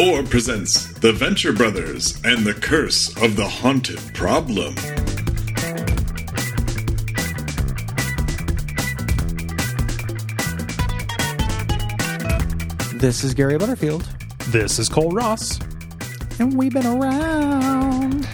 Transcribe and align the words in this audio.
or 0.00 0.22
presents 0.22 0.86
The 1.00 1.12
Venture 1.12 1.52
Brothers 1.52 2.20
and 2.24 2.44
the 2.44 2.54
Curse 2.54 3.08
of 3.22 3.36
the 3.36 3.46
Haunted 3.46 3.98
Problem. 4.14 4.74
This 12.94 13.24
is 13.24 13.34
Gary 13.34 13.58
Butterfield, 13.58 14.08
This 14.48 14.78
is 14.78 14.88
Cole 14.88 15.10
Ross. 15.10 15.58
and 16.38 16.56
we've 16.56 16.72
been 16.72 16.86
around. 16.86 18.28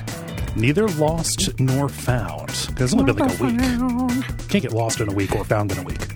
Neither 0.56 0.86
lost 0.88 1.58
nor 1.58 1.88
found. 1.88 2.48
'Cause 2.48 2.92
It's 2.92 2.94
only 2.94 3.12
been 3.12 3.26
like 3.26 3.40
a 3.40 3.44
week. 3.44 4.48
Can't 4.48 4.62
get 4.62 4.72
lost 4.72 5.00
in 5.00 5.08
a 5.08 5.12
week 5.12 5.34
or 5.34 5.44
found 5.44 5.72
in 5.72 5.78
a 5.78 5.82
week. 5.82 6.07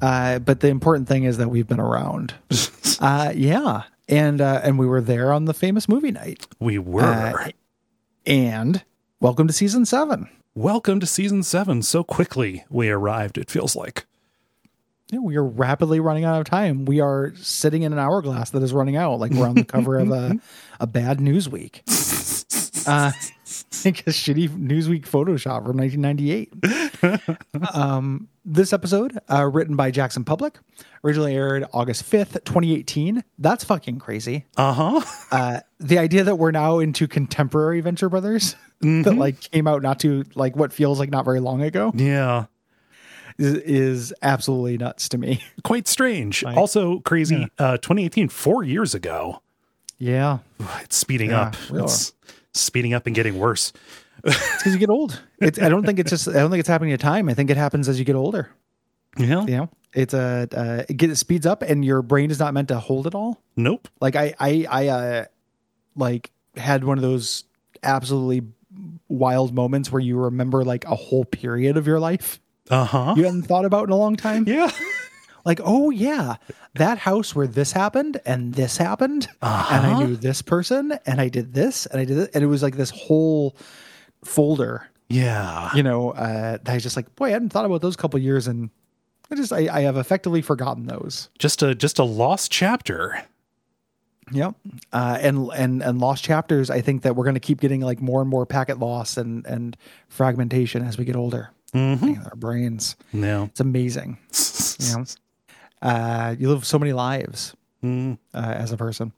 Uh, 0.00 0.38
but 0.38 0.60
the 0.60 0.68
important 0.68 1.08
thing 1.08 1.24
is 1.24 1.38
that 1.38 1.48
we've 1.48 1.68
been 1.68 1.80
around. 1.80 2.34
uh, 3.00 3.32
yeah, 3.34 3.84
and 4.08 4.40
uh, 4.40 4.60
and 4.62 4.78
we 4.78 4.86
were 4.86 5.00
there 5.00 5.32
on 5.32 5.44
the 5.44 5.54
famous 5.54 5.88
movie 5.88 6.10
night. 6.10 6.46
We 6.58 6.78
were. 6.78 7.02
Uh, 7.02 7.50
and 8.26 8.84
welcome 9.20 9.46
to 9.46 9.52
season 9.52 9.84
seven. 9.84 10.28
Welcome 10.54 11.00
to 11.00 11.06
season 11.06 11.42
seven. 11.42 11.82
So 11.82 12.02
quickly 12.02 12.64
we 12.68 12.90
arrived, 12.90 13.38
it 13.38 13.50
feels 13.50 13.76
like. 13.76 14.06
Yeah, 15.10 15.20
we 15.20 15.36
are 15.36 15.44
rapidly 15.44 15.98
running 16.00 16.24
out 16.24 16.40
of 16.40 16.46
time. 16.46 16.84
We 16.84 17.00
are 17.00 17.32
sitting 17.36 17.82
in 17.82 17.92
an 17.92 17.98
hourglass 17.98 18.50
that 18.50 18.62
is 18.62 18.72
running 18.72 18.96
out, 18.96 19.18
like 19.18 19.32
we're 19.32 19.48
on 19.48 19.56
the 19.56 19.64
cover 19.64 19.98
of 19.98 20.10
a, 20.10 20.38
a 20.80 20.86
bad 20.86 21.18
Newsweek. 21.18 21.80
Uh, 22.86 23.12
like 23.84 24.00
a 24.06 24.10
shitty 24.10 24.48
Newsweek 24.48 25.02
Photoshop 25.06 25.64
from 25.66 25.76
1998. 25.78 27.74
um, 27.74 28.28
this 28.44 28.72
episode, 28.72 29.18
uh, 29.30 29.44
written 29.44 29.76
by 29.76 29.90
Jackson 29.90 30.24
Publick, 30.24 30.56
originally 31.04 31.34
aired 31.34 31.64
August 31.72 32.10
5th, 32.10 32.44
2018. 32.44 33.22
That's 33.38 33.64
fucking 33.64 33.98
crazy. 33.98 34.46
Uh 34.56 34.72
huh. 34.72 35.00
Uh, 35.30 35.60
the 35.78 35.98
idea 35.98 36.24
that 36.24 36.36
we're 36.36 36.50
now 36.50 36.78
into 36.78 37.06
contemporary 37.08 37.80
Venture 37.80 38.08
Brothers 38.08 38.56
that 38.80 39.14
like 39.16 39.40
came 39.50 39.66
out 39.66 39.82
not 39.82 40.00
too 40.00 40.24
like 40.34 40.56
what 40.56 40.72
feels 40.72 40.98
like 40.98 41.10
not 41.10 41.24
very 41.24 41.40
long 41.40 41.62
ago 41.62 41.92
Yeah. 41.94 42.46
is, 43.38 43.54
is 43.56 44.14
absolutely 44.22 44.78
nuts 44.78 45.08
to 45.10 45.18
me. 45.18 45.42
Quite 45.64 45.86
strange. 45.88 46.44
also 46.44 47.00
crazy. 47.00 47.46
Uh, 47.58 47.76
2018, 47.78 48.28
four 48.28 48.62
years 48.64 48.94
ago. 48.94 49.42
Yeah. 49.98 50.38
It's 50.80 50.96
speeding 50.96 51.30
Yeah, 51.30 51.40
up. 51.42 51.56
It's 51.74 52.14
speeding 52.54 52.94
up 52.94 53.06
and 53.06 53.14
getting 53.14 53.38
worse. 53.38 53.72
It's 54.24 54.56
because 54.58 54.72
you 54.74 54.78
get 54.78 54.90
old. 54.90 55.20
It's, 55.38 55.58
I 55.60 55.68
don't 55.70 55.84
think 55.86 55.98
it's 55.98 56.10
just. 56.10 56.28
I 56.28 56.34
don't 56.34 56.50
think 56.50 56.60
it's 56.60 56.68
happening 56.68 56.92
at 56.92 57.00
time. 57.00 57.28
I 57.28 57.34
think 57.34 57.48
it 57.50 57.56
happens 57.56 57.88
as 57.88 57.98
you 57.98 58.04
get 58.04 58.16
older. 58.16 58.50
Yeah. 59.18 59.44
You 59.46 59.56
know, 59.56 59.70
it's 59.94 60.12
a 60.14 60.46
uh, 60.54 60.84
it 60.88 60.96
gets 60.98 61.12
it 61.14 61.16
speeds 61.16 61.46
up, 61.46 61.62
and 61.62 61.84
your 61.84 62.02
brain 62.02 62.30
is 62.30 62.38
not 62.38 62.52
meant 62.54 62.68
to 62.68 62.78
hold 62.78 63.06
it 63.06 63.14
all. 63.14 63.42
Nope. 63.56 63.88
Like 64.00 64.16
I, 64.16 64.34
I, 64.38 64.66
I, 64.70 64.88
uh, 64.88 65.24
like 65.96 66.30
had 66.56 66.84
one 66.84 66.98
of 66.98 67.02
those 67.02 67.44
absolutely 67.82 68.42
wild 69.08 69.54
moments 69.54 69.90
where 69.90 70.00
you 70.00 70.18
remember 70.18 70.64
like 70.64 70.84
a 70.84 70.94
whole 70.94 71.24
period 71.24 71.76
of 71.76 71.86
your 71.86 71.98
life 71.98 72.40
Uh 72.70 72.84
huh. 72.84 73.14
you 73.16 73.24
hadn't 73.24 73.42
thought 73.42 73.64
about 73.64 73.84
in 73.84 73.90
a 73.90 73.96
long 73.96 74.16
time. 74.16 74.44
Yeah. 74.46 74.70
Like, 75.44 75.60
oh 75.64 75.90
yeah, 75.90 76.36
that 76.74 76.98
house 76.98 77.34
where 77.34 77.46
this 77.46 77.72
happened 77.72 78.20
and 78.26 78.54
this 78.54 78.76
happened, 78.76 79.26
and 79.42 79.52
Uh-huh. 79.52 79.76
I 80.00 80.04
knew 80.04 80.16
this 80.16 80.42
person, 80.42 80.98
and 81.06 81.20
I 81.20 81.28
did 81.28 81.54
this, 81.54 81.86
and 81.86 82.00
I 82.00 82.04
did 82.04 82.18
it, 82.18 82.30
and 82.34 82.44
it 82.44 82.46
was 82.48 82.62
like 82.62 82.76
this 82.76 82.90
whole 82.90 83.56
folder 84.24 84.86
Yeah. 85.08 85.70
you 85.74 85.82
know, 85.82 86.10
uh, 86.10 86.58
that 86.62 86.68
I 86.68 86.74
was 86.74 86.82
just 86.82 86.96
like, 86.96 87.14
boy, 87.16 87.26
I 87.26 87.30
hadn't 87.30 87.50
thought 87.50 87.64
about 87.64 87.80
those 87.80 87.96
couple 87.96 88.18
years, 88.20 88.46
and 88.46 88.70
I 89.30 89.34
just 89.36 89.52
I, 89.52 89.68
I 89.72 89.80
have 89.82 89.96
effectively 89.96 90.42
forgotten 90.42 90.86
those. 90.86 91.28
Just 91.38 91.62
a 91.62 91.74
just 91.74 91.98
a 91.98 92.04
lost 92.04 92.50
chapter. 92.50 93.22
Yep. 94.32 94.54
Uh, 94.92 95.18
and 95.20 95.48
and 95.54 95.82
and 95.82 95.98
lost 96.00 96.22
chapters. 96.24 96.70
I 96.70 96.80
think 96.80 97.02
that 97.02 97.16
we're 97.16 97.24
going 97.24 97.34
to 97.34 97.40
keep 97.40 97.60
getting 97.60 97.80
like 97.80 98.00
more 98.00 98.20
and 98.20 98.30
more 98.30 98.46
packet 98.46 98.78
loss 98.78 99.16
and 99.16 99.44
and 99.46 99.76
fragmentation 100.08 100.84
as 100.84 100.98
we 100.98 101.04
get 101.04 101.16
older. 101.16 101.50
Mm-hmm. 101.74 102.22
Our 102.26 102.36
brains. 102.36 102.94
No. 103.12 103.44
It's 103.44 103.60
amazing. 103.60 104.18
You 104.80 104.96
know, 104.96 105.04
uh, 105.82 106.34
you 106.38 106.48
live 106.50 106.64
so 106.66 106.78
many 106.78 106.92
lives 106.92 107.54
Mm. 107.82 108.18
uh, 108.34 108.38
as 108.38 108.72
a 108.72 108.76
person. 108.76 109.12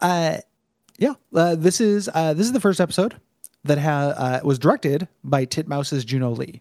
Uh, 0.00 0.38
yeah. 0.98 1.14
Uh, 1.32 1.54
this 1.54 1.80
is 1.80 2.08
uh, 2.12 2.34
this 2.34 2.44
is 2.46 2.52
the 2.52 2.58
first 2.60 2.80
episode 2.80 3.14
that 3.64 3.78
ha- 3.78 4.14
uh, 4.16 4.40
was 4.42 4.58
directed 4.58 5.06
by 5.22 5.44
Titmouse's 5.46 6.04
Juno 6.04 6.30
Lee. 6.30 6.60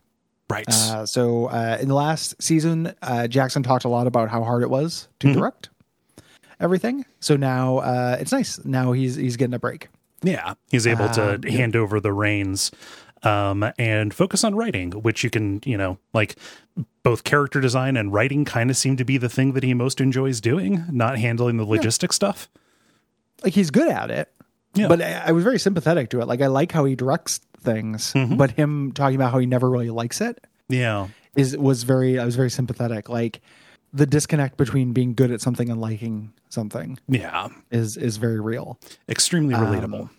Right. 0.49 0.67
Uh, 0.69 1.05
so 1.07 1.45
uh, 1.47 1.77
in 1.81 1.87
the 1.87 1.95
last 1.95 2.39
season, 2.41 2.93
uh, 3.01 3.27
Jackson 3.27 3.63
talked 3.63 3.83
a 3.85 3.89
lot 3.89 4.05
about 4.07 4.29
how 4.29 4.43
hard 4.43 4.61
it 4.63 4.69
was 4.69 5.07
to 5.21 5.33
direct 5.33 5.69
everything. 6.59 7.05
So 7.19 7.35
now 7.35 7.77
uh, 7.79 8.17
it's 8.19 8.31
nice. 8.31 8.63
Now 8.63 8.91
he's 8.91 9.15
he's 9.15 9.35
getting 9.37 9.53
a 9.55 9.59
break. 9.59 9.87
Yeah, 10.21 10.55
he's 10.69 10.85
able 10.85 11.09
to 11.11 11.39
hand 11.49 11.75
over 11.75 11.99
the 11.99 12.11
reins 12.11 12.71
um, 13.23 13.71
and 13.77 14.13
focus 14.13 14.43
on 14.43 14.55
writing, 14.55 14.91
which 14.91 15.23
you 15.23 15.29
can, 15.29 15.61
you 15.65 15.77
know, 15.77 15.97
like 16.13 16.35
both 17.03 17.23
character 17.23 17.59
design 17.59 17.97
and 17.97 18.13
writing 18.13 18.45
kind 18.45 18.69
of 18.69 18.77
seem 18.77 18.95
to 18.97 19.03
be 19.05 19.17
the 19.17 19.29
thing 19.29 19.53
that 19.53 19.63
he 19.63 19.73
most 19.73 19.99
enjoys 20.01 20.39
doing, 20.41 20.85
not 20.91 21.17
handling 21.17 21.57
the 21.57 21.65
logistic 21.65 22.13
stuff. 22.13 22.49
Like 23.43 23.53
he's 23.53 23.71
good 23.71 23.89
at 23.89 24.11
it. 24.11 24.31
Yeah. 24.75 24.87
But 24.87 25.01
I, 25.01 25.23
I 25.27 25.31
was 25.31 25.43
very 25.43 25.59
sympathetic 25.59 26.09
to 26.11 26.21
it. 26.21 26.27
Like 26.27 26.41
I 26.41 26.47
like 26.47 26.71
how 26.71 26.85
he 26.85 26.95
directs 26.95 27.39
things, 27.61 28.13
but 28.37 28.51
him 28.51 28.91
talking 28.93 29.15
about 29.15 29.31
how 29.31 29.39
he 29.39 29.45
never 29.45 29.69
really 29.69 29.89
likes 29.89 30.21
it 30.21 30.45
Yeah. 30.69 31.07
is 31.35 31.57
was 31.57 31.83
very 31.83 32.19
I 32.19 32.25
was 32.25 32.35
very 32.35 32.49
sympathetic. 32.51 33.09
Like 33.09 33.41
the 33.91 34.05
disconnect 34.05 34.55
between 34.57 34.93
being 34.93 35.15
good 35.15 35.31
at 35.31 35.41
something 35.41 35.69
and 35.69 35.81
liking 35.81 36.31
something 36.49 36.99
Yeah. 37.07 37.47
is 37.71 37.97
is 37.97 38.17
very 38.17 38.39
real. 38.39 38.79
Extremely 39.09 39.55
Um, 39.55 39.65
relatable. 39.65 40.09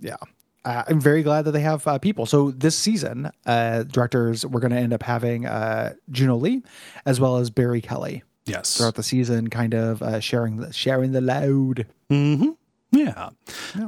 yeah 0.00 0.16
uh, 0.64 0.84
i'm 0.88 1.00
very 1.00 1.22
glad 1.22 1.42
that 1.44 1.52
they 1.52 1.60
have 1.60 1.86
uh, 1.86 1.98
people 1.98 2.26
so 2.26 2.50
this 2.50 2.76
season 2.76 3.30
uh 3.46 3.82
directors 3.84 4.44
we're 4.46 4.60
going 4.60 4.72
to 4.72 4.78
end 4.78 4.92
up 4.92 5.02
having 5.02 5.46
uh 5.46 5.92
juno 6.10 6.36
lee 6.36 6.62
as 7.06 7.20
well 7.20 7.36
as 7.36 7.50
barry 7.50 7.80
kelly 7.80 8.22
yes. 8.46 8.76
throughout 8.76 8.94
the 8.94 9.02
season 9.02 9.48
kind 9.48 9.74
of 9.74 10.02
uh 10.02 10.20
sharing 10.20 10.56
the 10.56 10.72
sharing 10.72 11.12
the 11.12 11.20
load 11.20 11.86
Yeah. 12.90 13.30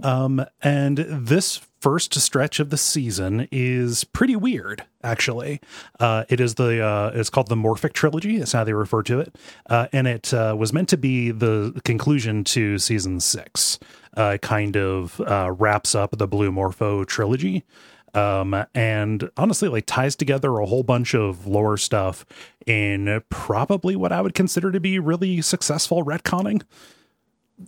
Um, 0.02 0.44
and 0.62 0.98
this 0.98 1.60
first 1.80 2.14
stretch 2.20 2.60
of 2.60 2.68
the 2.68 2.76
season 2.76 3.48
is 3.50 4.04
pretty 4.04 4.36
weird, 4.36 4.84
actually. 5.02 5.60
Uh, 5.98 6.24
it 6.28 6.38
is 6.38 6.56
the, 6.56 6.84
uh, 6.84 7.10
it's 7.14 7.30
called 7.30 7.48
the 7.48 7.56
Morphic 7.56 7.94
Trilogy. 7.94 8.38
That's 8.38 8.52
how 8.52 8.64
they 8.64 8.74
refer 8.74 9.02
to 9.04 9.20
it. 9.20 9.36
Uh, 9.68 9.86
and 9.92 10.06
it 10.06 10.34
uh, 10.34 10.54
was 10.58 10.74
meant 10.74 10.90
to 10.90 10.98
be 10.98 11.30
the 11.30 11.80
conclusion 11.84 12.44
to 12.44 12.78
season 12.78 13.20
six. 13.20 13.78
Uh, 14.16 14.36
kind 14.38 14.76
of 14.76 15.20
uh, 15.20 15.52
wraps 15.56 15.94
up 15.94 16.18
the 16.18 16.26
Blue 16.26 16.50
Morpho 16.50 17.04
trilogy. 17.04 17.64
Um, 18.12 18.64
and 18.74 19.30
honestly, 19.36 19.68
like 19.68 19.86
ties 19.86 20.16
together 20.16 20.58
a 20.58 20.66
whole 20.66 20.82
bunch 20.82 21.14
of 21.14 21.46
lore 21.46 21.76
stuff 21.76 22.26
in 22.66 23.22
probably 23.28 23.94
what 23.94 24.10
I 24.10 24.20
would 24.20 24.34
consider 24.34 24.72
to 24.72 24.80
be 24.80 24.98
really 24.98 25.40
successful 25.42 26.04
retconning. 26.04 26.62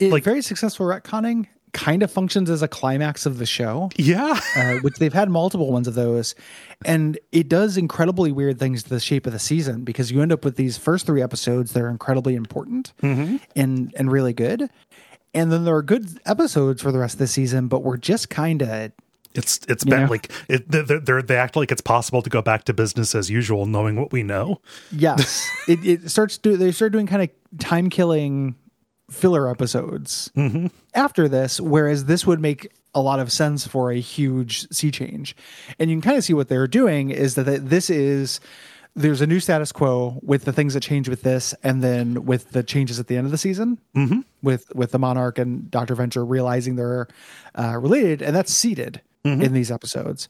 it, 0.00 0.10
Like- 0.10 0.24
very 0.24 0.42
successful 0.42 0.84
retconning 0.86 1.46
kind 1.72 2.02
of 2.02 2.10
functions 2.10 2.50
as 2.50 2.60
a 2.60 2.68
climax 2.68 3.24
of 3.24 3.38
the 3.38 3.46
show 3.46 3.88
Yeah. 3.96 4.38
uh, 4.56 4.74
which 4.82 4.96
they've 4.96 5.12
had 5.12 5.30
multiple 5.30 5.72
ones 5.72 5.88
of 5.88 5.94
those 5.94 6.34
and 6.84 7.18
it 7.30 7.48
does 7.48 7.78
incredibly 7.78 8.30
weird 8.30 8.58
things 8.58 8.82
to 8.82 8.90
the 8.90 9.00
shape 9.00 9.26
of 9.26 9.32
the 9.32 9.38
season 9.38 9.82
because 9.84 10.10
you 10.10 10.20
end 10.20 10.32
up 10.32 10.44
with 10.44 10.56
these 10.56 10.76
first 10.76 11.06
three 11.06 11.22
episodes 11.22 11.72
that 11.72 11.82
are 11.82 11.88
incredibly 11.88 12.34
important 12.34 12.92
and 13.00 13.40
and 13.96 14.12
really 14.12 14.34
good 14.34 14.68
and 15.34 15.50
then 15.50 15.64
there 15.64 15.74
are 15.74 15.82
good 15.82 16.20
episodes 16.26 16.82
for 16.82 16.92
the 16.92 16.98
rest 16.98 17.14
of 17.14 17.18
the 17.18 17.26
season 17.26 17.68
but 17.68 17.82
we're 17.82 17.96
just 17.96 18.28
kind 18.30 18.62
of 18.62 18.92
it's 19.34 19.60
it's 19.68 19.84
been 19.84 20.02
know? 20.02 20.10
like 20.10 20.30
it, 20.48 20.70
they're, 20.70 21.00
they're, 21.00 21.22
they 21.22 21.36
act 21.36 21.56
like 21.56 21.72
it's 21.72 21.80
possible 21.80 22.22
to 22.22 22.30
go 22.30 22.42
back 22.42 22.64
to 22.64 22.74
business 22.74 23.14
as 23.14 23.30
usual, 23.30 23.66
knowing 23.66 23.96
what 23.96 24.12
we 24.12 24.22
know. 24.22 24.60
Yes, 24.90 25.48
it, 25.68 25.84
it 25.84 26.10
starts 26.10 26.38
do 26.38 26.56
they 26.56 26.72
start 26.72 26.92
doing 26.92 27.06
kind 27.06 27.22
of 27.22 27.58
time 27.58 27.90
killing 27.90 28.56
filler 29.10 29.50
episodes 29.50 30.30
mm-hmm. 30.36 30.66
after 30.94 31.28
this, 31.28 31.60
whereas 31.60 32.06
this 32.06 32.26
would 32.26 32.40
make 32.40 32.72
a 32.94 33.00
lot 33.00 33.20
of 33.20 33.32
sense 33.32 33.66
for 33.66 33.90
a 33.90 34.00
huge 34.00 34.68
sea 34.70 34.90
change, 34.90 35.34
and 35.78 35.90
you 35.90 35.96
can 35.96 36.02
kind 36.02 36.18
of 36.18 36.24
see 36.24 36.34
what 36.34 36.48
they're 36.48 36.66
doing 36.66 37.10
is 37.10 37.34
that 37.36 37.68
this 37.68 37.88
is 37.88 38.40
there's 38.94 39.20
a 39.20 39.26
new 39.26 39.40
status 39.40 39.72
quo 39.72 40.18
with 40.22 40.44
the 40.44 40.52
things 40.52 40.74
that 40.74 40.80
change 40.82 41.08
with 41.08 41.22
this, 41.22 41.54
and 41.62 41.82
then 41.82 42.24
with 42.26 42.50
the 42.50 42.62
changes 42.62 43.00
at 43.00 43.06
the 43.06 43.16
end 43.16 43.24
of 43.26 43.30
the 43.30 43.38
season, 43.38 43.78
mm-hmm. 43.96 44.20
with 44.42 44.74
with 44.74 44.92
the 44.92 44.98
Monarch 44.98 45.38
and 45.38 45.70
Doctor 45.70 45.94
Venture 45.94 46.24
realizing 46.24 46.76
they're 46.76 47.08
uh, 47.58 47.78
related, 47.78 48.20
and 48.22 48.34
that's 48.36 48.52
seeded 48.52 49.00
in 49.24 49.52
these 49.52 49.70
episodes. 49.70 50.26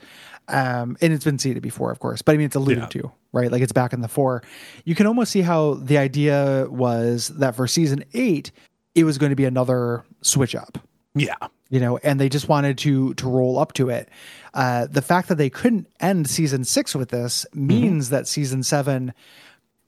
Um, 0.49 0.99
and 1.00 1.14
it's 1.14 1.25
been 1.25 1.38
seeded 1.38 1.62
before, 1.62 1.91
of 1.91 1.99
course, 1.99 2.20
but 2.20 2.32
I 2.35 2.37
mean 2.37 2.44
it's 2.44 2.56
alluded 2.56 2.82
Yeah. 2.82 3.00
to, 3.00 3.12
right? 3.32 3.50
Like 3.50 3.62
it's 3.62 3.73
back 3.73 3.94
in 3.94 4.03
the 4.03 4.09
four. 4.09 4.43
You 4.85 4.94
can 4.94 5.06
almost 5.06 5.32
see 5.32 5.41
how 5.41 5.75
the 5.75 5.97
idea 5.97 6.67
was 6.69 7.29
that 7.38 7.56
for 7.56 7.67
season 7.67 8.05
eight, 8.12 8.50
it 8.94 9.05
was 9.05 9.17
going 9.17 9.31
to 9.31 9.37
be 9.37 9.47
another 9.47 10.05
switch 10.20 10.55
up 10.55 10.76
Yeah. 11.14 11.37
you 11.70 11.81
know, 11.81 11.97
and 11.99 12.20
they 12.20 12.29
just 12.29 12.50
wanted 12.50 12.76
to 12.79 13.14
to 13.14 13.29
roll 13.31 13.59
up 13.59 13.73
to 13.75 13.88
it. 13.88 14.11
Uh, 14.54 14.87
the 14.90 15.02
fact 15.02 15.28
that 15.28 15.37
they 15.37 15.49
couldn't 15.50 15.87
end 16.00 16.28
season 16.28 16.64
six 16.64 16.94
with 16.94 17.08
this 17.10 17.46
means 17.54 18.10
that 18.10 18.28
season 18.28 18.62
seven 18.62 19.12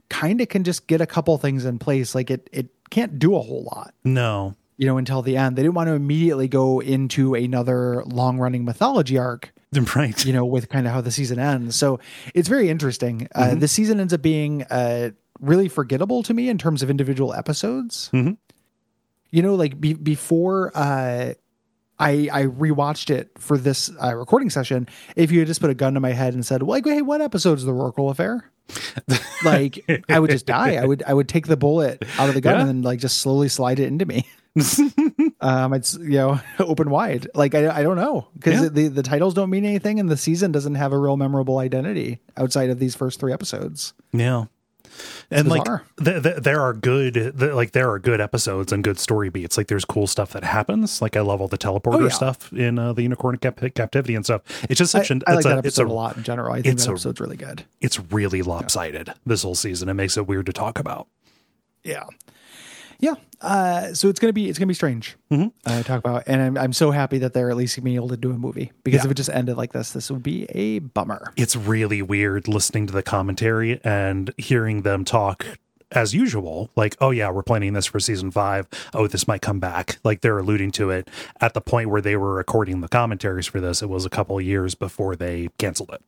kind 0.09 0.41
of 0.41 0.49
can 0.49 0.65
just 0.65 0.87
get 0.87 1.01
a 1.01 1.07
couple 1.07 1.37
things 1.39 1.65
in 1.65 1.79
place. 1.79 2.15
Like 2.15 2.31
it 2.31 2.49
it 2.53 2.69
can't 2.91 3.19
do 3.19 3.35
a 3.37 3.41
whole 3.41 3.65
lot. 3.65 3.95
No. 4.05 4.55
You 4.77 4.87
know, 4.87 4.97
until 4.99 5.23
the 5.23 5.37
end, 5.37 5.57
they 5.57 5.63
didn't 5.63 5.75
want 5.75 5.89
to 5.89 5.95
immediately 5.95 6.49
go 6.49 6.81
into 6.81 7.35
another 7.35 8.03
long 8.07 8.39
running 8.39 8.65
mythology 8.65 9.19
arc 9.19 9.53
Right. 9.97 10.25
you 10.25 10.33
know, 10.33 10.45
with 10.45 10.69
kind 10.69 10.87
of 10.87 10.93
how 10.93 11.01
the 11.01 11.11
season 11.13 11.39
ends. 11.39 11.77
So 11.77 12.01
it's 12.35 12.49
very 12.49 12.69
interesting. 12.71 13.29
Uh, 13.35 13.49
Mm-hmm. 13.49 13.59
the 13.61 13.69
season 13.69 14.01
ends 14.01 14.13
up 14.13 14.23
being 14.23 14.63
uh, 14.65 15.11
really 15.41 15.69
forgettable 15.69 16.23
to 16.25 16.35
me 16.35 16.49
in 16.49 16.59
terms 16.59 16.83
of 16.83 16.91
individual 16.91 17.35
episodes. 17.35 18.09
Mhm. 18.13 18.37
You 19.31 19.43
know, 19.43 19.55
like 19.57 19.81
be- 19.81 19.95
before 19.95 20.71
uh, 20.75 21.35
I 21.99 22.29
I 22.33 22.43
rewatched 22.45 23.11
it 23.11 23.31
for 23.39 23.57
this 23.57 23.91
uh, 24.03 24.15
recording 24.15 24.51
session. 24.51 24.89
If 25.17 25.31
you 25.31 25.39
had 25.41 25.49
just 25.49 25.61
put 25.61 25.71
a 25.71 25.75
gun 25.75 25.95
to 25.95 26.01
my 26.01 26.13
head 26.13 26.35
and 26.35 26.45
said, 26.45 26.63
"Well, 26.63 26.71
like, 26.77 26.85
hey, 26.87 27.03
what 27.03 27.21
episode 27.21 27.59
is 27.59 27.65
the 27.65 27.73
Rorqual 27.73 28.11
affair?" 28.11 28.51
like, 29.45 29.85
I 30.09 30.19
would 30.19 30.31
just 30.31 30.47
die. 30.47 30.77
I 30.77 30.85
would 30.87 31.03
I 31.07 31.15
would 31.15 31.29
take 31.29 31.47
the 31.47 31.57
bullet 31.57 32.03
out 32.19 32.29
of 32.29 32.35
the 32.35 32.41
gun 32.41 32.55
Yeah. 32.55 32.61
and 32.61 32.69
then 32.69 32.83
like 32.83 32.99
just 32.99 33.19
slowly 33.19 33.49
slide 33.49 33.79
it 33.79 33.87
into 33.89 34.07
me. 34.07 34.27
um, 35.41 35.73
it's 35.75 35.95
you 35.99 36.11
know 36.19 36.41
open 36.59 36.91
wide. 36.91 37.29
Like 37.35 37.55
I, 37.55 37.79
I 37.79 37.83
don't 37.83 37.97
know 37.97 38.29
because 38.35 38.63
Yeah. 38.63 38.69
the 38.69 38.89
the 38.89 39.03
titles 39.03 39.35
don't 39.35 39.51
mean 39.51 39.65
anything, 39.65 40.01
and 40.01 40.09
the 40.09 40.17
season 40.17 40.53
doesn't 40.53 40.75
have 40.77 40.93
a 40.93 40.99
real 40.99 41.17
memorable 41.17 41.59
identity 41.59 42.21
outside 42.37 42.71
of 42.71 42.79
these 42.79 42.95
first 42.95 43.21
three 43.21 43.33
episodes. 43.33 43.93
Yeah. 44.13 44.45
And 45.31 45.49
like 45.49 45.65
th- 46.03 46.23
th- 46.23 46.37
there 46.37 46.61
are 46.61 46.73
good 46.73 47.15
th- 47.15 47.35
like 47.55 47.73
there 47.73 47.91
are 47.91 47.99
good 47.99 48.21
episodes 48.21 48.73
and 48.73 48.85
good 48.85 48.99
story 48.99 49.29
beats. 49.31 49.57
Like 49.57 49.69
there's 49.69 49.85
cool 49.85 50.07
stuff 50.07 50.33
that 50.33 50.45
happens. 50.45 51.01
Like 51.03 51.17
I 51.17 51.21
love 51.21 51.41
all 51.41 51.49
the 51.49 51.59
teleporter 51.59 51.95
Oh, 51.95 52.03
yeah. 52.05 52.09
stuff 52.11 52.53
in 52.53 52.79
uh, 52.79 52.93
the 52.93 53.03
unicorn 53.03 53.37
cap- 53.39 53.61
captivity 53.75 54.15
and 54.15 54.25
stuff. 54.25 54.43
It's 54.71 54.79
just 54.79 54.95
I, 54.95 54.99
such 55.01 55.11
an 55.11 55.23
I 55.27 55.33
like 55.35 55.39
it's 55.39 55.45
that 55.47 55.55
a, 55.55 55.59
it's 55.59 55.67
episode 55.79 55.89
a 55.89 55.93
a 55.93 55.95
lot 55.95 56.17
in 56.17 56.23
general. 56.23 56.53
I 56.53 56.63
think 56.63 56.75
it's 56.75 56.87
that 56.87 57.07
a- 57.21 57.23
really 57.23 57.37
good. 57.37 57.65
it's 57.81 57.99
really 58.13 58.43
lopsided 58.43 59.13
this 59.27 59.43
whole 59.43 59.55
season. 59.55 59.89
It 59.89 59.95
makes 59.95 60.17
it 60.17 60.27
weird 60.27 60.47
to 60.47 60.53
talk 60.53 60.79
about. 60.79 61.09
Yeah, 61.83 62.05
yeah. 63.05 63.15
Uh, 63.41 63.93
so 63.93 64.09
it's 64.09 64.19
gonna 64.21 64.33
be 64.33 64.49
it's 64.49 64.59
gonna 64.59 64.67
be 64.69 64.75
strange 64.75 65.17
Mm-hmm. 65.31 65.49
uh, 65.67 65.83
talk 65.83 65.99
about, 65.99 66.25
and 66.27 66.41
I'm 66.41 66.57
I'm 66.57 66.73
so 66.73 66.91
happy 66.91 67.19
that 67.19 67.35
they're 67.35 67.51
at 67.51 67.57
least 67.57 67.83
being 67.85 67.97
able 67.97 68.09
to 68.09 68.17
do 68.17 68.31
a 68.31 68.39
movie 68.39 68.73
because 68.85 69.01
Yeah. 69.01 69.07
if 69.07 69.11
it 69.11 69.15
just 69.15 69.31
ended 69.31 69.57
like 69.57 69.73
this, 69.73 69.93
this 69.93 70.11
would 70.11 70.23
be 70.23 70.45
a 70.51 70.79
bummer. 70.79 71.33
It's 71.37 71.55
really 71.57 72.01
weird 72.01 72.49
listening 72.49 72.87
to 72.87 72.93
the 72.93 73.03
commentary 73.03 73.81
and 73.85 74.33
hearing 74.39 74.83
them 74.83 75.05
talk 75.05 75.45
as 75.93 76.13
usual 76.15 76.71
like 76.75 76.97
oh 77.01 77.11
yeah 77.11 77.31
we're 77.31 77.43
planning 77.43 77.73
this 77.75 77.87
for 77.87 78.01
season 78.01 78.29
five 78.31 78.67
oh 78.95 79.07
this 79.07 79.29
might 79.29 79.43
come 79.43 79.61
back 79.61 79.99
like 80.03 80.23
they're 80.23 80.39
alluding 80.39 80.73
to 80.73 80.91
it 80.91 81.09
at 81.41 81.55
the 81.55 81.61
point 81.61 81.89
where 81.89 82.01
they 82.01 82.17
were 82.17 82.35
recording 82.35 82.81
the 82.81 82.89
commentaries 82.89 83.47
for 83.47 83.61
this 83.61 83.81
it 83.81 83.89
was 83.89 84.05
a 84.05 84.11
couple 84.11 84.37
of 84.37 84.43
years 84.43 84.75
before 84.75 85.15
they 85.15 85.49
canceled 85.57 85.91
it 85.93 86.03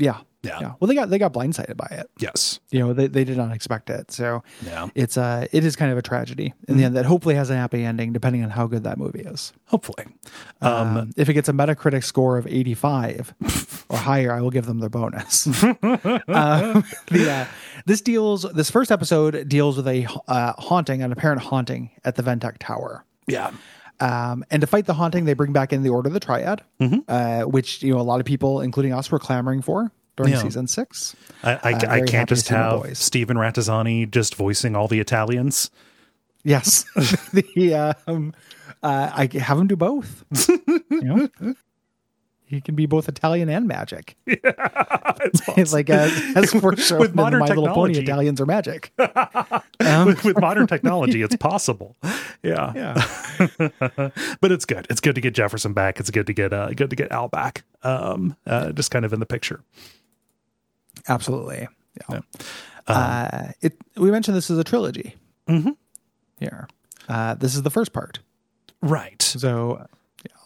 Yeah, 0.00 0.18
Yeah. 0.42 0.72
Well, 0.80 0.88
they 0.88 0.94
got 0.94 1.10
they 1.10 1.18
got 1.18 1.32
blindsided 1.34 1.76
by 1.76 1.86
it. 1.90 2.10
yes 2.18 2.58
You 2.70 2.78
know, 2.80 2.92
they 2.94 3.06
they 3.06 3.24
did 3.24 3.36
not 3.36 3.52
expect 3.52 3.90
it. 3.90 4.10
So 4.10 4.42
Yeah. 4.64 4.88
it's 4.94 5.16
uh 5.18 5.46
it 5.52 5.64
is 5.64 5.76
kind 5.76 5.92
of 5.92 5.98
a 5.98 6.02
tragedy 6.02 6.54
in 6.66 6.76
the 6.78 6.84
end 6.84 6.96
that 6.96 7.04
hopefully 7.04 7.34
has 7.34 7.50
a 7.50 7.56
happy 7.56 7.84
ending 7.84 8.12
depending 8.12 8.42
on 8.42 8.50
how 8.50 8.66
good 8.66 8.84
that 8.84 8.96
movie 8.98 9.20
is. 9.20 9.52
hopefully 9.66 10.06
Um, 10.62 11.10
if 11.16 11.28
it 11.28 11.34
gets 11.34 11.48
a 11.48 11.52
Metacritic 11.52 12.04
score 12.04 12.38
of 12.38 12.46
85 12.46 13.34
or 13.90 13.98
higher, 13.98 14.32
I 14.32 14.40
will 14.40 14.50
give 14.50 14.66
them 14.66 14.78
their 14.80 14.88
bonus. 14.90 15.46
um, 15.72 15.74
the, 17.10 17.30
uh, 17.30 17.46
this 17.86 18.00
deals, 18.00 18.42
this 18.54 18.70
first 18.70 18.90
episode 18.90 19.48
deals 19.48 19.76
with 19.76 19.88
a 19.88 20.06
uh, 20.28 20.52
haunting, 20.58 21.02
an 21.02 21.12
apparent 21.12 21.42
haunting 21.42 21.90
at 22.04 22.16
the 22.16 22.22
VenTech 22.22 22.56
Tower. 22.58 23.04
yeah 23.26 23.50
Um, 24.00 24.44
and 24.50 24.60
to 24.62 24.66
fight 24.66 24.86
the 24.86 24.94
haunting, 24.94 25.24
they 25.26 25.34
bring 25.34 25.52
back 25.52 25.72
in 25.72 25.82
the 25.82 25.90
Order 25.90 26.08
of 26.08 26.14
the 26.14 26.20
Triad, 26.20 26.62
uh, 27.08 27.42
which 27.42 27.82
you 27.82 27.92
know 27.94 28.00
a 28.00 28.02
lot 28.02 28.18
of 28.20 28.26
people, 28.26 28.60
including 28.60 28.92
us, 28.92 29.10
were 29.10 29.18
clamoring 29.18 29.62
for 29.62 29.92
during 30.16 30.32
Yeah. 30.32 30.42
season 30.42 30.66
six. 30.66 31.14
I, 31.44 31.50
I, 31.52 31.72
Uh, 31.74 31.90
I 31.90 32.00
can't 32.02 32.28
just 32.28 32.48
have 32.48 32.82
boys. 32.82 32.98
Steven 32.98 33.36
Rattazani 33.36 34.10
just 34.10 34.34
voicing 34.34 34.74
all 34.74 34.88
the 34.88 35.00
Italians. 35.00 35.70
Yes, 36.42 36.84
the 37.32 37.94
um, 38.06 38.32
uh, 38.82 39.10
I 39.14 39.28
have 39.38 39.58
him 39.58 39.66
do 39.66 39.76
both. 39.76 40.24
you 40.90 41.02
know, 41.02 41.28
he 42.50 42.60
can 42.60 42.74
be 42.74 42.84
both 42.86 43.08
Italian 43.08 43.48
and 43.48 43.68
magic. 43.68 44.16
it's 44.26 45.72
like 45.72 45.88
as, 45.88 46.12
as 46.36 46.50
foreshadowed 46.52 47.00
With 47.00 47.14
modern 47.14 47.38
My 47.38 47.46
Little 47.46 47.68
Pony, 47.68 47.94
technology. 47.94 48.00
Italians 48.02 48.40
are 48.40 48.46
magic. 48.46 48.92
with, 48.98 50.24
with 50.24 50.40
modern 50.40 50.66
technology, 50.66 51.22
it's 51.22 51.36
possible. 51.36 51.96
Yeah. 52.42 52.72
Yeah, 52.74 54.10
but 54.40 54.50
it's 54.50 54.64
good. 54.64 54.86
It's 54.90 55.00
good 55.00 55.14
to 55.14 55.20
get 55.20 55.32
Jefferson 55.34 55.72
back. 55.74 56.00
It's 56.00 56.10
good 56.10 56.26
to 56.26 56.32
get 56.32 56.52
uh, 56.52 56.70
good 56.70 56.90
to 56.90 56.96
get 56.96 57.12
Al 57.12 57.28
back. 57.28 57.62
Um, 57.84 58.36
uh, 58.46 58.72
just 58.72 58.90
kind 58.90 59.04
of 59.04 59.12
in 59.12 59.20
the 59.20 59.26
picture. 59.26 59.60
absolutely. 61.08 61.68
Yeah. 62.10 62.16
Um, 62.16 62.24
uh, 62.88 63.48
it. 63.60 63.76
We 63.96 64.10
mentioned 64.10 64.36
this 64.36 64.50
is 64.50 64.58
a 64.58 64.64
trilogy. 64.64 65.14
Mhm. 65.48 65.76
Here, 66.40 66.66
uh, 67.08 67.34
this 67.34 67.54
is 67.54 67.62
the 67.62 67.70
first 67.70 67.92
part. 67.92 68.18
Right. 68.82 69.20
So 69.22 69.86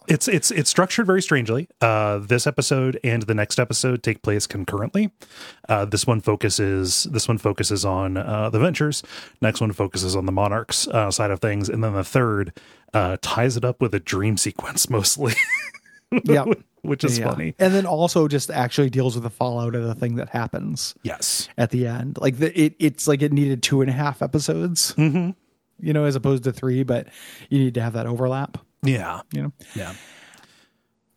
It's 0.07 0.27
it's 0.27 0.51
it's 0.51 0.69
structured 0.69 1.05
very 1.07 1.21
strangely. 1.21 1.67
Uh, 1.81 2.19
this 2.19 2.45
episode 2.45 2.99
and 3.03 3.23
the 3.23 3.33
next 3.33 3.59
episode 3.59 4.03
take 4.03 4.21
place 4.21 4.45
concurrently. 4.47 5.11
Uh, 5.67 5.85
this 5.85 6.05
one 6.05 6.21
focuses 6.21 7.03
this 7.11 7.27
one 7.27 7.37
focuses 7.37 7.85
on 7.85 8.17
uh, 8.17 8.49
the 8.49 8.59
ventures. 8.59 9.03
Next 9.41 9.61
one 9.61 9.71
focuses 9.71 10.15
on 10.15 10.25
the 10.25 10.31
monarchs 10.31 10.87
uh, 10.87 11.11
side 11.11 11.31
of 11.31 11.39
things, 11.39 11.69
and 11.69 11.83
then 11.83 11.93
the 11.93 12.03
third 12.03 12.53
uh, 12.93 13.17
ties 13.21 13.57
it 13.57 13.65
up 13.65 13.81
with 13.81 13.93
a 13.95 13.99
dream 13.99 14.37
sequence 14.37 14.89
mostly, 14.91 15.33
yeah, 16.23 16.45
which 16.81 17.03
is 17.03 17.17
Yeah. 17.19 17.29
funny. 17.31 17.55
and 17.59 17.73
then 17.73 17.85
also 17.85 18.27
just 18.27 18.49
actually 18.51 18.89
deals 18.89 19.15
with 19.15 19.23
the 19.23 19.29
fallout 19.29 19.75
of 19.75 19.83
the 19.83 19.95
thing 19.95 20.15
that 20.15 20.29
happens 20.29 20.93
Yes. 21.03 21.49
at 21.57 21.71
the 21.71 21.87
end. 21.87 22.17
Like 22.21 22.37
the, 22.37 22.57
it, 22.59 22.75
it's 22.79 23.07
like 23.07 23.21
it 23.21 23.33
needed 23.33 23.63
two 23.63 23.81
and 23.81 23.89
a 23.89 23.93
half 23.93 24.21
episodes. 24.21 24.93
Mm-hmm. 24.93 25.31
you 25.79 25.93
know, 25.93 26.05
as 26.05 26.15
opposed 26.15 26.43
to 26.45 26.53
three, 26.53 26.83
but 26.83 27.07
you 27.49 27.59
need 27.59 27.73
to 27.73 27.81
have 27.81 27.93
that 27.93 28.05
overlap, 28.05 28.57
Yeah. 28.85 29.21
you 29.33 29.43
know? 29.43 29.51
Yeah. 29.75 29.93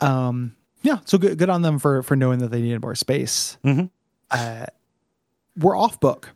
Um, 0.01 0.55
yeah. 0.83 0.99
So 1.05 1.19
good, 1.19 1.39
good 1.39 1.51
on 1.51 1.63
them 1.63 1.79
for, 1.79 2.03
for 2.03 2.17
knowing 2.17 2.39
that 2.41 2.51
they 2.51 2.61
needed 2.61 2.81
more 2.83 2.95
space. 2.95 3.59
Mhm. 3.65 3.91
Uh, 4.31 4.67
we're 5.57 5.77
off 5.77 5.99
book. 6.01 6.31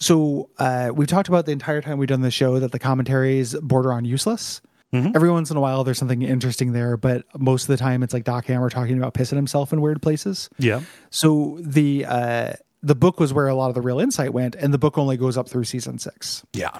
So, 0.00 0.50
uh, 0.58 0.90
we've 0.94 1.08
talked 1.08 1.28
about 1.28 1.46
the 1.46 1.52
entire 1.52 1.80
time 1.80 1.96
we've 1.98 2.08
done 2.08 2.20
the 2.20 2.30
show 2.30 2.58
that 2.60 2.72
the 2.72 2.78
commentaries 2.78 3.54
border 3.60 3.92
on 3.92 4.04
useless. 4.04 4.60
Mhm. 4.92 5.12
Every 5.16 5.30
once 5.30 5.50
in 5.50 5.56
a 5.56 5.60
while, 5.60 5.82
there's 5.82 5.98
something 5.98 6.22
interesting 6.22 6.72
there, 6.72 6.96
but 6.96 7.24
most 7.38 7.62
of 7.62 7.68
the 7.68 7.76
time, 7.76 8.02
it's 8.02 8.12
like 8.12 8.24
Doc 8.24 8.44
Hammer 8.46 8.68
talking 8.68 8.98
about 8.98 9.14
pissing 9.14 9.36
himself 9.36 9.72
in 9.72 9.80
weird 9.80 10.02
places. 10.02 10.50
Yeah. 10.58 10.82
So 11.10 11.58
the 11.62 12.04
uh, 12.06 12.52
the 12.82 12.94
book 12.94 13.18
was 13.18 13.32
where 13.32 13.48
a 13.48 13.54
lot 13.54 13.70
of 13.70 13.74
the 13.74 13.80
real 13.80 13.98
insight 13.98 14.32
went, 14.34 14.54
and 14.56 14.74
the 14.74 14.78
book 14.78 14.98
only 14.98 15.16
goes 15.16 15.36
up 15.38 15.48
through 15.48 15.64
season 15.64 15.98
six. 15.98 16.44
Yeah. 16.52 16.70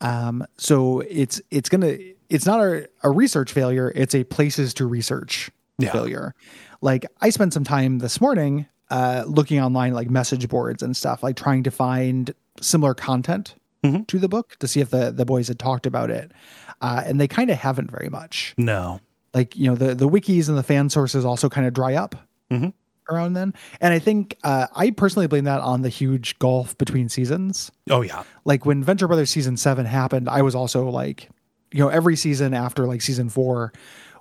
Um, 0.00 0.44
so 0.58 1.00
it's 1.00 1.40
it's 1.50 1.68
gonna 1.68 1.96
it's 2.30 2.46
not 2.46 2.60
a, 2.60 2.88
a 3.02 3.10
research 3.10 3.52
failure; 3.52 3.92
it's 3.94 4.14
a 4.14 4.24
places 4.24 4.72
to 4.74 4.86
research 4.86 5.50
Yeah. 5.78 5.92
failure. 5.92 6.34
Like 6.80 7.04
I 7.20 7.30
spent 7.30 7.52
some 7.52 7.64
time 7.64 7.98
this 7.98 8.20
morning 8.20 8.66
uh, 8.90 9.24
looking 9.26 9.60
online, 9.60 9.92
like 9.92 10.08
message 10.10 10.48
boards 10.48 10.82
and 10.82 10.96
stuff, 10.96 11.22
like 11.22 11.36
trying 11.36 11.62
to 11.64 11.70
find 11.70 12.32
similar 12.60 12.94
content 12.94 13.54
Mhm. 13.84 14.06
to 14.08 14.18
the 14.18 14.28
book 14.28 14.56
to 14.60 14.66
see 14.68 14.80
if 14.80 14.90
the 14.90 15.10
the 15.10 15.24
boys 15.24 15.48
had 15.48 15.58
talked 15.58 15.86
about 15.86 16.10
it, 16.10 16.32
uh, 16.80 17.02
and 17.06 17.20
they 17.20 17.28
kind 17.28 17.50
of 17.50 17.58
haven't 17.58 17.90
very 17.90 18.08
much. 18.08 18.54
No. 18.58 19.00
Like 19.34 19.54
you 19.56 19.68
know, 19.70 19.76
the 19.76 19.94
the 19.94 20.08
wikis 20.08 20.48
and 20.48 20.56
the 20.58 20.62
fan 20.62 20.90
sources 20.90 21.24
also 21.24 21.48
kind 21.48 21.66
of 21.66 21.72
dry 21.72 21.94
up 21.94 22.14
Mhm. 22.50 22.72
around 23.08 23.34
then, 23.34 23.54
and 23.80 23.94
I 23.94 23.98
think 23.98 24.36
uh, 24.44 24.66
I 24.74 24.90
personally 24.90 25.28
blame 25.28 25.44
that 25.44 25.60
on 25.60 25.82
the 25.82 25.88
huge 25.88 26.38
gulf 26.40 26.76
between 26.78 27.08
seasons 27.08 27.70
Oh 27.88 28.02
yeah. 28.02 28.22
like 28.44 28.66
when 28.66 28.82
Venture 28.84 29.06
Brothers 29.06 29.30
season 29.30 29.56
seven 29.56 29.86
happened, 29.86 30.28
I 30.28 30.42
was 30.42 30.54
also 30.54 30.88
like, 30.90 31.28
you 31.72 31.80
know, 31.80 31.88
every 31.88 32.16
season 32.16 32.54
after 32.54 32.86
like 32.86 33.02
season 33.02 33.28
four, 33.28 33.72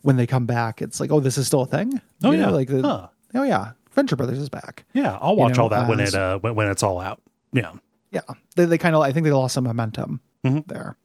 when 0.01 0.15
they 0.18 0.27
come 0.27 0.46
back, 0.46 0.82
it's 0.82 1.00
like, 1.00 1.12
oh, 1.12 1.20
this 1.20 1.38
is 1.38 1.48
still 1.48 1.62
a 1.62 1.65
thing. 1.65 2.01
Oh, 2.24 2.32
You 2.32 2.38
know, 2.38 2.50
yeah. 2.50 2.53
like 2.56 2.68
the, 2.68 2.82
Huh. 2.82 3.08
oh 3.36 3.44
yeah, 3.44 3.72
Venture 3.94 4.15
Brothers 4.15 4.39
is 4.39 4.50
back. 4.50 4.86
Yeah. 4.94 5.18
I'll 5.22 5.36
watch 5.36 5.58
know, 5.58 5.63
all 5.63 5.70
that 5.70 5.88
when 5.89 6.00
it 6.00 6.13
uh 6.15 6.39
when, 6.39 6.56
when 6.56 6.68
it's 6.70 6.84
all 6.84 7.00
out. 7.00 7.22
Yeah. 7.53 7.74
Yeah, 8.12 8.22
they 8.56 8.65
they 8.65 8.77
kind 8.77 8.96
of 8.96 9.01
I 9.01 9.12
think 9.12 9.24
they 9.25 9.32
lost 9.32 9.53
some 9.53 9.65
momentum 9.65 10.22
Mhm. 10.46 10.65
there. 10.68 10.96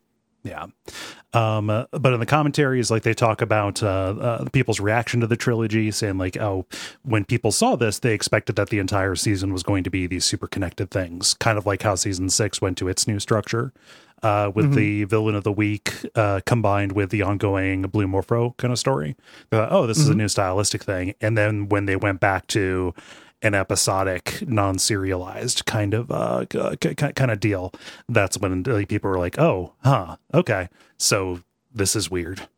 Yeah. 0.43 0.67
Um, 1.33 1.69
uh, 1.71 1.85
but 1.91 2.13
in 2.13 2.21
the 2.21 2.27
commentaries, 2.27 2.91
like 2.91 3.03
they 3.03 3.15
talk 3.15 3.41
about 3.41 3.83
uh, 3.83 3.87
uh, 3.89 4.45
people's 4.51 4.79
reaction 4.79 5.21
to 5.21 5.27
the 5.27 5.37
trilogy, 5.37 5.91
saying 5.91 6.17
like, 6.19 6.37
"Oh, 6.37 6.67
when 7.03 7.25
people 7.25 7.51
saw 7.51 7.75
this, 7.77 7.99
they 7.99 8.13
expected 8.15 8.55
that 8.57 8.69
the 8.69 8.79
entire 8.79 9.17
season 9.17 9.53
was 9.53 9.63
going 9.65 9.83
to 9.85 9.91
be 9.91 10.07
these 10.07 10.25
super 10.25 10.47
connected 10.47 10.91
things, 10.91 11.35
kind 11.35 11.59
of 11.59 11.67
like 11.67 11.83
how 11.83 11.95
season 11.97 12.29
six 12.31 12.61
went 12.61 12.77
to 12.79 12.89
its 12.89 13.09
new 13.09 13.19
structure, 13.19 13.73
uh, 14.25 14.51
with 14.55 14.75
the 14.75 15.05
villain 15.05 15.35
of 15.35 15.45
the 15.45 15.53
week 15.53 15.93
uh, 16.17 16.41
combined 16.47 16.93
with 16.93 17.11
the 17.11 17.23
ongoing 17.23 17.83
Blue 17.83 18.07
Morpho 18.09 18.57
kind 18.57 18.73
of 18.73 18.79
story. 18.79 19.15
Oh, 19.53 19.87
this 19.87 19.99
is 19.99 20.09
a 20.09 20.15
new 20.15 20.29
stylistic 20.29 20.83
thing, 20.83 21.15
and 21.21 21.37
then 21.39 21.69
when 21.69 21.85
they 21.87 21.95
went 21.97 22.19
back 22.21 22.47
to 22.49 22.93
an 23.43 23.55
episodic, 23.55 24.43
non-serialized 24.49 25.67
kind 25.67 25.93
of 25.95 26.11
uh, 26.11 26.47
k- 26.81 26.95
kind 26.95 27.31
of 27.31 27.39
deal. 27.41 27.73
That's 28.09 28.39
when 28.39 28.65
people 28.87 29.11
were 29.11 29.19
like, 29.19 29.39
"Oh, 29.39 29.75
huh, 29.85 30.17
okay, 30.33 30.69
so 30.97 31.41
this 31.73 31.95
is 31.95 32.11
weird." 32.11 32.49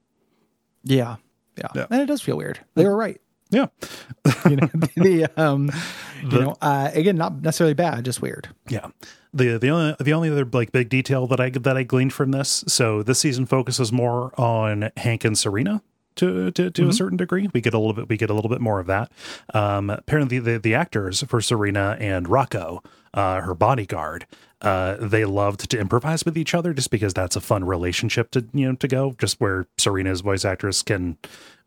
Yeah, 0.85 1.17
yeah, 1.59 1.67
Yeah. 1.75 1.87
and 1.91 2.01
it 2.03 2.07
does 2.07 2.23
feel 2.23 2.37
weird. 2.37 2.61
They 2.75 2.85
were 2.85 2.97
right. 2.97 3.21
Yeah, 3.51 3.67
You 4.51 4.57
know, 4.57 4.71
the 4.97 5.29
um, 5.37 5.71
you 6.23 6.41
know, 6.41 6.57
uh, 6.61 6.91
again, 6.95 7.17
not 7.17 7.43
necessarily 7.43 7.75
bad, 7.75 8.05
just 8.05 8.21
weird. 8.23 8.49
yeah. 8.69 8.89
The 9.37 9.59
the 9.59 9.69
only 9.69 9.97
the 10.01 10.13
only 10.13 10.31
other 10.31 10.45
like 10.45 10.73
big 10.73 10.89
detail 10.89 11.27
that 11.27 11.41
I 11.41 11.51
that 11.51 11.77
I 11.77 11.83
gleaned 11.83 12.13
from 12.13 12.31
this. 12.31 12.65
So 12.67 13.03
this 13.03 13.19
season 13.19 13.47
focuses 13.47 13.93
more 13.93 14.39
on 14.41 14.91
Hank 14.97 15.25
and 15.25 15.37
Serena 15.39 15.83
to 16.17 16.51
to, 16.51 16.71
to 16.71 16.83
mm-hmm. 16.83 16.91
a 16.91 16.93
certain 16.93 17.17
degree. 17.17 17.49
We 17.53 17.61
get 17.61 17.75
a 17.75 17.79
little 17.79 17.95
bit 17.95 18.09
we 18.09 18.17
get 18.17 18.31
a 18.31 18.35
little 18.35 18.51
bit 18.51 18.61
more 18.61 18.81
of 18.81 18.87
that. 18.87 19.13
Um, 19.55 19.91
apparently, 19.91 20.39
the 20.39 20.59
the 20.59 20.75
actors 20.75 21.23
for 21.23 21.41
Serena 21.41 21.97
and 22.01 22.29
Rocco, 22.29 22.83
uh, 23.15 23.41
her 23.43 23.55
bodyguard, 23.55 24.27
uh, 24.63 24.97
they 25.01 25.25
loved 25.25 25.71
to 25.71 25.79
improvise 25.79 26.25
with 26.25 26.37
each 26.37 26.55
other 26.55 26.73
just 26.73 26.91
because 26.91 27.15
that's 27.15 27.37
a 27.37 27.41
fun 27.41 27.65
relationship 27.65 28.31
to 28.33 28.47
you 28.53 28.69
know 28.69 28.75
to 28.77 28.89
go. 28.89 29.15
Just 29.19 29.41
where 29.41 29.67
Serena's 29.79 30.23
voice 30.23 30.45
actress 30.45 30.83
can 30.83 31.19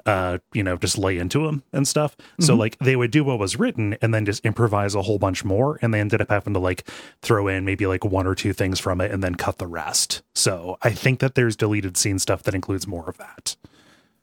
uh, 0.06 0.38
you 0.54 0.64
know, 0.64 0.78
just 0.78 0.98
lay 0.98 1.18
into 1.18 1.46
them 1.46 1.64
and 1.74 1.88
stuff. 1.88 2.18
Mm-hmm. 2.18 2.44
So 2.44 2.56
like 2.56 2.78
they 2.80 2.96
would 2.96 3.12
do 3.12 3.24
what 3.24 3.40
was 3.40 3.58
written 3.58 3.98
and 4.02 4.14
then 4.14 4.26
just 4.26 4.46
improvise 4.46 4.96
a 4.96 5.02
whole 5.02 5.20
bunch 5.20 5.44
more. 5.44 5.80
And 5.82 5.94
they 5.94 6.00
ended 6.00 6.22
up 6.22 6.30
having 6.30 6.54
to 6.54 6.60
like 6.60 6.88
throw 7.22 7.48
in 7.48 7.66
maybe 7.66 7.86
like 7.88 8.06
one 8.06 8.28
or 8.28 8.36
two 8.36 8.54
things 8.54 8.80
from 8.80 9.02
it 9.02 9.12
and 9.12 9.24
then 9.24 9.36
cut 9.36 9.58
the 9.58 9.68
rest. 9.68 10.22
So 10.36 10.78
I 10.82 10.92
think 10.92 11.20
that 11.20 11.36
there's 11.36 11.56
deleted 11.56 11.98
scene 11.98 12.20
stuff 12.20 12.44
that 12.44 12.56
includes 12.56 12.88
more 12.88 13.10
of 13.10 13.18
that. 13.18 13.56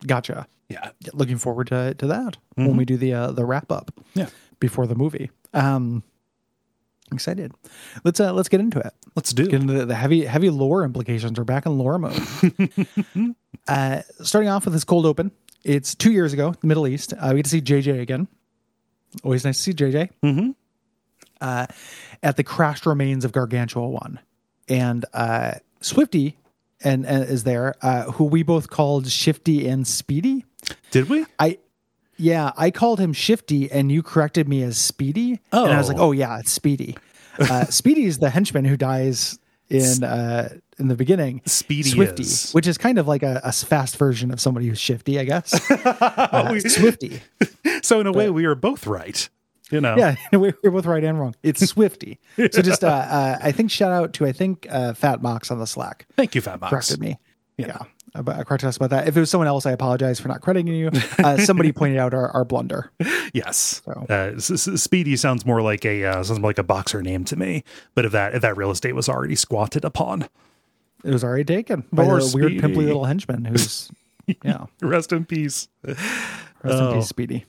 Gotcha. 0.06 0.47
Yeah. 0.68 0.90
Looking 1.12 1.38
forward 1.38 1.68
to, 1.68 1.95
to 1.95 2.06
that 2.06 2.37
mm-hmm. 2.56 2.66
when 2.66 2.76
we 2.76 2.85
do 2.85 2.97
the, 2.97 3.12
uh, 3.12 3.30
the 3.30 3.45
wrap 3.45 3.71
up. 3.71 3.92
Yeah. 4.14 4.28
Before 4.59 4.87
the 4.87 4.95
movie. 4.95 5.30
Um, 5.52 6.02
excited. 7.12 7.52
Let's 8.04 8.21
uh 8.21 8.33
let's 8.33 8.49
get 8.49 8.61
into 8.61 8.78
it. 8.78 8.92
Let's 9.14 9.33
do. 9.33 9.45
Let's 9.45 9.52
get 9.52 9.61
into 9.62 9.75
the, 9.75 9.87
the, 9.87 9.95
heavy 9.95 10.25
heavy 10.25 10.50
lore 10.50 10.85
implications. 10.85 11.38
We're 11.38 11.45
back 11.45 11.66
in 11.66 11.78
lore 11.78 11.99
mode. 11.99 12.21
uh 13.68 14.02
starting 14.23 14.49
off 14.49 14.64
with 14.64 14.75
this 14.75 14.85
cold 14.85 15.06
open. 15.06 15.30
It's 15.66 15.96
two 15.96 16.12
years 16.12 16.32
ago, 16.32 16.54
the 16.61 16.66
Middle 16.66 16.87
East. 16.87 17.12
Uh, 17.12 17.30
we 17.30 17.38
get 17.38 17.46
to 17.46 17.50
see 17.50 17.61
JJ 17.61 18.00
again. 18.00 18.28
Always 19.25 19.44
nice 19.44 19.56
to 19.56 19.62
see 19.62 19.73
JJ. 19.73 20.11
Mm-hmm. 20.23 20.50
Uh, 21.40 21.66
at 22.23 22.37
the 22.37 22.44
crashed 22.44 22.87
remains 22.87 23.25
of 23.25 23.32
Gargantua 23.32 23.88
One, 23.88 24.20
and 24.68 25.04
uh, 25.12 25.54
Swifty 25.80 26.38
and, 26.85 27.04
and 27.04 27.25
is 27.25 27.42
there, 27.42 27.75
uh, 27.82 28.04
who 28.12 28.25
we 28.25 28.44
both 28.44 28.70
called 28.70 29.08
Shifty 29.08 29.66
and 29.66 29.87
Speedy. 29.87 30.44
Did 30.92 31.08
we? 31.08 31.26
I 31.38 31.58
yeah, 32.16 32.52
I 32.56 32.70
called 32.70 33.00
him 33.00 33.12
Shifty, 33.12 33.70
and 33.70 33.90
you 33.90 34.04
corrected 34.04 34.49
me 34.49 34.62
as 34.62 34.78
Speedy. 34.78 35.40
Oh, 35.52 35.64
and 35.64 35.75
I 35.75 35.78
was 35.78 35.88
like, 35.88 35.99
oh 35.99 36.12
yeah, 36.12 36.38
it's 36.38 36.52
Speedy. 36.52 36.96
Uh, 37.38 37.64
Speedy 37.66 38.04
is 38.04 38.18
the 38.18 38.30
henchman 38.30 38.64
who 38.64 38.76
dies 38.76 39.38
in 39.68 40.04
uh, 40.04 40.49
in 40.78 40.88
the 40.88 40.95
beginning. 40.95 41.42
Speedy 41.47 41.90
Swifty, 41.90 42.23
is. 42.23 42.52
which 42.52 42.66
is 42.66 42.78
kind 42.78 42.99
of 42.99 43.09
like 43.09 43.23
a, 43.23 43.40
a, 43.45 43.52
fast 43.52 43.97
version 43.97 44.30
of 44.30 44.40
somebody 44.40 44.68
who's 44.68 44.78
shifty, 44.78 45.18
I 45.18 45.25
guess. 45.25 45.61
Uh, 45.87 46.59
Swifty. 46.61 47.21
So 47.83 48.00
in 48.00 48.06
a 48.06 48.12
but, 48.12 48.18
way, 48.18 48.30
we 48.30 48.45
are 48.45 48.54
both 48.54 48.87
right. 48.87 49.28
You 49.71 49.80
know, 49.80 49.97
yeah, 49.97 50.16
we're 50.33 50.52
both 50.62 50.87
right 50.87 51.02
and 51.02 51.18
wrong. 51.18 51.35
It's 51.42 51.64
Swifty. 51.66 52.21
so 52.37 52.62
just, 52.62 52.85
uh, 52.85 52.88
uh, 52.88 53.38
I 53.40 53.52
think 53.52 53.71
shout 53.71 53.92
out 53.92 54.12
to 54.14 54.26
I 54.26 54.33
think 54.33 54.66
uh, 54.71 54.92
Fat 54.95 55.23
Box 55.23 55.50
on 55.50 55.59
the 55.59 55.66
Slack. 55.66 56.06
Thank 56.16 56.35
you, 56.35 56.40
Fat 56.40 56.61
Box. 56.61 56.71
Corrected 56.71 57.00
me. 57.00 57.18
Yeah. 57.56 57.66
yeah. 57.66 57.78
I 58.14 58.45
corrected 58.45 58.68
us 58.68 58.76
about 58.76 58.90
that. 58.90 59.09
If 59.09 59.16
it 59.16 59.21
was 59.21 59.30
someone 59.30 59.49
else, 59.49 59.66
I 59.66 59.73
apologize 59.73 60.21
for 60.21 60.28
not 60.28 60.40
crediting 60.40 60.73
you. 60.73 60.90
Uh, 61.18 61.37
somebody 61.38 61.73
pointed 61.73 61.99
out 61.99 62.14
our, 62.14 62.30
our 62.30 62.45
blunder. 62.45 62.90
Yes, 63.33 63.83
so. 63.85 64.06
uh, 64.09 64.33
S- 64.37 64.50
S- 64.50 64.83
Speedy 64.83 65.16
sounds 65.16 65.45
more 65.45 65.61
like 65.61 65.85
a 65.85 66.04
uh, 66.04 66.23
sounds 66.23 66.40
more 66.40 66.50
like 66.50 66.59
a 66.59 66.62
boxer 66.62 67.02
name 67.02 67.25
to 67.25 67.37
me. 67.37 67.64
But 67.95 68.04
if 68.04 68.12
that 68.12 68.35
if 68.35 68.42
that 68.42 68.56
real 68.56 68.71
estate 68.71 68.95
was 68.95 69.09
already 69.09 69.35
squatted 69.35 69.85
upon, 69.85 70.28
it 71.05 71.11
was 71.11 71.25
already 71.25 71.45
taken 71.45 71.85
by 71.93 72.05
a 72.05 72.21
weird 72.33 72.61
pimply 72.61 72.87
little 72.87 73.05
henchman 73.05 73.45
who's 73.45 73.91
yeah. 74.43 74.67
Rest 74.83 75.12
in 75.12 75.25
peace. 75.25 75.69
Rest 75.85 76.00
oh. 76.65 76.88
in 76.88 76.95
peace, 76.99 77.09
Speedy. 77.09 77.45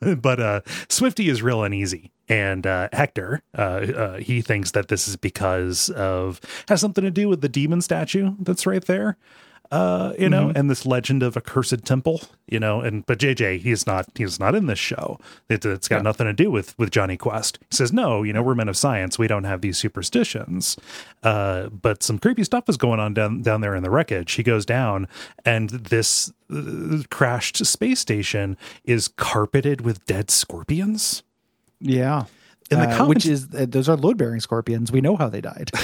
but 0.16 0.40
uh, 0.40 0.60
Swifty 0.88 1.28
is 1.28 1.42
real 1.42 1.62
uneasy, 1.62 2.10
and 2.28 2.66
uh, 2.66 2.88
Hector 2.92 3.42
uh, 3.56 3.60
uh, 3.60 4.16
he 4.18 4.40
thinks 4.42 4.72
that 4.72 4.88
this 4.88 5.06
is 5.06 5.16
because 5.16 5.90
of 5.90 6.40
has 6.68 6.80
something 6.80 7.04
to 7.04 7.10
do 7.10 7.28
with 7.28 7.40
the 7.40 7.48
demon 7.48 7.80
statue 7.80 8.34
that's 8.40 8.66
right 8.66 8.84
there 8.84 9.16
uh, 9.70 10.12
you 10.18 10.28
know, 10.28 10.48
mm-hmm. 10.48 10.58
and 10.58 10.70
this 10.70 10.84
legend 10.84 11.22
of 11.22 11.36
a 11.36 11.40
cursed 11.40 11.84
temple, 11.84 12.20
you 12.46 12.60
know, 12.60 12.80
and 12.80 13.04
but 13.06 13.18
JJ, 13.18 13.60
he's 13.60 13.86
not 13.86 14.06
he's 14.14 14.38
not 14.38 14.54
in 14.54 14.66
this 14.66 14.78
show. 14.78 15.18
It, 15.48 15.64
has 15.64 15.88
got 15.88 15.96
yeah. 15.96 16.02
nothing 16.02 16.26
to 16.26 16.32
do 16.32 16.50
with 16.50 16.78
with 16.78 16.90
Jonny 16.90 17.16
Quest. 17.16 17.58
He 17.70 17.76
says, 17.76 17.92
no, 17.92 18.22
you 18.22 18.32
know, 18.32 18.42
we're 18.42 18.54
men 18.54 18.68
of 18.68 18.76
science. 18.76 19.18
We 19.18 19.26
don't 19.26 19.44
have 19.44 19.62
these 19.62 19.78
superstitions. 19.78 20.76
Uh, 21.22 21.68
but 21.68 22.02
some 22.02 22.18
creepy 22.18 22.44
stuff 22.44 22.68
is 22.68 22.76
going 22.76 23.00
on 23.00 23.14
down 23.14 23.42
down 23.42 23.62
there 23.62 23.74
in 23.74 23.82
the 23.82 23.90
wreckage. 23.90 24.32
He 24.32 24.42
goes 24.42 24.66
down, 24.66 25.08
and 25.44 25.70
this 25.70 26.32
uh, 26.54 27.02
crashed 27.10 27.64
space 27.64 28.00
station 28.00 28.56
is 28.84 29.08
carpeted 29.08 29.80
with 29.80 30.04
dead 30.04 30.30
scorpions. 30.30 31.22
Yeah. 31.80 32.24
In 32.70 32.80
the 32.80 33.02
uh, 33.02 33.06
which 33.06 33.26
is 33.26 33.48
uh, 33.54 33.66
those 33.68 33.88
are 33.88 33.96
load 33.96 34.18
bearing 34.18 34.40
scorpions. 34.40 34.92
We 34.92 35.00
know 35.00 35.16
how 35.16 35.28
they 35.28 35.40
died. 35.40 35.70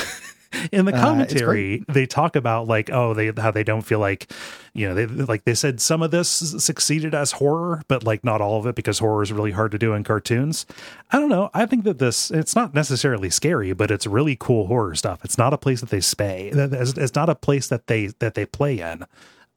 in 0.72 0.84
the 0.84 0.94
uh, 0.94 1.00
commentary 1.00 1.84
uh, 1.88 1.92
they 1.92 2.06
talk 2.06 2.34
about 2.34 2.66
like 2.66 2.90
oh 2.90 3.14
they 3.14 3.32
how 3.36 3.50
they 3.50 3.62
don't 3.62 3.82
feel 3.82 4.00
like 4.00 4.32
you 4.72 4.88
know 4.88 4.94
they 4.94 5.06
like 5.06 5.44
they 5.44 5.54
said 5.54 5.80
some 5.80 6.02
of 6.02 6.10
this 6.10 6.28
succeeded 6.28 7.14
as 7.14 7.32
horror 7.32 7.82
but 7.88 8.02
like 8.02 8.24
not 8.24 8.40
all 8.40 8.58
of 8.58 8.66
it 8.66 8.74
because 8.74 8.98
horror 8.98 9.22
is 9.22 9.32
really 9.32 9.52
hard 9.52 9.70
to 9.70 9.78
do 9.78 9.92
in 9.94 10.02
cartoons. 10.02 10.66
I 11.12 11.18
don't 11.18 11.28
know. 11.28 11.50
I 11.54 11.66
think 11.66 11.84
that 11.84 11.98
this 11.98 12.30
it's 12.30 12.56
not 12.56 12.74
necessarily 12.74 13.30
scary 13.30 13.72
but 13.72 13.90
it's 13.90 14.06
really 14.06 14.36
cool 14.36 14.66
horror 14.66 14.94
stuff. 14.94 15.24
It's 15.24 15.38
not 15.38 15.54
a 15.54 15.58
place 15.58 15.80
that 15.80 15.90
they 15.90 15.98
spay 15.98 16.50
it's 16.52 17.14
not 17.14 17.28
a 17.28 17.34
place 17.34 17.68
that 17.68 17.86
they 17.86 18.06
that 18.18 18.34
they 18.34 18.46
play 18.46 18.80
in 18.80 19.04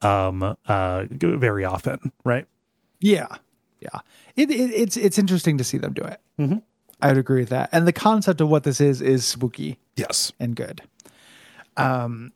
um 0.02 0.56
uh 0.66 1.04
very 1.10 1.64
often 1.64 2.12
right? 2.24 2.46
Yeah. 3.00 3.28
Yeah. 3.80 4.00
It, 4.36 4.50
it 4.50 4.70
it's 4.70 4.96
it's 4.96 5.18
interesting 5.18 5.58
to 5.58 5.64
see 5.64 5.78
them 5.78 5.92
do 5.92 6.02
it. 6.02 6.20
Mm-hmm. 6.38 6.58
I 7.00 7.08
would 7.08 7.18
agree 7.18 7.40
with 7.40 7.50
that. 7.50 7.68
And 7.72 7.86
the 7.86 7.92
concept 7.92 8.40
of 8.40 8.48
what 8.48 8.64
this 8.64 8.80
is 8.80 9.02
is 9.02 9.24
spooky. 9.24 9.78
Yes. 9.96 10.32
And 10.40 10.56
good. 10.56 10.82
Um, 11.76 12.32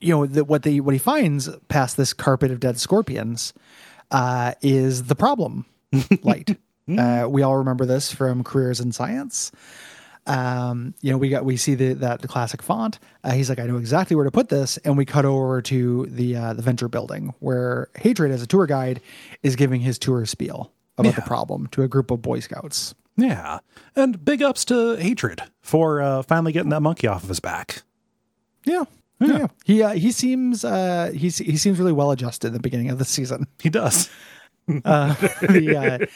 you 0.00 0.14
know, 0.14 0.26
the, 0.26 0.44
what 0.44 0.62
they 0.62 0.80
what 0.80 0.94
he 0.94 0.98
finds 0.98 1.48
past 1.68 1.96
this 1.96 2.12
carpet 2.12 2.50
of 2.50 2.60
dead 2.60 2.78
scorpions 2.78 3.52
uh, 4.10 4.54
is 4.62 5.04
the 5.04 5.14
problem 5.14 5.66
light. 6.22 6.56
uh, 6.96 7.26
we 7.28 7.42
all 7.42 7.56
remember 7.56 7.84
this 7.84 8.12
from 8.12 8.44
careers 8.44 8.80
in 8.80 8.92
science. 8.92 9.50
Um, 10.26 10.94
you 11.00 11.10
know, 11.10 11.16
we 11.16 11.30
got 11.30 11.44
we 11.44 11.56
see 11.56 11.74
the 11.74 11.94
that 11.94 12.20
the 12.20 12.28
classic 12.28 12.62
font. 12.62 12.98
Uh, 13.24 13.32
he's 13.32 13.48
like, 13.48 13.58
I 13.58 13.66
know 13.66 13.78
exactly 13.78 14.14
where 14.14 14.26
to 14.26 14.30
put 14.30 14.50
this, 14.50 14.76
and 14.78 14.96
we 14.96 15.06
cut 15.06 15.24
over 15.24 15.62
to 15.62 16.06
the 16.06 16.36
uh, 16.36 16.52
the 16.52 16.62
venture 16.62 16.88
building 16.88 17.34
where 17.40 17.88
Hatred, 17.96 18.30
as 18.30 18.42
a 18.42 18.46
tour 18.46 18.66
guide, 18.66 19.00
is 19.42 19.56
giving 19.56 19.80
his 19.80 19.98
tour 19.98 20.24
spiel 20.26 20.70
about 20.98 21.10
yeah. 21.10 21.16
the 21.16 21.22
problem 21.22 21.66
to 21.68 21.82
a 21.82 21.88
group 21.88 22.10
of 22.10 22.20
Boy 22.20 22.40
Scouts. 22.40 22.94
Yeah. 23.18 23.58
And 23.96 24.24
big 24.24 24.42
ups 24.42 24.64
to 24.66 24.94
Hatred 24.94 25.42
for 25.60 26.00
uh, 26.00 26.22
finally 26.22 26.52
getting 26.52 26.70
that 26.70 26.80
monkey 26.80 27.08
off 27.08 27.24
of 27.24 27.28
his 27.28 27.40
back. 27.40 27.82
Yeah. 28.64 28.84
Yeah. 29.20 29.38
yeah. 29.38 29.46
He 29.64 29.82
uh, 29.82 29.90
he 29.90 30.12
seems 30.12 30.64
uh, 30.64 31.10
he's 31.14 31.38
he 31.38 31.56
seems 31.56 31.78
really 31.78 31.92
well 31.92 32.12
adjusted 32.12 32.48
at 32.48 32.52
the 32.52 32.60
beginning 32.60 32.90
of 32.90 32.98
the 32.98 33.04
season. 33.04 33.48
He 33.60 33.68
does. 33.68 34.08
uh, 34.84 35.14
the 35.42 35.76
uh, 35.76 36.06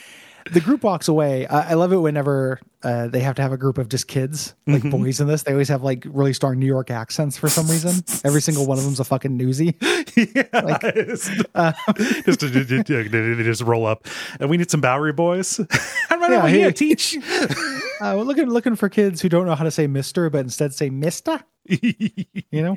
the 0.51 0.61
group 0.61 0.83
walks 0.83 1.09
away. 1.09 1.47
I, 1.47 1.71
I 1.71 1.75
love 1.75 1.93
it 1.93 1.97
whenever 1.97 2.61
uh, 2.83 3.09
they 3.09 3.21
have 3.21 3.37
to 3.37 3.43
have 3.43 3.53
a 3.53 3.57
group 3.57 3.79
of 3.79 3.89
just 3.89 4.09
kids, 4.09 4.55
like 4.67 4.83
mm-hmm. 4.83 4.91
boys 4.91 5.21
in 5.21 5.29
this. 5.29 5.45
They 5.45 5.53
always 5.53 5.69
have 5.69 5.83
like 5.83 6.05
really 6.09 6.33
strong 6.33 6.59
New 6.59 6.67
York 6.67 6.91
accents 6.91 7.37
for 7.37 7.49
some 7.49 7.67
reason. 7.69 8.05
Every 8.25 8.43
single 8.43 8.67
one 8.67 8.79
of 8.79 8.85
them's 8.85 9.01
a 9.01 9.05
fucking 9.05 9.39
newsie. 9.39 9.75
Yeah, 10.35 10.61
like, 10.63 10.85
uh, 11.55 11.73
just 12.25 12.41
they 12.41 13.43
just 13.45 13.63
roll 13.63 13.87
up, 13.87 14.07
and 14.41 14.51
we 14.51 14.57
need 14.57 14.71
some 14.71 14.81
Bowery 14.81 15.13
boys. 15.13 15.61
I'm 16.11 16.21
right 16.21 16.33
yeah, 16.33 16.39
over 16.39 16.49
here, 16.49 16.73
teach. 16.73 17.17
Uh, 17.17 18.15
we're 18.17 18.25
looking 18.25 18.49
looking 18.49 18.77
for 18.77 18.89
kids 18.89 19.21
who 19.21 19.29
don't 19.29 19.47
know 19.47 19.55
how 19.55 19.65
to 19.65 19.71
say 19.71 19.87
Mister, 19.87 20.29
but 20.31 20.41
instead 20.41 20.75
say 20.75 20.91
Mister. 20.91 21.41
you 21.67 22.27
know, 22.51 22.77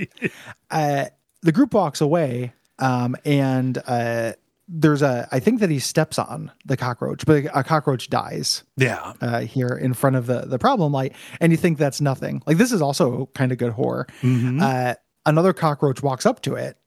uh, 0.69 1.05
the 1.41 1.51
group 1.51 1.73
walks 1.73 2.01
away, 2.01 2.53
um, 2.77 3.15
and 3.25 3.81
uh, 3.87 4.33
there's 4.67 5.01
a 5.01 5.27
I 5.31 5.39
think 5.39 5.59
that 5.59 5.69
he 5.69 5.79
steps 5.79 6.17
on 6.17 6.51
the 6.65 6.77
cockroach, 6.77 7.25
but 7.25 7.45
a 7.53 7.63
cockroach 7.63 8.09
dies. 8.09 8.63
Yeah, 8.77 9.13
uh, 9.21 9.41
here 9.41 9.69
in 9.69 9.93
front 9.93 10.15
of 10.15 10.25
the 10.25 10.41
the 10.41 10.59
problem 10.59 10.91
light, 10.91 11.13
and 11.39 11.51
you 11.51 11.57
think 11.57 11.77
that's 11.77 12.01
nothing. 12.01 12.41
Like 12.45 12.57
this 12.57 12.71
is 12.71 12.81
also 12.81 13.27
kind 13.33 13.51
of 13.51 13.57
good 13.57 13.73
horror. 13.73 14.07
Mm-hmm. 14.21 14.59
Uh, 14.61 14.95
another 15.25 15.53
cockroach 15.53 16.01
walks 16.01 16.25
up 16.25 16.41
to 16.43 16.55
it, 16.55 16.77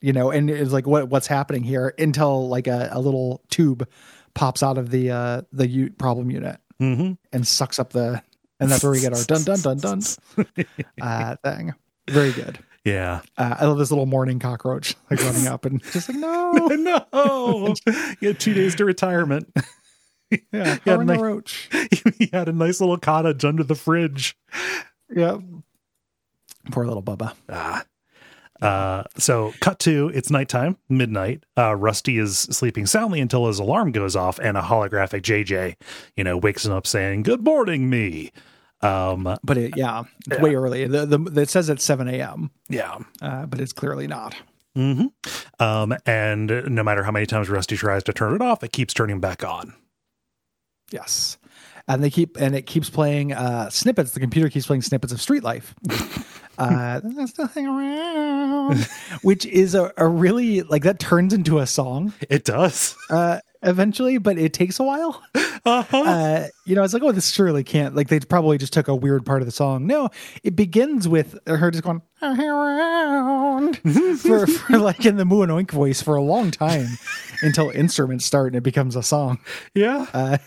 you 0.00 0.12
know, 0.12 0.30
and 0.30 0.50
it's 0.50 0.72
like 0.72 0.86
what 0.86 1.08
what's 1.08 1.26
happening 1.26 1.62
here 1.62 1.94
until 1.98 2.48
like 2.48 2.66
a, 2.66 2.88
a 2.92 3.00
little 3.00 3.42
tube 3.50 3.88
pops 4.34 4.62
out 4.62 4.78
of 4.78 4.90
the 4.90 5.10
uh, 5.10 5.42
the 5.52 5.68
u- 5.68 5.90
problem 5.90 6.30
unit 6.30 6.58
mm-hmm. 6.80 7.12
and 7.32 7.46
sucks 7.46 7.78
up 7.78 7.92
the, 7.92 8.22
and 8.60 8.70
that's 8.70 8.82
where 8.82 8.92
we 8.92 9.00
get 9.00 9.12
our 9.12 9.22
dun 9.24 9.42
dun 9.42 9.60
dun 9.60 9.78
dun 9.78 10.00
uh, 11.00 11.36
thing. 11.44 11.74
Very 12.08 12.32
good. 12.32 12.58
Yeah. 12.86 13.22
Uh, 13.36 13.56
I 13.58 13.66
love 13.66 13.78
this 13.78 13.90
little 13.90 14.06
morning 14.06 14.38
cockroach 14.38 14.94
like 15.10 15.20
running 15.20 15.48
up 15.48 15.64
and 15.64 15.82
just 15.92 16.08
like, 16.08 16.18
no, 16.18 16.52
no. 16.70 17.74
he 18.20 18.26
had 18.26 18.38
two 18.38 18.54
days 18.54 18.76
to 18.76 18.84
retirement. 18.84 19.52
yeah. 20.52 20.78
He 20.84 20.90
had, 20.90 21.00
a 21.00 21.04
nice, 21.04 21.20
roach. 21.20 21.68
he 22.16 22.30
had 22.32 22.48
a 22.48 22.52
nice 22.52 22.80
little 22.80 22.96
cottage 22.96 23.44
under 23.44 23.64
the 23.64 23.74
fridge. 23.74 24.38
Yeah. 25.12 25.38
Poor 26.70 26.86
little 26.86 27.02
Bubba. 27.02 27.34
Ah. 27.48 27.84
Uh, 28.62 29.02
so 29.18 29.52
cut 29.60 29.80
to 29.80 30.10
it's 30.14 30.30
nighttime, 30.30 30.78
midnight. 30.88 31.42
Uh, 31.58 31.74
Rusty 31.74 32.18
is 32.18 32.38
sleeping 32.38 32.86
soundly 32.86 33.20
until 33.20 33.48
his 33.48 33.58
alarm 33.58 33.90
goes 33.90 34.14
off 34.14 34.38
and 34.38 34.56
a 34.56 34.62
holographic 34.62 35.22
JJ, 35.22 35.74
you 36.16 36.22
know, 36.22 36.36
wakes 36.36 36.64
him 36.64 36.72
up 36.72 36.86
saying, 36.86 37.24
good 37.24 37.42
morning, 37.42 37.90
me. 37.90 38.30
Um, 38.86 39.36
But 39.42 39.58
it, 39.58 39.76
yeah, 39.76 40.04
it's 40.30 40.40
way 40.40 40.54
early. 40.54 40.86
The, 40.86 41.06
the 41.06 41.40
it 41.42 41.50
says 41.50 41.68
it's 41.68 41.84
seven 41.84 42.08
a.m. 42.08 42.50
yeah. 42.68 42.98
Uh, 43.20 43.46
but 43.46 43.60
it's 43.60 43.72
clearly 43.72 44.06
not. 44.06 44.34
Um, 45.58 45.96
and 46.04 46.48
no 46.68 46.82
matter 46.82 47.02
how 47.02 47.10
many 47.10 47.24
times 47.26 47.48
Rusty 47.48 47.76
tries 47.76 48.02
to 48.04 48.12
turn 48.12 48.34
it 48.34 48.42
off, 48.42 48.62
it 48.62 48.72
keeps 48.72 48.92
turning 48.92 49.20
back 49.20 49.42
on. 49.42 49.72
Yes. 50.90 51.38
And 51.88 52.02
they 52.02 52.10
keep 52.10 52.36
and 52.38 52.54
it 52.54 52.66
keeps 52.66 52.90
playing 52.90 53.32
uh 53.32 53.70
snippets. 53.70 54.10
The 54.12 54.20
computer 54.20 54.50
keeps 54.50 54.66
playing 54.66 54.82
snippets 54.82 55.12
of 55.12 55.20
Street 55.22 55.42
Life. 55.44 55.74
uh 56.58 57.00
there's 57.02 57.38
nothing 57.38 57.66
around. 57.66 58.86
Which 59.22 59.46
is 59.46 59.74
a, 59.74 59.92
a 59.96 60.06
really 60.08 60.62
like 60.62 60.82
that 60.82 60.98
turns 60.98 61.32
into 61.32 61.58
a 61.58 61.66
song 61.66 62.12
It 62.28 62.44
does. 62.44 62.96
uh 63.08 63.38
eventually, 63.66 64.18
but 64.18 64.38
it 64.38 64.52
takes 64.52 64.78
a 64.78 64.84
while. 64.84 65.22
Uh 65.66 66.46
you 66.64 66.76
know, 66.76 66.84
it's 66.84 66.94
like, 66.94 67.02
oh, 67.02 67.10
this 67.10 67.30
surely 67.30 67.64
can't 67.64 67.96
like 67.96 68.06
they 68.06 68.20
probably 68.20 68.56
just 68.56 68.72
took 68.72 68.86
a 68.86 68.94
weird 68.94 69.26
part 69.26 69.42
of 69.42 69.46
the 69.46 69.52
song. 69.52 69.84
No, 69.84 70.10
it 70.44 70.54
begins 70.54 71.08
with 71.08 71.36
her 71.44 71.72
just 71.72 71.82
going 71.82 72.02
around 72.22 73.76
for, 74.20 74.46
for 74.46 74.78
like 74.78 75.04
in 75.04 75.16
the 75.16 75.24
Moo 75.24 75.42
and 75.42 75.50
Oink 75.50 75.72
voice 75.72 76.00
for 76.00 76.14
a 76.14 76.22
long 76.22 76.52
time 76.52 76.86
until 77.42 77.70
instruments 77.70 78.24
start 78.24 78.48
and 78.52 78.56
it 78.56 78.62
becomes 78.62 78.94
a 78.94 79.02
song. 79.02 79.40
Yeah. 79.74 80.06
Uh 80.14 80.38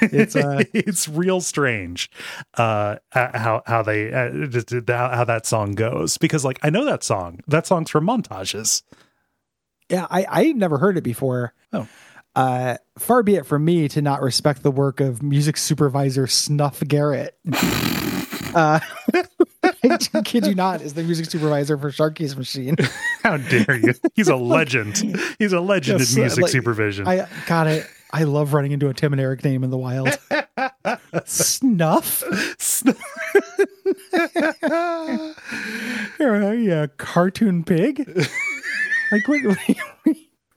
it's 0.00 0.34
uh 0.34 0.62
it's 0.72 1.06
real 1.06 1.42
strange 1.42 2.10
uh 2.54 2.96
how 3.10 3.62
how 3.66 3.82
they 3.82 4.10
uh, 4.10 4.46
just 4.46 4.70
how 4.88 5.24
that 5.24 5.44
song 5.44 5.72
goes 5.72 6.16
because 6.16 6.46
like 6.46 6.58
I 6.62 6.70
know 6.70 6.86
that 6.86 7.04
song. 7.04 7.40
That 7.46 7.66
song's 7.66 7.90
from 7.90 8.06
montages. 8.06 8.84
Yeah, 9.90 10.06
I 10.08 10.24
I 10.30 10.52
never 10.52 10.78
heard 10.78 10.96
it 10.96 11.04
before. 11.04 11.52
Oh. 11.74 11.86
Uh, 12.36 12.76
far 12.98 13.22
be 13.22 13.34
it 13.34 13.44
from 13.44 13.64
me 13.64 13.88
to 13.88 14.00
not 14.00 14.22
respect 14.22 14.62
the 14.62 14.70
work 14.70 15.00
of 15.00 15.22
music 15.22 15.56
supervisor 15.56 16.26
Snuff 16.26 16.80
Garrett. 16.86 17.36
uh, 18.54 18.80
I 19.82 19.98
kid 20.24 20.46
you 20.46 20.54
not, 20.54 20.80
is 20.80 20.94
the 20.94 21.02
music 21.02 21.26
supervisor 21.26 21.76
for 21.76 21.90
Sharky's 21.90 22.36
Machine. 22.36 22.76
How 23.22 23.36
dare 23.36 23.76
you? 23.76 23.94
He's 24.14 24.28
a 24.28 24.36
legend. 24.36 24.98
He's 25.38 25.52
a 25.52 25.60
legend 25.60 26.00
Yes, 26.00 26.14
in 26.14 26.22
music 26.22 26.42
like, 26.42 26.52
supervision. 26.52 27.08
I 27.08 27.26
got 27.46 27.66
it. 27.66 27.86
I 28.12 28.24
love 28.24 28.52
running 28.54 28.72
into 28.72 28.88
a 28.88 28.94
Tim 28.94 29.12
and 29.12 29.20
Eric 29.20 29.44
name 29.44 29.64
in 29.64 29.70
the 29.70 29.78
wild. 29.78 30.08
Snuff? 31.24 32.22
Are 36.20 36.54
you 36.54 36.74
a 36.74 36.88
cartoon 36.88 37.64
pig? 37.64 38.06
like 39.12 39.28
what? 39.28 39.58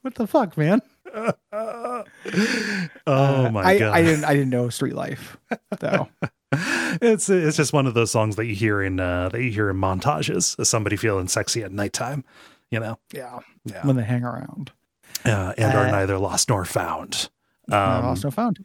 What 0.02 0.14
the 0.16 0.26
fuck, 0.26 0.56
man? 0.56 0.82
oh 3.06 3.50
my 3.50 3.62
I, 3.62 3.78
god. 3.78 3.92
I 3.94 4.02
didn't. 4.02 4.24
I 4.24 4.34
didn't 4.34 4.50
know 4.50 4.68
Street 4.68 4.94
Life 4.94 5.36
though. 5.80 6.08
it's 6.52 7.28
it's 7.28 7.56
just 7.56 7.72
one 7.72 7.86
of 7.86 7.94
those 7.94 8.10
songs 8.10 8.36
that 8.36 8.46
you 8.46 8.54
hear 8.54 8.82
in 8.82 9.00
uh 9.00 9.28
that 9.30 9.40
you 9.42 9.50
hear 9.50 9.70
in 9.70 9.76
montages 9.76 10.58
as 10.58 10.68
somebody 10.68 10.96
feeling 10.96 11.28
sexy 11.28 11.62
at 11.62 11.72
nighttime, 11.72 12.24
you 12.70 12.80
know. 12.80 12.98
Yeah, 13.12 13.38
Yeah. 13.64 13.86
when 13.86 13.96
they 13.96 14.04
hang 14.04 14.24
around. 14.24 14.72
Uh, 15.24 15.54
and 15.56 15.74
are 15.74 15.86
Uh, 15.86 15.90
neither 15.90 16.18
lost 16.18 16.48
nor 16.48 16.64
found. 16.64 17.28
Uh, 17.70 17.76
Um, 17.76 18.04
lost 18.06 18.24
no 18.24 18.30
found. 18.30 18.64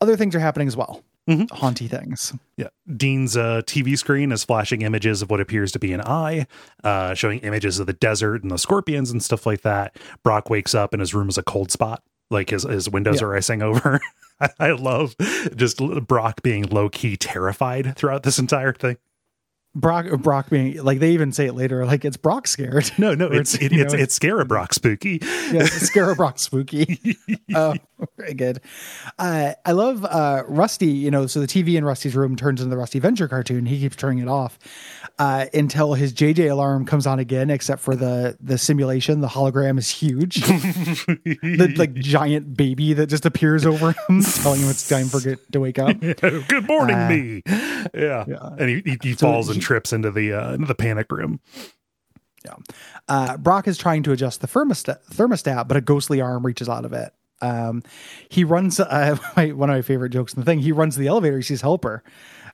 Other 0.00 0.16
things 0.16 0.34
are 0.34 0.40
happening 0.40 0.68
as 0.68 0.76
well. 0.76 1.02
Mhm. 1.30 1.50
Haunty 1.52 1.86
things. 1.86 2.32
Yeah. 2.56 2.68
Dean's 2.96 3.36
uh, 3.36 3.62
TV 3.64 3.96
screen 3.96 4.32
is 4.32 4.44
flashing 4.44 4.82
images 4.82 5.22
of 5.22 5.30
what 5.30 5.40
appears 5.40 5.70
to 5.72 5.78
be 5.78 5.92
an 5.92 6.00
eye, 6.00 6.46
uh, 6.82 7.14
showing 7.14 7.38
images 7.40 7.78
of 7.78 7.86
the 7.86 7.92
desert 7.92 8.42
and 8.42 8.50
the 8.50 8.58
scorpions 8.58 9.10
and 9.10 9.22
stuff 9.22 9.46
like 9.46 9.62
that. 9.62 9.96
Brock 10.24 10.50
wakes 10.50 10.74
up 10.74 10.92
and 10.92 11.00
his 11.00 11.14
room 11.14 11.28
is 11.28 11.38
a 11.38 11.42
cold 11.44 11.70
spot. 11.70 12.02
Like 12.30 12.50
his, 12.50 12.64
his 12.64 12.88
windows 12.90 13.20
Yeah. 13.20 13.28
are 13.28 13.36
icing 13.36 13.62
over. 13.62 14.00
I, 14.40 14.48
I 14.58 14.70
love 14.72 15.14
just 15.54 15.78
Brock 16.08 16.42
being 16.42 16.64
low 16.64 16.88
key 16.88 17.16
terrified 17.16 17.96
throughout 17.96 18.24
this 18.24 18.38
entire 18.40 18.72
thing. 18.72 18.96
Brock, 19.74 20.06
Brock 20.20 20.50
being 20.50 20.82
like 20.82 20.98
they 20.98 21.12
even 21.12 21.32
say 21.32 21.46
it 21.46 21.54
later. 21.54 21.86
Like 21.86 22.04
it's 22.04 22.16
Brock 22.18 22.46
scared. 22.46 22.90
No, 22.98 23.14
no, 23.14 23.26
Or 23.32 23.34
it's 23.34 23.54
it, 23.54 23.72
it's 23.72 23.94
it's 23.94 24.18
Scarabrock 24.18 24.74
spooky. 24.74 25.18
yeah, 25.50 25.64
Scarab 25.64 26.16
Brock 26.18 26.38
spooky. 26.38 27.16
Oh, 27.54 27.74
very 28.16 28.32
good. 28.32 28.60
Uh, 29.18 29.52
I 29.66 29.72
love 29.72 30.04
uh, 30.06 30.42
Rusty. 30.48 30.86
You 30.86 31.10
know, 31.10 31.26
so 31.26 31.38
the 31.40 31.46
TV 31.46 31.76
in 31.76 31.84
Rusty's 31.84 32.16
room 32.16 32.34
turns 32.34 32.60
into 32.62 32.70
the 32.70 32.78
Rusty 32.78 32.98
Venture 32.98 33.28
cartoon. 33.28 33.66
He 33.66 33.78
keeps 33.78 33.94
turning 33.94 34.18
it 34.20 34.28
off 34.28 34.58
uh, 35.18 35.46
until 35.52 35.92
his 35.92 36.14
JJ 36.14 36.50
alarm 36.50 36.86
comes 36.86 37.06
on 37.06 37.18
again. 37.18 37.50
Except 37.50 37.80
for 37.82 37.94
the 37.94 38.36
the 38.40 38.56
simulation, 38.56 39.20
the 39.20 39.28
hologram 39.28 39.78
is 39.78 39.90
huge. 39.90 40.36
the 40.46 41.74
like 41.76 41.94
giant 41.94 42.56
baby 42.56 42.92
that 42.94 43.06
just 43.08 43.26
appears 43.26 43.66
over 43.66 43.92
him, 44.08 44.22
telling 44.22 44.60
him 44.60 44.70
it's 44.70 44.88
time 44.88 45.06
for 45.08 45.20
get 45.20 45.38
to 45.52 45.60
wake 45.60 45.78
up. 45.78 45.98
Good 46.00 46.66
morning, 46.66 46.96
Uh, 46.96 47.08
me. 47.10 47.42
Yeah. 47.94 48.24
yeah. 48.26 48.48
and 48.58 48.68
he, 48.70 48.82
he, 48.84 48.98
he 49.02 49.12
So 49.14 49.26
falls 49.26 49.48
and 49.50 49.61
trips 49.62 49.92
into 49.92 50.10
the 50.10 50.32
uh, 50.32 50.54
into 50.54 50.66
the 50.66 50.74
panic 50.74 51.10
room. 51.10 51.40
Uh, 53.08 53.36
Brock 53.36 53.68
is 53.68 53.78
trying 53.78 54.02
to 54.04 54.12
adjust 54.12 54.40
the 54.40 54.46
thermostat, 54.46 54.98
thermostat, 55.12 55.68
but 55.68 55.76
a 55.76 55.80
ghostly 55.80 56.20
arm 56.20 56.44
reaches 56.44 56.68
out 56.68 56.84
of 56.84 56.92
it. 56.92 57.12
Um, 57.40 57.82
he 58.28 58.44
runs. 58.44 58.78
Uh, 58.80 59.16
my, 59.36 59.52
one 59.52 59.68
of 59.68 59.76
my 59.76 59.82
favorite 59.82 60.10
jokes 60.10 60.32
in 60.32 60.40
the 60.40 60.46
thing. 60.46 60.60
He 60.60 60.72
runs 60.72 60.94
to 60.94 61.00
the 61.00 61.08
elevator. 61.08 61.36
He 61.36 61.42
sees 61.42 61.60
Helper, 61.60 62.02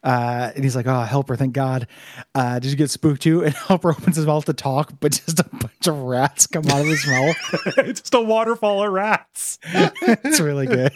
uh, 0.03 0.51
and 0.55 0.64
he's 0.64 0.75
like, 0.75 0.87
"Oh, 0.87 1.03
Helper! 1.03 1.37
Thank 1.37 1.53
God! 1.53 1.87
Uh, 2.35 2.59
did 2.59 2.71
you 2.71 2.77
get 2.77 2.90
spooked 2.90 3.23
too?" 3.23 3.44
And 3.49 3.55
Helper 3.55 3.90
opens 3.90 4.16
his 4.16 4.27
mouth 4.27 4.47
to 4.47 4.55
talk, 4.55 4.94
but 4.99 5.12
just 5.12 5.40
a 5.40 5.44
bunch 5.44 5.87
of 5.87 5.99
rats 5.99 6.47
come 6.47 6.66
out 6.68 6.81
of 6.81 6.87
his 6.87 7.07
mouth. 7.07 7.37
it's 7.79 8.01
just 8.03 8.14
a 8.14 8.21
waterfall 8.21 8.83
of 8.83 8.92
rats. 8.92 9.59
it's 9.62 10.40
really 10.40 10.66
good. 10.66 10.92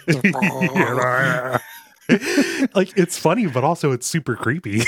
like 2.75 2.97
it's 2.97 3.19
funny, 3.19 3.47
but 3.47 3.63
also 3.63 3.93
it's 3.93 4.07
super 4.07 4.37
creepy. 4.37 4.83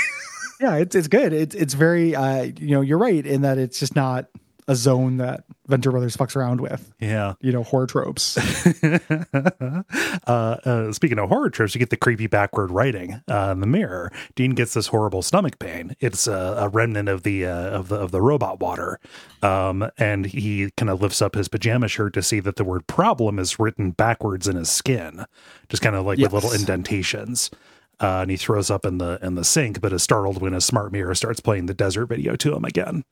Yeah, 0.59 0.75
it's 0.75 0.95
it's 0.95 1.07
good. 1.07 1.33
It's 1.33 1.55
it's 1.55 1.73
very. 1.73 2.15
Uh, 2.15 2.43
you 2.43 2.71
know, 2.71 2.81
you're 2.81 2.97
right 2.97 3.25
in 3.25 3.41
that 3.41 3.57
it's 3.57 3.79
just 3.79 3.95
not 3.95 4.27
a 4.67 4.75
zone 4.75 5.17
that 5.17 5.43
Venture 5.67 5.91
Brothers 5.91 6.17
fucks 6.17 6.35
around 6.35 6.59
with. 6.59 6.91
yeah. 6.99 7.33
You 7.39 7.51
know, 7.51 7.63
horror 7.63 7.85
tropes. 7.85 8.37
uh, 8.83 9.83
uh, 10.27 10.91
speaking 10.91 11.19
of 11.19 11.29
horror 11.29 11.49
tropes, 11.49 11.75
you 11.75 11.79
get 11.79 11.91
the 11.91 11.97
creepy 11.97 12.27
backward 12.27 12.71
writing 12.71 13.21
uh, 13.29 13.49
in 13.51 13.59
the 13.59 13.67
mirror. 13.67 14.11
Dean 14.35 14.51
gets 14.51 14.73
this 14.73 14.87
horrible 14.87 15.21
stomach 15.21 15.59
pain. 15.59 15.95
It's 15.99 16.27
a, 16.27 16.55
a 16.59 16.69
remnant 16.69 17.09
of 17.09 17.23
the 17.23 17.45
uh, 17.45 17.69
of 17.69 17.89
the 17.89 17.95
of 17.95 18.11
the 18.11 18.21
robot 18.21 18.59
water, 18.59 18.99
um, 19.43 19.89
and 19.97 20.25
he 20.25 20.71
kind 20.77 20.89
of 20.89 21.01
lifts 21.01 21.21
up 21.21 21.35
his 21.35 21.47
pajama 21.47 21.87
shirt 21.87 22.13
to 22.15 22.23
see 22.23 22.39
that 22.39 22.55
the 22.55 22.63
word 22.63 22.87
"problem" 22.87 23.37
is 23.37 23.59
written 23.59 23.91
backwards 23.91 24.47
in 24.47 24.55
his 24.55 24.69
skin, 24.69 25.25
just 25.69 25.83
kind 25.83 25.95
of 25.95 26.05
like 26.05 26.17
with 26.17 26.33
little 26.33 26.53
indentations. 26.53 27.51
Uh, 27.99 28.21
and 28.21 28.31
he 28.31 28.37
throws 28.37 28.69
up 28.69 28.85
in 28.85 28.97
the 28.97 29.19
in 29.21 29.35
the 29.35 29.43
sink, 29.43 29.81
but 29.81 29.93
is 29.93 30.03
startled 30.03 30.41
when 30.41 30.53
his 30.53 30.65
smart 30.65 30.91
mirror 30.91 31.15
starts 31.15 31.39
playing 31.39 31.67
the 31.67 31.73
desert 31.73 32.07
video 32.07 32.35
to 32.35 32.55
him 32.55 32.65
again. 32.65 33.03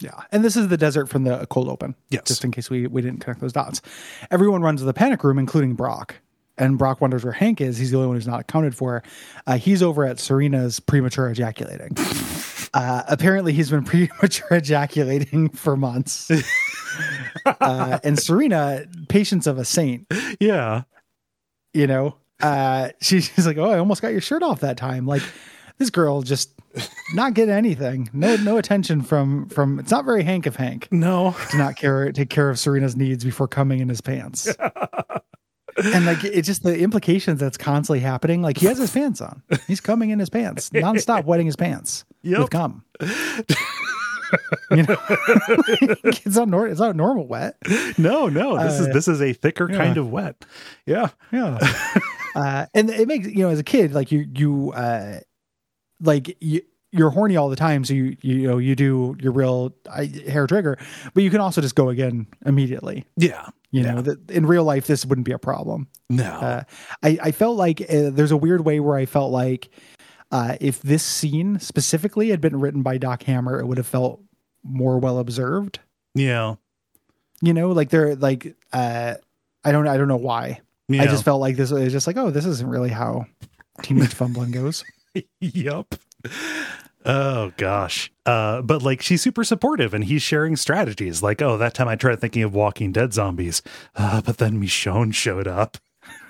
Yeah. 0.00 0.20
And 0.32 0.44
this 0.44 0.56
is 0.56 0.68
the 0.68 0.76
desert 0.76 1.08
from 1.08 1.24
the 1.24 1.46
cold 1.50 1.68
open. 1.68 1.94
Yes. 2.10 2.24
Just 2.24 2.44
in 2.44 2.50
case 2.50 2.68
we, 2.68 2.86
we 2.86 3.00
didn't 3.00 3.20
connect 3.20 3.40
those 3.40 3.52
dots. 3.52 3.80
Everyone 4.30 4.62
runs 4.62 4.80
to 4.80 4.84
the 4.84 4.94
panic 4.94 5.24
room, 5.24 5.38
including 5.38 5.74
Brock. 5.74 6.16
And 6.56 6.78
Brock 6.78 7.00
wonders 7.00 7.24
where 7.24 7.32
Hank 7.32 7.60
is. 7.60 7.78
He's 7.78 7.90
the 7.90 7.96
only 7.96 8.08
one 8.08 8.16
who's 8.16 8.28
not 8.28 8.40
accounted 8.40 8.76
for. 8.76 9.02
Uh, 9.46 9.56
he's 9.56 9.82
over 9.82 10.04
at 10.04 10.20
Serena's 10.20 10.78
premature 10.78 11.28
ejaculating. 11.30 11.96
Uh, 12.74 13.04
apparently, 13.06 13.52
he's 13.52 13.70
been 13.70 13.84
premature 13.84 14.48
ejaculating 14.50 15.48
for 15.50 15.76
months. 15.76 16.28
uh, 17.46 18.00
and 18.02 18.18
Serena, 18.18 18.84
patience 19.08 19.46
of 19.46 19.58
a 19.58 19.64
saint, 19.64 20.08
Yeah, 20.40 20.82
you 21.72 21.86
know, 21.86 22.16
uh, 22.44 22.88
she, 23.00 23.20
she's 23.20 23.46
like, 23.46 23.56
"Oh, 23.58 23.70
I 23.70 23.78
almost 23.78 24.02
got 24.02 24.12
your 24.12 24.20
shirt 24.20 24.42
off 24.42 24.60
that 24.60 24.76
time." 24.76 25.06
Like 25.06 25.22
this 25.78 25.90
girl 25.90 26.22
just 26.22 26.50
not 27.14 27.34
getting 27.34 27.54
anything. 27.54 28.10
No, 28.12 28.36
no 28.36 28.56
attention 28.58 29.02
from 29.02 29.48
from. 29.48 29.78
It's 29.78 29.90
not 29.90 30.04
very 30.04 30.22
Hank 30.22 30.46
of 30.46 30.56
Hank 30.56 30.88
no, 30.90 31.34
to 31.50 31.56
not 31.56 31.76
care 31.76 32.10
take 32.12 32.30
care 32.30 32.50
of 32.50 32.58
Serena's 32.58 32.96
needs 32.96 33.24
before 33.24 33.48
coming 33.48 33.80
in 33.80 33.88
his 33.88 34.00
pants. 34.00 34.46
and 35.84 36.06
like 36.06 36.22
it's 36.24 36.46
just 36.46 36.62
the 36.62 36.78
implications 36.78 37.40
that's 37.40 37.56
constantly 37.56 38.00
happening. 38.00 38.42
Like 38.42 38.58
he 38.58 38.66
has 38.66 38.78
his 38.78 38.90
pants 38.92 39.20
on. 39.20 39.42
He's 39.66 39.80
coming 39.80 40.10
in 40.10 40.18
his 40.18 40.30
pants, 40.30 40.70
nonstop 40.70 41.24
wetting 41.24 41.46
his 41.46 41.56
pants 41.56 42.04
Yep. 42.22 42.38
with 42.38 42.50
cum. 42.50 42.84
you 44.70 44.82
know, 44.82 44.96
it's 46.02 46.36
not 46.36 46.48
nor- 46.48 46.66
it's 46.66 46.80
not 46.80 46.96
normal 46.96 47.26
wet. 47.26 47.56
no, 47.98 48.28
no. 48.28 48.56
This 48.62 48.80
is 48.80 48.88
Uh, 48.88 48.92
this 48.92 49.08
is 49.08 49.20
a 49.22 49.32
thicker 49.32 49.70
yeah. 49.70 49.76
kind 49.76 49.96
of 49.98 50.10
wet. 50.10 50.44
Yeah, 50.86 51.08
Yeah. 51.32 51.58
Uh, 52.34 52.66
and 52.74 52.90
it 52.90 53.08
makes 53.08 53.26
you 53.28 53.38
know 53.44 53.50
as 53.50 53.58
a 53.58 53.64
kid 53.64 53.92
like 53.94 54.10
you 54.12 54.26
you 54.34 54.72
uh 54.72 55.20
like 56.00 56.36
you 56.40 56.60
you're 56.92 57.10
horny 57.10 57.36
all 57.36 57.48
the 57.48 57.56
time 57.56 57.84
so 57.84 57.92
you 57.94 58.16
you 58.22 58.46
know 58.46 58.58
you 58.58 58.76
do 58.76 59.16
your 59.20 59.32
real 59.32 59.74
uh, 59.88 60.04
hair 60.28 60.46
trigger 60.46 60.78
but 61.12 61.22
you 61.22 61.30
can 61.30 61.40
also 61.40 61.60
just 61.60 61.74
go 61.74 61.88
again 61.88 62.26
immediately. 62.46 63.04
Yeah. 63.16 63.48
you 63.70 63.82
Yeah. 63.82 63.94
know 63.94 64.02
that 64.02 64.30
in 64.30 64.46
real 64.46 64.64
life 64.64 64.86
this 64.86 65.04
wouldn't 65.04 65.24
be 65.24 65.32
a 65.32 65.38
problem. 65.38 65.88
No, 66.10 66.24
uh, 66.24 66.62
I, 67.02 67.18
I 67.22 67.32
felt 67.32 67.56
like 67.56 67.80
uh, 67.80 68.10
there's 68.10 68.30
a 68.30 68.36
weird 68.36 68.64
way 68.64 68.78
where 68.78 68.96
i 68.96 69.06
felt 69.06 69.32
like 69.32 69.70
uh, 70.30 70.56
if 70.60 70.82
this 70.82 71.02
scene 71.02 71.58
specifically 71.60 72.28
had 72.30 72.40
been 72.40 72.58
written 72.60 72.82
by 72.82 72.98
doc 72.98 73.22
hammer 73.24 73.58
it 73.60 73.66
would 73.66 73.78
have 73.78 73.86
felt 73.86 74.20
more 74.62 74.98
well 74.98 75.18
observed. 75.18 75.80
Yeah, 76.14 76.54
you 77.42 77.52
know 77.52 77.70
like 77.72 77.90
they're 77.90 78.14
like 78.16 78.54
uh 78.72 79.14
i 79.64 79.72
don't 79.72 79.88
i 79.88 79.96
don't 79.96 80.08
know 80.08 80.16
why 80.16 80.60
yeah. 80.88 81.02
i 81.02 81.06
just 81.06 81.24
felt 81.24 81.40
like 81.40 81.56
this 81.56 81.70
was 81.70 81.92
just 81.92 82.06
like 82.06 82.16
oh 82.16 82.30
this 82.30 82.44
isn't 82.44 82.68
really 82.68 82.90
how 82.90 83.26
teenage 83.82 84.14
fumbling 84.14 84.50
goes. 84.50 84.84
yep. 85.40 85.94
Oh 87.04 87.52
gosh. 87.56 88.10
Uh, 88.24 88.62
but 88.62 88.82
like 88.82 89.02
she's 89.02 89.22
super 89.22 89.44
supportive 89.44 89.92
and 89.94 90.04
he's 90.04 90.22
sharing 90.22 90.56
strategies 90.56 91.22
like, 91.22 91.42
oh, 91.42 91.58
that 91.58 91.74
time 91.74 91.88
I 91.88 91.96
tried 91.96 92.20
thinking 92.20 92.42
of 92.42 92.54
Walking 92.54 92.92
Dead 92.92 93.12
zombies, 93.12 93.62
uh, 93.96 94.22
but 94.22 94.38
then 94.38 94.60
Michonne 94.60 95.14
showed 95.14 95.46
up. 95.46 95.78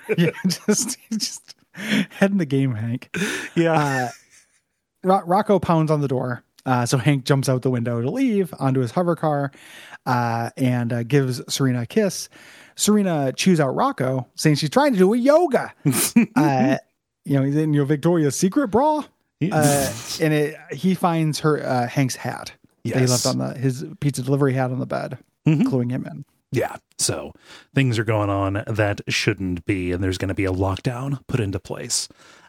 yeah, 0.17 0.31
just 0.45 0.97
just 1.11 1.55
head 1.73 2.31
in 2.31 2.37
the 2.37 2.45
game, 2.45 2.75
Hank. 2.75 3.15
Yeah. 3.55 3.73
Uh, 3.73 4.09
Ro- 5.03 5.23
Rocco 5.25 5.59
pounds 5.59 5.91
on 5.91 6.01
the 6.01 6.07
door. 6.07 6.43
Uh, 6.65 6.85
so 6.85 6.97
Hank 6.97 7.25
jumps 7.25 7.47
out 7.47 7.61
the 7.61 7.69
window 7.69 8.01
to 8.01 8.09
leave 8.09 8.53
onto 8.59 8.79
his 8.79 8.91
hover 8.91 9.15
car 9.15 9.51
uh, 10.07 10.49
and 10.57 10.91
uh, 10.91 11.03
gives 11.03 11.41
Serena 11.53 11.83
a 11.83 11.85
kiss. 11.85 12.27
Serena 12.75 13.31
chews 13.33 13.59
out 13.59 13.75
Rocco, 13.75 14.27
saying 14.35 14.55
she's 14.57 14.69
trying 14.69 14.93
to 14.93 14.97
do 14.99 15.13
a 15.13 15.17
yoga. 15.17 15.73
uh, 16.35 16.77
you 17.23 17.35
know, 17.37 17.43
he's 17.43 17.55
in 17.55 17.73
your 17.73 17.85
Victoria's 17.85 18.35
Secret 18.35 18.67
bra. 18.69 19.03
Uh, 19.51 19.93
and 20.21 20.33
it, 20.33 20.55
he 20.71 20.95
finds 20.95 21.39
her 21.41 21.63
uh, 21.63 21.87
Hank's 21.87 22.15
hat 22.15 22.53
that 22.85 22.99
he 22.99 23.05
left 23.07 23.25
on 23.25 23.37
the 23.37 23.53
his 23.53 23.85
pizza 23.99 24.21
delivery 24.21 24.53
hat 24.53 24.71
on 24.71 24.79
the 24.79 24.85
bed, 24.85 25.17
Mhm. 25.47 25.63
cluing 25.63 25.91
him 25.91 26.05
in. 26.05 26.25
Yeah. 26.51 26.77
So 26.97 27.33
things 27.73 27.99
are 27.99 28.03
going 28.05 28.29
on 28.29 28.63
that 28.67 29.01
shouldn't 29.09 29.65
be, 29.65 29.91
and 29.91 30.03
there's 30.03 30.17
going 30.17 30.29
to 30.29 30.33
be 30.35 30.45
a 30.45 30.51
lockdown 30.51 31.19
put 31.27 31.39
into 31.41 31.59
place. 31.59 32.07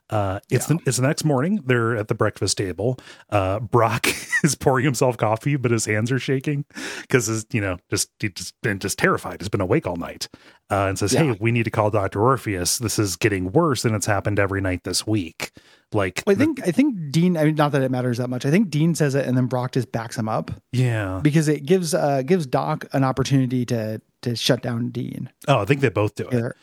Uh, 0.09 0.38
it's 0.51 0.66
the 0.66 0.79
it's 0.87 0.99
the 0.99 1.07
next 1.07 1.25
morning. 1.25 1.61
They're 1.64 1.97
at 1.97 2.09
the 2.09 2.14
breakfast 2.14 2.57
table. 2.57 2.99
Uh, 3.31 3.59
Brock 3.59 4.07
is 4.45 4.55
pouring 4.55 4.85
himself 4.85 5.16
coffee, 5.16 5.57
but 5.57 5.71
his 5.73 5.85
hands 5.85 6.12
are 6.12 6.19
shaking 6.19 6.64
because 7.03 7.27
his 7.27 7.47
you 7.53 7.61
know 7.61 7.79
just 7.90 8.11
he's 8.21 8.33
just 8.33 8.55
been 8.62 8.79
just 8.79 8.99
terrified. 8.99 9.40
He's 9.40 9.49
been 9.49 9.61
awake 9.61 9.87
all 9.87 9.97
night, 9.97 10.29
uh, 10.71 10.87
and 10.87 10.99
says, 10.99 11.12
Yeah. 11.12 11.25
"Hey, 11.25 11.38
we 11.40 11.51
need 11.51 11.64
to 11.64 11.71
call 11.71 11.90
Doctor 11.90 12.23
Orpheus. 12.23 12.79
This 12.79 12.99
is 12.99 13.16
getting 13.16 13.51
worse, 13.51 13.85
and 13.85 13.97
it's 13.97 14.07
happened 14.07 14.38
every 14.38 14.61
night 14.61 14.85
this 14.85 15.07
week." 15.07 15.51
Like, 15.92 16.23
Well, 16.27 16.37
I 16.37 16.38
think 16.38 16.66
I 16.66 16.71
think 16.71 17.11
Dean. 17.11 17.37
I 17.37 17.45
mean, 17.45 17.55
not 17.57 17.73
that 17.73 17.83
it 17.83 17.90
matters 17.90 18.19
that 18.19 18.29
much. 18.29 18.47
I 18.47 18.51
think 18.51 18.71
Dean 18.71 18.95
says 18.95 19.14
it, 19.14 19.27
and 19.27 19.37
then 19.37 19.47
Brock 19.47 19.73
just 19.73 19.90
backs 19.90 20.16
him 20.16 20.29
up 20.29 20.51
yeah. 20.73 21.21
because 21.23 21.49
it 21.49 21.64
gives 21.64 21.95
uh 21.95 22.23
gives 22.23 22.47
Doc 22.47 22.85
an 22.92 23.03
opportunity 23.03 23.64
to 23.66 24.01
to 24.23 24.37
shut 24.37 24.62
down 24.62 24.90
Dean. 24.90 25.31
Oh, 25.49 25.61
I 25.61 25.64
think 25.64 25.81
they 25.81 25.88
both 25.88 26.14
do 26.14 26.29
it. 26.29 26.57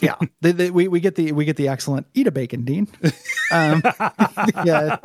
Yeah, 0.00 0.16
they, 0.40 0.52
they, 0.52 0.70
we 0.70 0.88
we 0.88 1.00
get 1.00 1.14
the 1.14 1.32
we 1.32 1.44
get 1.44 1.56
the 1.56 1.68
excellent 1.68 2.06
eat 2.12 2.26
a 2.26 2.30
bacon, 2.32 2.64
Dean. 2.64 2.88
Um, 3.50 3.82
yeah, 4.64 4.96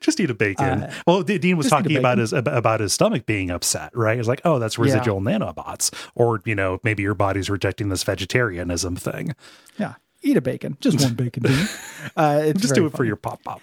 just 0.00 0.20
eat 0.20 0.30
a 0.30 0.34
bacon. 0.34 0.84
Uh, 0.84 0.92
well, 1.06 1.22
Dean 1.22 1.56
was 1.56 1.66
just 1.66 1.72
eat 1.72 1.76
a 1.78 1.82
talking 1.82 1.96
about 1.96 2.18
his 2.18 2.32
about 2.32 2.80
his 2.80 2.92
stomach 2.92 3.26
being 3.26 3.50
upset, 3.50 3.90
right? 3.96 4.18
It's 4.18 4.28
like, 4.28 4.42
oh, 4.44 4.58
that's 4.58 4.78
residual 4.78 5.20
nanobots, 5.20 5.92
or 6.14 6.40
you 6.44 6.54
know, 6.54 6.78
maybe 6.84 7.02
your 7.02 7.14
body's 7.14 7.50
rejecting 7.50 7.88
this 7.88 8.02
vegetarianism 8.04 8.96
thing. 8.96 9.34
yeah, 9.78 9.94
eat 10.22 10.36
a 10.36 10.42
bacon, 10.42 10.76
just 10.80 11.00
one 11.00 11.14
bacon, 11.14 11.44
Dean. 11.44 11.68
Uh, 12.16 12.42
it's 12.44 12.60
Just 12.60 12.74
do 12.74 12.86
it 12.86 12.92
for 12.94 13.04
your 13.04 13.16
pop 13.16 13.42
pop. 13.42 13.60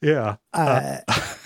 Yeah, 0.00 0.36
Uh, 0.52 0.98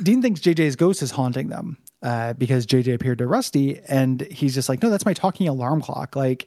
Dean 0.02 0.20
thinks 0.20 0.40
JJ's 0.40 0.76
ghost 0.76 1.00
is 1.02 1.12
haunting 1.12 1.48
them 1.48 1.78
uh, 2.02 2.32
because 2.34 2.66
JJ 2.66 2.94
appeared 2.94 3.18
to 3.18 3.26
Rusty, 3.26 3.80
and 3.88 4.20
he's 4.30 4.54
just 4.54 4.68
like, 4.68 4.82
"No, 4.82 4.90
that's 4.90 5.04
my 5.04 5.14
talking 5.14 5.48
alarm 5.48 5.80
clock." 5.80 6.14
Like, 6.14 6.46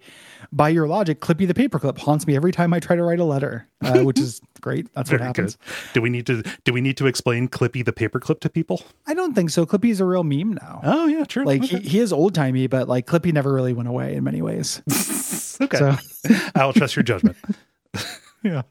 by 0.51 0.69
your 0.69 0.87
logic, 0.87 1.19
Clippy 1.19 1.47
the 1.47 1.53
paperclip 1.53 1.97
haunts 1.97 2.25
me 2.25 2.35
every 2.35 2.51
time 2.51 2.73
I 2.73 2.79
try 2.79 2.95
to 2.95 3.03
write 3.03 3.19
a 3.19 3.25
letter, 3.25 3.67
uh, 3.81 3.99
which 4.03 4.19
is 4.19 4.41
great. 4.61 4.87
That's 4.93 5.11
what 5.11 5.17
very 5.17 5.27
happens. 5.27 5.55
good. 5.57 5.93
Do 5.93 6.01
we 6.01 6.09
need 6.09 6.25
to 6.27 6.43
do 6.63 6.73
we 6.73 6.81
need 6.81 6.97
to 6.97 7.07
explain 7.07 7.49
Clippy 7.49 7.83
the 7.83 7.91
paperclip 7.91 8.39
to 8.41 8.49
people? 8.49 8.83
I 9.07 9.13
don't 9.13 9.33
think 9.33 9.49
so. 9.49 9.65
Clippy's 9.65 9.99
a 9.99 10.05
real 10.05 10.23
meme 10.23 10.53
now. 10.53 10.81
Oh 10.83 11.07
yeah, 11.07 11.25
true. 11.25 11.43
like 11.43 11.63
okay. 11.63 11.79
he, 11.79 11.89
he 11.89 11.99
is 11.99 12.13
old 12.13 12.33
timey, 12.33 12.67
but 12.67 12.87
like 12.87 13.05
Clippy 13.05 13.33
never 13.33 13.51
really 13.53 13.73
went 13.73 13.89
away 13.89 14.15
in 14.15 14.23
many 14.23 14.41
ways. 14.41 14.81
okay. 15.61 15.77
So 15.77 15.97
I'll 16.55 16.73
trust 16.73 16.95
your 16.95 17.03
judgment. 17.03 17.37
yeah, 18.43 18.63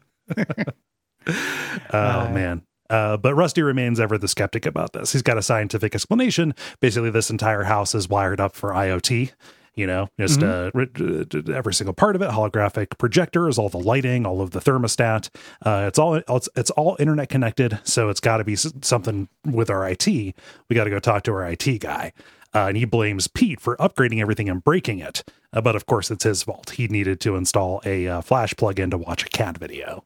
Oh 1.93 2.29
man. 2.29 2.63
Uh, 2.91 3.15
but 3.17 3.33
Rusty 3.35 3.61
remains 3.61 3.99
ever 3.99 4.17
the 4.17 4.27
skeptic 4.27 4.65
about 4.65 4.91
this. 4.93 5.13
He's 5.13 5.21
got 5.21 5.37
a 5.37 5.41
scientific 5.41 5.95
explanation. 5.95 6.53
Basically, 6.81 7.09
this 7.09 7.29
entire 7.29 7.63
house 7.63 7.95
is 7.95 8.09
wired 8.09 8.41
up 8.41 8.53
for 8.55 8.71
IoT. 8.71 9.31
You 9.73 9.87
know, 9.87 10.09
just 10.19 10.43
uh, 10.43 10.69
ri- 10.73 10.89
uh, 10.99 11.53
every 11.53 11.73
single 11.73 11.93
part 11.93 12.17
of 12.17 12.21
it, 12.21 12.29
holographic 12.31 12.97
projectors, 12.97 13.57
all 13.57 13.69
the 13.69 13.77
lighting, 13.77 14.25
all 14.25 14.41
of 14.41 14.51
the 14.51 14.59
thermostat. 14.59 15.29
Uh, 15.65 15.85
it's 15.87 15.97
all 15.97 16.15
it's, 16.15 16.49
it's 16.57 16.71
all 16.71 16.97
internet 16.99 17.29
connected. 17.29 17.79
So 17.85 18.09
it's 18.09 18.19
got 18.19 18.37
to 18.37 18.43
be 18.43 18.53
s- 18.53 18.73
something 18.81 19.29
with 19.45 19.69
our 19.69 19.87
IT. 19.87 20.05
We 20.05 20.35
got 20.75 20.83
to 20.83 20.89
go 20.89 20.99
talk 20.99 21.23
to 21.23 21.31
our 21.31 21.49
IT 21.49 21.79
guy. 21.79 22.11
Uh, 22.53 22.67
and 22.67 22.75
he 22.75 22.83
blames 22.83 23.27
Pete 23.29 23.61
for 23.61 23.77
upgrading 23.77 24.19
everything 24.19 24.49
and 24.49 24.61
breaking 24.61 24.99
it. 24.99 25.23
Uh, 25.53 25.61
but 25.61 25.77
of 25.77 25.85
course, 25.85 26.11
it's 26.11 26.25
his 26.25 26.43
fault. 26.43 26.71
He 26.71 26.89
needed 26.89 27.21
to 27.21 27.37
install 27.37 27.81
a 27.85 28.09
uh, 28.09 28.19
Flash 28.21 28.53
plugin 28.55 28.91
to 28.91 28.97
watch 28.97 29.23
a 29.23 29.29
cat 29.29 29.57
video. 29.57 30.03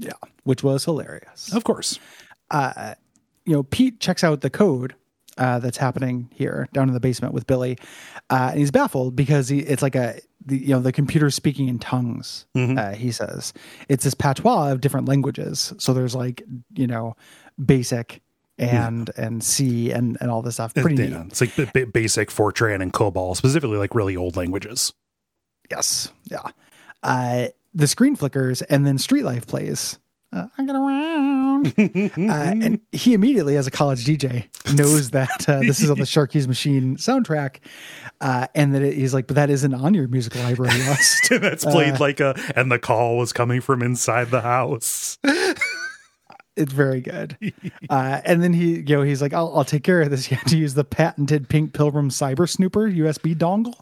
Yeah, 0.00 0.12
which 0.44 0.62
was 0.62 0.84
hilarious. 0.84 1.52
Of 1.54 1.64
course. 1.64 1.98
uh, 2.50 2.94
you 3.46 3.52
know, 3.54 3.62
Pete 3.62 4.00
checks 4.00 4.22
out 4.24 4.40
the 4.42 4.50
code 4.50 4.94
uh, 5.38 5.58
that's 5.60 5.78
happening 5.78 6.28
here 6.34 6.68
down 6.72 6.88
in 6.88 6.94
the 6.94 7.00
basement 7.00 7.32
with 7.34 7.46
Billy, 7.46 7.78
uh, 8.28 8.48
and 8.50 8.58
he's 8.58 8.70
baffled 8.70 9.16
because 9.16 9.48
he, 9.48 9.60
it's 9.60 9.82
like 9.82 9.94
a 9.94 10.20
the, 10.44 10.58
you 10.58 10.68
know 10.68 10.80
the 10.80 10.92
computer's 10.92 11.34
speaking 11.34 11.68
in 11.68 11.78
tongues. 11.78 12.46
Uh, 12.56 12.92
he 12.92 13.10
says 13.12 13.52
it's 13.88 14.04
this 14.04 14.14
patois 14.14 14.70
of 14.72 14.80
different 14.80 15.06
languages. 15.08 15.72
So 15.78 15.92
there's 15.94 16.14
like 16.14 16.42
you 16.74 16.86
know 16.86 17.14
basic 17.64 18.20
and 18.58 19.10
and 19.16 19.42
C 19.42 19.90
and 19.90 20.18
and 20.20 20.30
all 20.30 20.42
this 20.42 20.54
stuff. 20.54 20.74
Pretty 20.74 21.02
Yeah, 21.04 21.22
neat. 21.22 21.26
it's 21.28 21.40
like 21.40 21.56
b- 21.56 21.68
b- 21.72 21.84
basic 21.84 22.28
Fortran 22.30 22.82
and 22.82 22.92
COBOL, 22.92 23.34
specifically 23.36 23.78
like 23.78 23.94
really 23.94 24.16
old 24.16 24.36
languages. 24.36 24.92
Yes, 25.70 26.12
yeah. 26.24 26.42
Uh, 27.70 27.78
the 27.80 27.86
screen 27.86 28.16
flickers 28.16 28.62
and 28.62 28.86
then 28.86 28.98
Street 28.98 29.24
Life 29.24 29.46
plays. 29.46 29.98
Uh, 30.32 30.46
I 30.56 30.64
get 30.64 30.76
around, 30.76 31.74
uh, 32.30 32.32
and 32.32 32.80
he 32.92 33.14
immediately, 33.14 33.56
as 33.56 33.66
a 33.66 33.70
college 33.72 34.04
DJ, 34.04 34.46
knows 34.76 35.10
that 35.10 35.48
uh, 35.48 35.58
this 35.58 35.80
is 35.80 35.90
on 35.90 35.98
the 35.98 36.04
Sharky's 36.06 36.46
Machine 36.46 36.96
soundtrack, 36.96 37.56
uh, 38.20 38.46
and 38.54 38.72
that 38.72 38.82
it, 38.82 38.94
he's 38.94 39.12
like, 39.12 39.26
"But 39.26 39.34
that 39.34 39.50
isn't 39.50 39.74
on 39.74 39.92
your 39.92 40.06
musical 40.06 40.40
library 40.42 40.78
list." 40.78 41.30
That's 41.30 41.64
played 41.64 41.98
like 41.98 42.20
a, 42.20 42.40
and 42.54 42.70
the 42.70 42.78
call 42.78 43.18
was 43.18 43.32
coming 43.32 43.60
from 43.60 43.82
inside 43.82 44.30
the 44.30 44.42
house. 44.42 45.18
it's 45.24 46.72
very 46.72 47.00
good. 47.00 47.36
Uh, 47.88 48.20
and 48.24 48.40
then 48.40 48.52
he, 48.52 48.76
you 48.76 48.96
know, 48.96 49.02
he's 49.02 49.20
like, 49.20 49.32
"I'll, 49.34 49.52
I'll 49.56 49.64
take 49.64 49.82
care 49.82 50.00
of 50.00 50.10
this." 50.10 50.30
You 50.30 50.36
have 50.36 50.46
to 50.46 50.56
use 50.56 50.74
the 50.74 50.84
patented 50.84 51.48
Pink 51.48 51.72
Pilgrim 51.72 52.08
Cyber 52.08 52.48
Snooper 52.48 52.88
USB 52.88 53.34
dongle, 53.34 53.74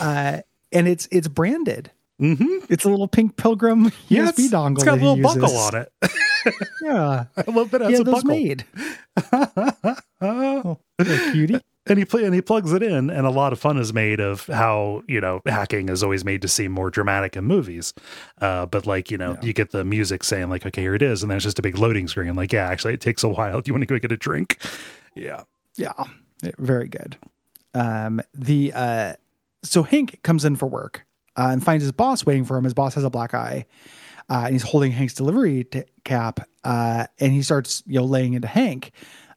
uh, 0.00 0.40
and 0.72 0.88
it's 0.88 1.08
it's 1.10 1.28
branded. 1.28 1.90
Mm-hmm. 2.20 2.66
It's 2.72 2.84
a 2.84 2.88
little 2.90 3.08
Pink 3.08 3.36
Pilgrim 3.36 3.90
Yeah, 4.08 4.26
USB 4.26 4.46
it's- 4.46 4.50
dongle. 4.50 4.74
It's 4.76 4.84
got 4.84 4.98
a 4.98 5.02
little 5.02 5.16
buckle 5.22 5.56
on 5.56 5.74
it. 5.76 5.92
Yeah, 6.82 7.24
I 7.38 7.50
love 7.50 7.70
that 7.70 7.80
yeah, 7.90 7.98
a 8.00 8.04
buckle. 8.04 8.24
made. 8.28 8.64
Oh. 10.20 10.78
Cutie. 11.32 11.60
and 11.86 11.98
he 11.98 12.04
play, 12.04 12.24
and 12.24 12.34
he 12.34 12.40
plugs 12.40 12.72
it 12.72 12.82
in, 12.82 13.10
and 13.10 13.26
a 13.26 13.30
lot 13.30 13.52
of 13.52 13.58
fun 13.58 13.78
is 13.78 13.92
made 13.92 14.20
of 14.20 14.46
how 14.46 15.02
you 15.08 15.20
know 15.20 15.40
hacking 15.46 15.88
is 15.88 16.02
always 16.02 16.24
made 16.24 16.40
to 16.42 16.48
seem 16.48 16.72
more 16.72 16.90
dramatic 16.90 17.36
in 17.36 17.44
movies. 17.44 17.92
Uh, 18.40 18.64
but 18.66 18.86
like 18.86 19.10
you 19.10 19.18
know, 19.18 19.36
you 19.42 19.52
get 19.52 19.70
the 19.72 19.84
music 19.84 20.22
saying 20.24 20.48
like, 20.50 20.64
"Okay, 20.64 20.80
here 20.82 20.94
it 20.94 21.02
is," 21.02 21.22
and 21.22 21.30
then 21.30 21.36
it's 21.36 21.44
just 21.44 21.58
a 21.58 21.62
big 21.62 21.78
loading 21.78 22.08
screen. 22.08 22.34
Like, 22.34 22.52
yeah, 22.52 22.66
actually, 22.68 22.94
it 22.94 23.00
takes 23.00 23.22
a 23.24 23.28
while. 23.28 23.60
Do 23.60 23.68
you 23.70 23.74
want 23.74 23.82
to 23.82 23.86
go 23.86 23.98
get 23.98 24.12
a 24.12 24.16
drink? 24.16 24.58
Yeah. 25.14 25.42
Yeah, 25.76 25.92
very 26.58 26.88
good. 26.88 27.16
Um, 27.74 28.20
the 28.32 28.72
uh, 28.74 29.14
so 29.62 29.82
Hank 29.82 30.20
comes 30.22 30.44
in 30.44 30.56
for 30.56 30.66
work 30.66 31.04
uh, 31.36 31.48
and 31.50 31.62
finds 31.64 31.82
his 31.82 31.92
boss 31.92 32.24
waiting 32.26 32.44
for 32.44 32.56
him. 32.56 32.64
His 32.64 32.74
boss 32.74 32.94
has 32.94 33.04
a 33.04 33.10
black 33.10 33.34
eye, 33.34 33.66
uh, 34.28 34.42
and 34.46 34.52
he's 34.54 34.62
holding 34.62 34.92
Hank's 34.92 35.14
delivery 35.14 35.64
t- 35.64 35.82
cap. 36.04 36.40
Uh, 36.64 37.06
and 37.20 37.32
he 37.32 37.42
starts 37.42 37.82
you 37.86 37.98
know 37.98 38.04
laying 38.04 38.34
into 38.34 38.48
Hank. 38.48 38.92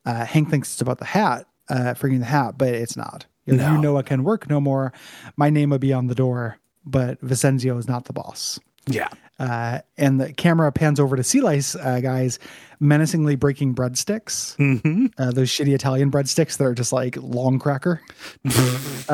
Uh, 0.06 0.26
Hank 0.26 0.50
thinks 0.50 0.72
it's 0.74 0.82
about 0.82 1.00
the 1.00 1.06
hat, 1.06 1.46
uh, 1.70 1.94
freaking 1.96 2.20
the 2.20 2.26
hat, 2.26 2.58
but 2.58 2.70
it's 2.70 2.96
not. 2.98 3.26
You 3.46 3.56
know, 3.56 3.68
No. 3.70 3.76
you 3.76 3.82
know 3.82 3.98
it 3.98 4.06
can 4.06 4.24
work 4.24 4.50
no 4.50 4.60
more. 4.62 4.94
My 5.38 5.50
name 5.50 5.70
will 5.70 5.80
be 5.80 5.94
on 5.94 6.08
the 6.08 6.16
door, 6.16 6.58
but 6.86 7.22
Vicenzio 7.22 7.78
is 7.78 7.88
not 7.88 8.06
the 8.06 8.14
boss. 8.14 8.60
Yeah. 8.88 9.10
Uh, 9.40 9.80
and 9.98 10.20
the 10.20 10.34
camera 10.34 10.72
pans 10.72 11.00
over 11.00 11.16
to 11.16 11.24
Sea 11.24 11.42
Lice 11.42 11.76
uh, 11.76 12.00
guys 12.00 12.40
menacingly 12.80 13.36
breaking 13.36 13.76
breadsticks. 13.76 14.56
Mm-hmm. 14.58 15.08
Uh, 15.18 15.32
those 15.32 15.50
shitty 15.50 15.76
Italian 15.76 16.10
breadsticks 16.10 16.58
that 16.58 16.64
are 16.66 16.74
just 16.74 16.92
like 16.92 17.18
long 17.22 17.60
cracker. 17.60 18.02
uh, 18.46 18.50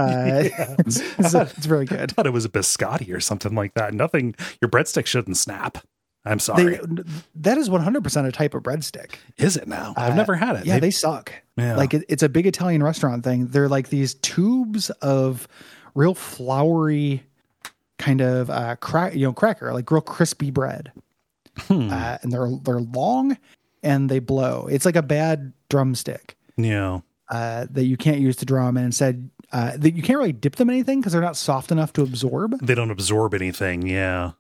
it's, 0.80 1.00
it's, 1.20 1.34
it's 1.34 1.66
very 1.66 1.86
good. 1.86 2.00
I 2.00 2.06
thought 2.06 2.26
it 2.26 2.32
was 2.34 2.46
a 2.46 2.50
biscotti 2.50 3.14
or 3.14 3.20
something 3.20 3.54
like 3.56 3.74
that. 3.74 3.94
Nothing. 3.94 4.36
Your 4.62 4.70
breadstick 4.70 5.06
shouldn't 5.08 5.38
snap. 5.38 5.78
I'm 6.26 6.40
sorry. 6.40 6.78
They, 6.78 7.04
that 7.36 7.58
is 7.58 7.70
100% 7.70 8.26
a 8.28 8.32
type 8.32 8.54
of 8.54 8.64
breadstick. 8.64 9.16
Is 9.38 9.58
it 9.58 9.68
now? 9.68 9.94
I've 9.98 10.14
Uh, 10.14 10.16
never 10.16 10.36
had 10.36 10.56
it. 10.56 10.66
Yeah, 10.66 10.76
They- 10.76 10.80
they 10.88 10.92
suck. 10.92 11.34
Yeah. 11.58 11.76
Like 11.76 11.94
it, 11.94 12.06
it's 12.08 12.24
a 12.24 12.30
big 12.30 12.48
Italian 12.48 12.82
restaurant 12.82 13.24
thing. 13.26 13.48
They're 13.48 13.68
like 13.70 13.90
these 13.90 14.14
tubes 14.16 14.90
of 15.02 15.48
real 15.96 16.16
floury 16.16 17.24
kind 18.04 18.22
of 18.22 18.50
uh 18.50 18.76
crack, 18.78 19.14
you 19.16 19.26
know, 19.26 19.34
cracker, 19.34 19.74
like 19.74 19.90
real 19.92 20.02
crispy 20.02 20.52
bread. 20.52 20.92
Hmm. 21.68 21.90
Uh, 21.92 22.18
and 22.22 22.32
they're 22.32 22.50
they're 22.64 22.82
long 22.82 23.38
and 23.84 24.10
they 24.10 24.20
blow. 24.20 24.68
It's 24.72 24.86
like 24.86 24.96
a 24.96 25.02
bad 25.04 25.54
drumstick. 25.70 26.36
yeah. 26.58 27.00
uh, 27.30 27.68
that 27.70 27.86
you 27.86 27.98
can't 27.98 28.20
use 28.20 28.36
to 28.38 28.46
drum, 28.46 28.78
and 28.78 28.86
instead 28.86 29.30
uh, 29.52 29.78
that 29.78 29.94
you 29.96 30.02
can't 30.02 30.18
really 30.18 30.34
dip 30.34 30.56
them 30.56 30.70
in 30.70 30.76
anything 30.76 31.00
because 31.00 31.14
they're 31.14 31.22
not 31.22 31.38
soft 31.38 31.72
enough 31.72 31.94
to 31.94 32.02
absorb. 32.02 32.60
They 32.66 32.76
don't 32.76 32.92
absorb 32.92 33.34
anything. 33.34 33.88
Yeah. 33.88 34.32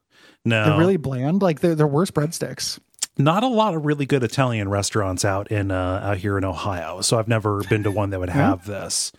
No, 0.45 0.65
They're 0.65 0.79
really 0.79 0.97
bland. 0.97 1.41
Like 1.41 1.59
they're 1.61 1.75
they're 1.75 1.87
worse 1.87 2.11
breadsticks. 2.11 2.79
not 3.17 3.43
a 3.43 3.47
lot 3.47 3.75
of 3.75 3.85
really 3.85 4.05
good 4.05 4.23
Italian 4.23 4.69
restaurants 4.69 5.23
out 5.23 5.51
in 5.51 5.69
uh, 5.71 6.01
out 6.03 6.17
here 6.17 6.37
in 6.37 6.43
Ohio. 6.43 7.01
So 7.01 7.17
I've 7.19 7.27
never 7.27 7.63
been 7.63 7.83
to 7.83 7.91
one 7.91 8.09
that 8.09 8.19
would 8.19 8.29
have 8.29 8.65
this. 8.65 9.11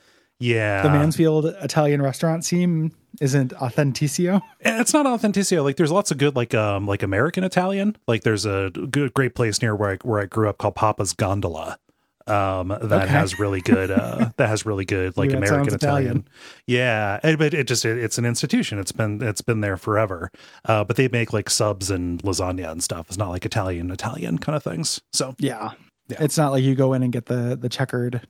Yeah, 0.44 0.82
The 0.82 0.90
Mansfield 0.90 1.46
Italian 1.46 2.02
restaurant 2.02 2.44
scene 2.44 2.92
isn't 3.20 3.52
authenticio. 3.54 4.40
It's 4.60 4.92
not 4.92 5.06
authenticio. 5.06 5.62
Like 5.62 5.76
there's 5.76 5.92
lots 5.92 6.10
of 6.10 6.18
good 6.18 6.36
like 6.36 6.54
um 6.54 6.86
like 6.86 7.02
American 7.02 7.44
Italian. 7.44 7.96
Like 8.06 8.22
there's 8.24 8.44
a 8.44 8.70
good 8.90 9.14
great 9.14 9.34
place 9.34 9.62
near 9.62 9.74
where 9.74 9.90
I 9.92 9.96
where 10.02 10.20
I 10.20 10.26
grew 10.26 10.48
up 10.48 10.58
called 10.58 10.74
Papa's 10.76 11.12
Gondola. 11.12 11.78
Um 12.26 12.68
that 12.68 12.82
Okay. 12.90 13.06
has 13.06 13.38
really 13.38 13.60
good 13.60 13.90
uh 13.90 14.30
that 14.38 14.48
has 14.48 14.64
really 14.66 14.84
good 14.84 15.16
like 15.16 15.30
Yeah, 15.30 15.36
American 15.36 15.74
Italian. 15.74 16.06
Italian. 16.06 16.28
Yeah, 16.66 17.20
and- 17.22 17.38
but 17.38 17.52
it 17.54 17.66
just 17.66 17.84
it, 17.84 17.98
it's 17.98 18.18
an 18.18 18.24
institution. 18.24 18.78
It's 18.78 18.92
been 18.92 19.22
it's 19.22 19.42
been 19.42 19.60
there 19.60 19.76
forever. 19.76 20.30
Uh 20.64 20.84
but 20.84 20.96
they 20.96 21.08
make 21.08 21.32
like 21.32 21.50
subs 21.50 21.90
and 21.90 22.22
lasagna 22.22 22.70
and 22.70 22.82
stuff. 22.82 23.06
It's 23.08 23.18
not 23.18 23.28
like 23.30 23.44
Italian 23.46 23.90
Italian 23.90 24.38
kind 24.38 24.56
of 24.56 24.62
things. 24.62 25.00
So 25.12 25.34
Yeah. 25.38 25.72
Yeah. 26.08 26.18
It's 26.22 26.36
not 26.36 26.52
like 26.52 26.62
you 26.64 26.74
go 26.74 26.92
in 26.94 27.02
and 27.02 27.12
get 27.12 27.26
the 27.26 27.56
the 27.60 27.68
checkered 27.68 28.26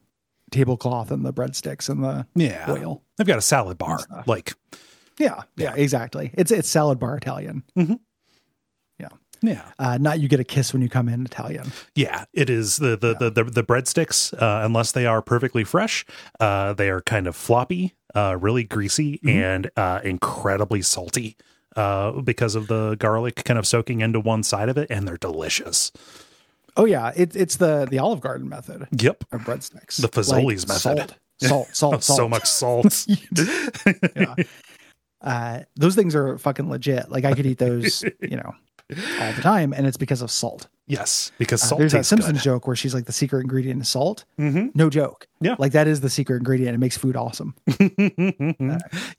tablecloth 0.54 1.10
and 1.10 1.24
the 1.24 1.32
breadsticks 1.32 1.88
and 1.88 2.02
the 2.02 2.26
yeah. 2.34 2.70
oil. 2.70 3.02
They've 3.16 3.26
got 3.26 3.38
a 3.38 3.42
salad 3.42 3.78
bar. 3.78 3.98
Like 4.26 4.54
Yeah, 5.18 5.42
yeah, 5.56 5.74
exactly. 5.74 6.30
It's 6.34 6.50
it's 6.50 6.68
salad 6.68 6.98
bar 6.98 7.16
Italian. 7.16 7.64
yeah. 9.44 9.72
Uh, 9.78 9.98
not 9.98 10.20
you 10.20 10.28
get 10.28 10.40
a 10.40 10.44
kiss 10.44 10.72
when 10.72 10.82
you 10.82 10.88
come 10.88 11.08
in 11.08 11.24
Italian. 11.24 11.70
Yeah, 11.94 12.24
it 12.32 12.48
is 12.48 12.78
the 12.78 12.96
the 12.96 13.14
the, 13.14 13.30
the, 13.30 13.44
the 13.44 13.62
breadsticks. 13.62 14.32
Uh, 14.32 14.64
unless 14.64 14.92
they 14.92 15.06
are 15.06 15.20
perfectly 15.20 15.64
fresh, 15.64 16.04
uh, 16.40 16.72
they 16.72 16.88
are 16.88 17.02
kind 17.02 17.26
of 17.26 17.36
floppy, 17.36 17.94
uh, 18.14 18.36
really 18.40 18.64
greasy, 18.64 19.20
and 19.26 19.70
uh, 19.76 20.00
incredibly 20.02 20.82
salty 20.82 21.36
uh, 21.76 22.12
because 22.22 22.54
of 22.54 22.68
the 22.68 22.96
garlic 22.96 23.44
kind 23.44 23.58
of 23.58 23.66
soaking 23.66 24.00
into 24.00 24.18
one 24.20 24.42
side 24.42 24.68
of 24.68 24.78
it, 24.78 24.90
and 24.90 25.06
they're 25.06 25.16
delicious. 25.16 25.92
Oh 26.76 26.84
yeah, 26.86 27.12
it, 27.14 27.36
it's 27.36 27.56
the 27.56 27.86
the 27.90 27.98
Olive 27.98 28.20
Garden 28.20 28.48
method 28.48 28.86
Yep, 28.98 29.24
of 29.32 29.42
breadsticks. 29.42 30.00
The 30.00 30.08
Fazoli's 30.08 30.66
method. 30.66 31.14
Salt, 31.40 31.68
salt, 31.74 32.02
salt, 32.02 32.02
salt. 32.04 32.16
so 32.18 32.28
much 32.28 32.46
salt. 32.46 33.06
yeah. 34.16 34.34
Uh, 35.22 35.60
those 35.76 35.94
things 35.94 36.14
are 36.14 36.36
fucking 36.38 36.68
legit. 36.68 37.10
Like 37.10 37.24
I 37.24 37.32
could 37.32 37.46
eat 37.46 37.58
those, 37.58 38.02
you 38.20 38.36
know, 38.36 38.54
all 39.20 39.32
the 39.32 39.40
time, 39.42 39.72
and 39.72 39.86
it's 39.86 39.96
because 39.96 40.20
of 40.20 40.30
salt. 40.30 40.68
yes, 40.86 41.32
because 41.38 41.62
Uh, 41.62 41.66
salt 41.66 41.78
there's 41.78 41.92
that 41.92 42.04
Simpsons 42.04 42.38
good. 42.38 42.42
joke 42.44 42.66
where 42.66 42.76
she's 42.76 42.92
like 42.92 43.06
the 43.06 43.12
secret 43.12 43.40
ingredient 43.40 43.80
is 43.80 43.88
salt. 43.88 44.24
Mhm. 44.38 44.74
No 44.74 44.90
joke. 44.90 45.26
Yeah. 45.40 45.56
like 45.58 45.72
that 45.72 45.86
is 45.86 46.00
the 46.02 46.10
secret 46.10 46.36
ingredient. 46.38 46.74
It 46.74 46.78
makes 46.78 46.98
food 46.98 47.16
awesome. 47.16 47.54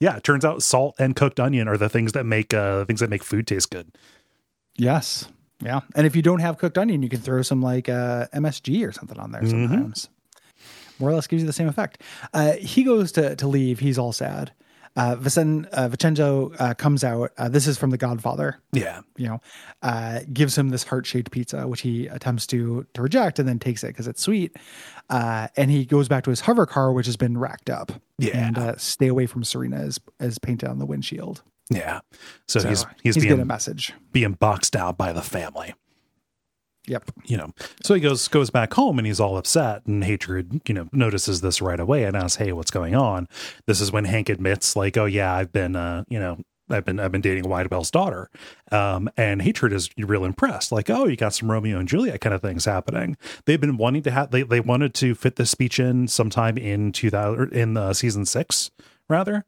yeah, 0.00 0.16
it 0.16 0.22
turns 0.24 0.44
out 0.44 0.62
salt 0.62 0.94
and 0.98 1.16
cooked 1.16 1.40
onion 1.40 1.66
are 1.68 1.76
the 1.76 1.88
things 1.88 2.12
that 2.12 2.24
make 2.24 2.54
uh, 2.54 2.84
things 2.84 3.00
that 3.00 3.10
make 3.10 3.24
food 3.24 3.46
taste 3.46 3.70
good. 3.70 3.90
Yes. 4.76 5.28
Yeah. 5.62 5.80
And 5.94 6.06
if 6.06 6.14
you 6.14 6.22
don't 6.22 6.40
have 6.40 6.58
cooked 6.58 6.76
onion, 6.78 7.02
you 7.02 7.08
can 7.08 7.20
throw 7.20 7.42
some 7.42 7.62
like 7.62 7.88
uh, 7.88 8.26
MSG 8.34 8.86
or 8.86 8.92
something 8.92 9.18
on 9.18 9.32
there 9.32 9.42
Mm-hmm. 9.42 9.66
sometimes. 9.68 10.08
More 10.98 11.10
or 11.10 11.14
less 11.14 11.26
gives 11.26 11.42
you 11.42 11.46
the 11.46 11.52
same 11.52 11.68
effect. 11.68 12.02
Uh, 12.32 12.52
he 12.52 12.82
goes 12.82 13.12
to, 13.12 13.36
to 13.36 13.46
leave. 13.46 13.78
He's 13.80 13.98
all 13.98 14.12
sad. 14.12 14.52
Uh, 14.96 15.14
Vicen, 15.16 15.66
uh, 15.66 15.88
Vincenzo 15.88 16.52
uh, 16.58 16.72
comes 16.72 17.04
out. 17.04 17.30
Uh, 17.36 17.50
this 17.50 17.66
is 17.66 17.76
from 17.76 17.90
The 17.90 17.98
Godfather. 17.98 18.58
Yeah, 18.72 19.02
You 19.18 19.28
know, 19.28 19.40
uh, 19.82 20.20
gives 20.32 20.56
him 20.56 20.70
this 20.70 20.84
heart 20.84 21.04
shaped 21.04 21.30
pizza, 21.32 21.68
which 21.68 21.82
he 21.82 22.06
attempts 22.06 22.46
to 22.46 22.86
to 22.94 23.02
reject, 23.02 23.38
and 23.38 23.46
then 23.46 23.58
takes 23.58 23.84
it 23.84 23.88
because 23.88 24.06
it's 24.08 24.22
sweet. 24.22 24.56
Uh, 25.10 25.48
and 25.54 25.70
he 25.70 25.84
goes 25.84 26.08
back 26.08 26.24
to 26.24 26.30
his 26.30 26.40
hover 26.40 26.64
car, 26.64 26.92
which 26.94 27.04
has 27.04 27.18
been 27.18 27.36
racked 27.36 27.68
up. 27.68 27.92
Yeah. 28.18 28.38
And 28.46 28.56
uh, 28.56 28.76
stay 28.78 29.08
away 29.08 29.26
from 29.26 29.44
Serena 29.44 29.82
is 29.82 30.00
is 30.18 30.38
painted 30.38 30.70
on 30.70 30.78
the 30.78 30.86
windshield. 30.86 31.42
Yeah. 31.70 32.00
So, 32.48 32.60
So 32.60 32.68
he's 32.68 32.86
he's, 33.02 33.16
getting 33.16 33.40
a 33.40 33.44
message. 33.44 33.92
being 34.12 34.32
boxed 34.32 34.76
out 34.76 34.96
by 34.96 35.12
the 35.12 35.22
family. 35.22 35.74
Yep. 36.88 37.10
you 37.24 37.36
know 37.36 37.50
so 37.82 37.94
he 37.94 38.00
goes 38.00 38.28
goes 38.28 38.48
back 38.50 38.72
home 38.74 38.98
and 39.00 39.08
he's 39.08 39.18
all 39.18 39.36
upset 39.36 39.84
and 39.86 40.04
hatred 40.04 40.60
you 40.68 40.72
know 40.72 40.88
notices 40.92 41.40
this 41.40 41.60
right 41.60 41.80
away 41.80 42.04
and 42.04 42.16
asks 42.16 42.36
hey 42.36 42.52
what's 42.52 42.70
going 42.70 42.94
on 42.94 43.26
this 43.66 43.80
is 43.80 43.90
when 43.90 44.04
hank 44.04 44.28
admits 44.28 44.76
like 44.76 44.96
oh 44.96 45.04
yeah 45.04 45.34
i've 45.34 45.50
been 45.52 45.74
uh 45.74 46.04
you 46.08 46.20
know 46.20 46.38
I've 46.70 46.84
been 46.84 46.98
I've 46.98 47.12
been 47.12 47.20
dating 47.20 47.48
Wide 47.48 47.70
Wale's 47.70 47.90
daughter, 47.90 48.28
um, 48.72 49.08
and 49.16 49.40
Hatred 49.40 49.72
is 49.72 49.88
real 49.96 50.24
impressed. 50.24 50.72
Like, 50.72 50.90
oh, 50.90 51.06
you 51.06 51.16
got 51.16 51.34
some 51.34 51.50
Romeo 51.50 51.78
and 51.78 51.88
Juliet 51.88 52.20
kind 52.20 52.34
of 52.34 52.42
things 52.42 52.64
happening. 52.64 53.16
They've 53.44 53.60
been 53.60 53.76
wanting 53.76 54.02
to 54.02 54.10
have 54.10 54.30
they 54.30 54.42
they 54.42 54.60
wanted 54.60 54.92
to 54.94 55.14
fit 55.14 55.36
this 55.36 55.50
speech 55.50 55.78
in 55.78 56.08
sometime 56.08 56.58
in 56.58 56.92
two 56.92 57.10
thousand 57.10 57.52
in 57.52 57.76
uh, 57.76 57.92
season 57.92 58.24
six 58.26 58.70
rather, 59.08 59.44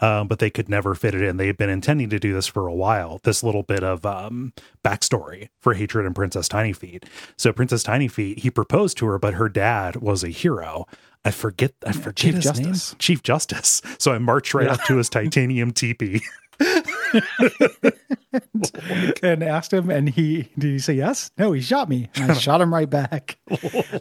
um, 0.00 0.28
but 0.28 0.38
they 0.38 0.50
could 0.50 0.68
never 0.68 0.94
fit 0.94 1.14
it 1.14 1.22
in. 1.22 1.36
They 1.36 1.46
had 1.46 1.56
been 1.56 1.70
intending 1.70 2.10
to 2.10 2.18
do 2.18 2.32
this 2.32 2.46
for 2.46 2.66
a 2.66 2.74
while. 2.74 3.20
This 3.24 3.42
little 3.42 3.62
bit 3.62 3.82
of 3.82 4.04
um, 4.06 4.52
backstory 4.84 5.48
for 5.60 5.74
Hatred 5.74 6.06
and 6.06 6.14
Princess 6.14 6.48
Tiny 6.48 6.72
Feet. 6.72 7.04
So 7.36 7.52
Princess 7.52 7.82
Tiny 7.82 8.08
Feet, 8.08 8.40
he 8.40 8.50
proposed 8.50 8.96
to 8.98 9.06
her, 9.06 9.18
but 9.18 9.34
her 9.34 9.48
dad 9.48 9.96
was 9.96 10.24
a 10.24 10.28
hero. 10.28 10.86
I 11.24 11.30
forget. 11.30 11.72
I 11.86 11.92
forget 11.92 12.16
Chief 12.16 12.34
his 12.34 12.44
Justice. 12.44 12.92
name. 12.92 12.98
Chief 12.98 13.22
Justice. 13.22 13.82
So 13.98 14.12
I 14.12 14.18
marched 14.18 14.54
right 14.54 14.68
up 14.68 14.82
to 14.84 14.96
his 14.96 15.08
titanium 15.08 15.72
teepee. 15.72 16.20
and 19.22 19.42
asked 19.42 19.72
him, 19.72 19.90
and 19.90 20.08
he 20.08 20.48
did 20.58 20.70
he 20.70 20.78
say 20.78 20.94
yes? 20.94 21.30
No, 21.38 21.52
he 21.52 21.60
shot 21.60 21.88
me. 21.88 22.08
And 22.14 22.30
I 22.30 22.34
shot 22.34 22.60
him 22.60 22.72
right 22.72 22.88
back. 22.88 23.38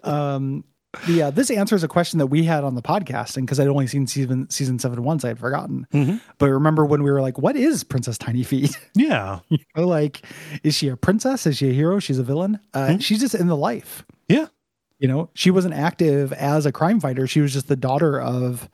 Um, 0.04 0.64
the 1.08 1.24
uh, 1.24 1.32
this 1.32 1.50
answers 1.50 1.84
a 1.84 1.88
question 1.88 2.20
that 2.20 2.28
we 2.28 2.44
had 2.44 2.64
on 2.64 2.76
the 2.76 2.82
podcast, 2.82 3.38
and 3.38 3.46
because 3.46 3.60
I'd 3.60 3.68
only 3.68 3.88
seen 3.88 4.08
season 4.08 4.50
season 4.50 4.78
seven 4.80 5.04
once, 5.04 5.24
I 5.24 5.30
had 5.30 5.40
forgotten. 5.40 5.88
But 6.38 6.50
remember 6.50 6.86
when 6.86 7.02
we 7.04 7.12
were 7.12 7.22
like, 7.22 7.38
"What 7.38 7.56
is 7.56 7.84
Princess 7.84 8.18
Tiny 8.18 8.44
Feet?" 8.44 8.78
Yeah, 8.96 9.40
You 9.50 9.60
know, 9.76 9.88
like, 9.88 10.26
is 10.64 10.76
she 10.76 10.90
a 10.90 10.98
princess? 10.98 11.46
Is 11.46 11.58
she 11.58 11.70
a 11.70 11.74
hero? 11.74 12.00
She's 12.00 12.20
a 12.20 12.24
villain. 12.24 12.60
Uh, 12.74 12.98
She's 13.00 13.20
just 13.22 13.36
in 13.36 13.48
the 13.48 13.56
life. 13.58 14.06
yeah, 14.28 14.48
You 15.00 15.08
know, 15.08 15.30
she 15.34 15.50
wasn't 15.50 15.74
active 15.76 16.34
as 16.34 16.66
a 16.66 16.72
crime 16.72 17.00
fighter. 17.00 17.26
She 17.26 17.40
was 17.42 17.54
just 17.54 17.68
the 17.70 17.76
daughter 17.78 18.20
of 18.20 18.70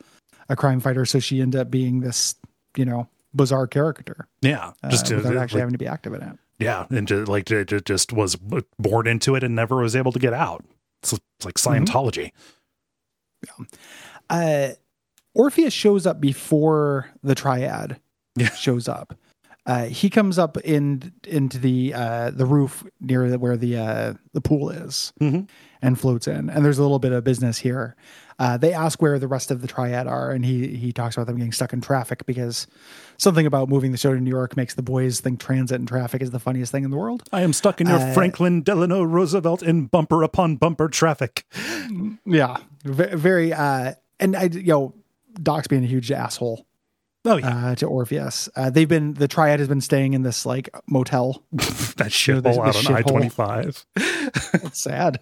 a 0.49 0.56
crime 0.56 0.80
fighter, 0.80 1.06
so 1.06 1.19
she 1.19 1.39
ended 1.41 1.62
up 1.62 1.69
being 1.69 1.99
this, 1.99 2.34
you 2.75 2.86
know, 2.86 3.08
bizarre 3.36 3.67
character. 3.67 4.27
yeah. 4.41 4.71
uh, 4.82 4.89
Just 4.89 5.06
to, 5.08 5.17
without 5.17 5.34
like, 5.36 5.43
actually 5.43 5.60
having 5.60 5.73
to 5.73 5.77
be 5.77 5.86
active 5.88 6.13
in 6.13 6.21
it. 6.23 6.36
yeah, 6.58 6.88
and 6.89 7.08
just, 7.08 7.27
like 7.30 7.45
ju- 7.45 7.63
ju- 7.65 7.80
just 7.82 8.12
was 8.12 8.36
born 8.80 9.06
into 9.06 9.36
it 9.36 9.43
and 9.43 9.56
never 9.56 9.75
was 9.77 9.95
able 9.95 10.12
to 10.13 10.19
get 10.19 10.34
out. 10.34 10.65
It's, 11.03 11.13
it's 11.13 11.45
like 11.45 11.55
Scientology. 11.55 12.31
uh, 14.29 14.69
Orpheus 15.33 15.73
shows 15.73 16.05
up 16.07 16.19
before 16.19 17.10
the 17.23 17.36
triad 17.36 17.99
Yeah. 18.36 18.49
shows 18.55 18.88
up. 18.88 19.13
Uh, 19.65 19.86
he 19.86 20.10
comes 20.10 20.39
up 20.39 20.57
in 20.60 21.12
into 21.27 21.57
the 21.60 21.93
uh, 21.93 22.31
the 22.31 22.45
roof 22.45 22.86
near 23.01 23.38
where 23.38 23.57
the 23.57 23.77
uh, 23.77 24.13
the 24.33 24.41
pool 24.41 24.69
is 24.69 25.12
Mhm. 25.21 25.49
And 25.81 25.99
floats 25.99 26.27
in. 26.27 26.49
And 26.49 26.63
there's 26.65 26.77
a 26.77 26.81
little 26.81 26.99
bit 26.99 27.11
of 27.11 27.23
business 27.23 27.59
here. 27.59 27.95
Uh, 28.39 28.55
they 28.55 28.71
ask 28.71 29.01
where 29.01 29.17
the 29.17 29.27
rest 29.27 29.49
of 29.49 29.61
the 29.61 29.67
triad 29.67 30.05
are, 30.05 30.29
and 30.29 30.45
he 30.45 30.75
he 30.77 30.93
talks 30.93 31.17
about 31.17 31.25
them 31.25 31.37
getting 31.37 31.51
stuck 31.51 31.73
in 31.73 31.81
traffic 31.81 32.23
because 32.27 32.67
something 33.17 33.47
about 33.47 33.67
moving 33.67 33.91
the 33.91 33.97
show 33.97 34.13
to 34.13 34.19
New 34.19 34.29
York 34.29 34.55
makes 34.55 34.75
the 34.75 34.83
boys 34.83 35.19
think 35.21 35.39
transit 35.39 35.79
and 35.79 35.87
traffic 35.87 36.21
is 36.21 36.29
the 36.29 36.39
funniest 36.39 36.71
thing 36.71 36.83
in 36.83 36.91
the 36.91 36.97
world. 36.97 37.23
I 37.31 37.41
am 37.41 37.51
stuck 37.51 37.81
in 37.81 37.87
your 37.87 37.97
Uh, 37.97 38.13
Franklin 38.13 38.61
Delano 38.61 39.01
Roosevelt 39.01 39.63
in 39.63 39.85
bumper 39.87 40.21
upon 40.21 40.57
bumper 40.57 40.87
traffic. 40.87 41.45
Yeah, 42.25 42.57
very. 42.83 43.53
Uh, 43.53 43.93
and 44.19 44.35
I, 44.35 44.43
you 44.43 44.63
know, 44.67 44.93
Doc's 45.41 45.67
being 45.67 45.83
a 45.83 45.87
huge 45.87 46.11
asshole 46.11 46.66
Oh 47.27 47.37
yeah, 47.37 47.67
uh, 47.67 47.75
to 47.75 47.85
Orpheus. 47.87 48.49
Uh, 48.55 48.69
they've 48.69 48.87
been 48.87 49.13
the 49.13 49.27
triad 49.27 49.59
has 49.59 49.67
been 49.67 49.81
staying 49.81 50.13
in 50.13 50.21
this 50.23 50.45
like 50.45 50.69
motel. 50.87 51.43
that 51.51 51.61
shithole 52.09 52.43
this- 52.43 52.57
out 52.57 52.73
this 52.73 52.87
on 52.87 52.95
I 52.95 53.01
twenty 53.01 53.29
five. 53.29 53.85
Sad. 54.73 55.19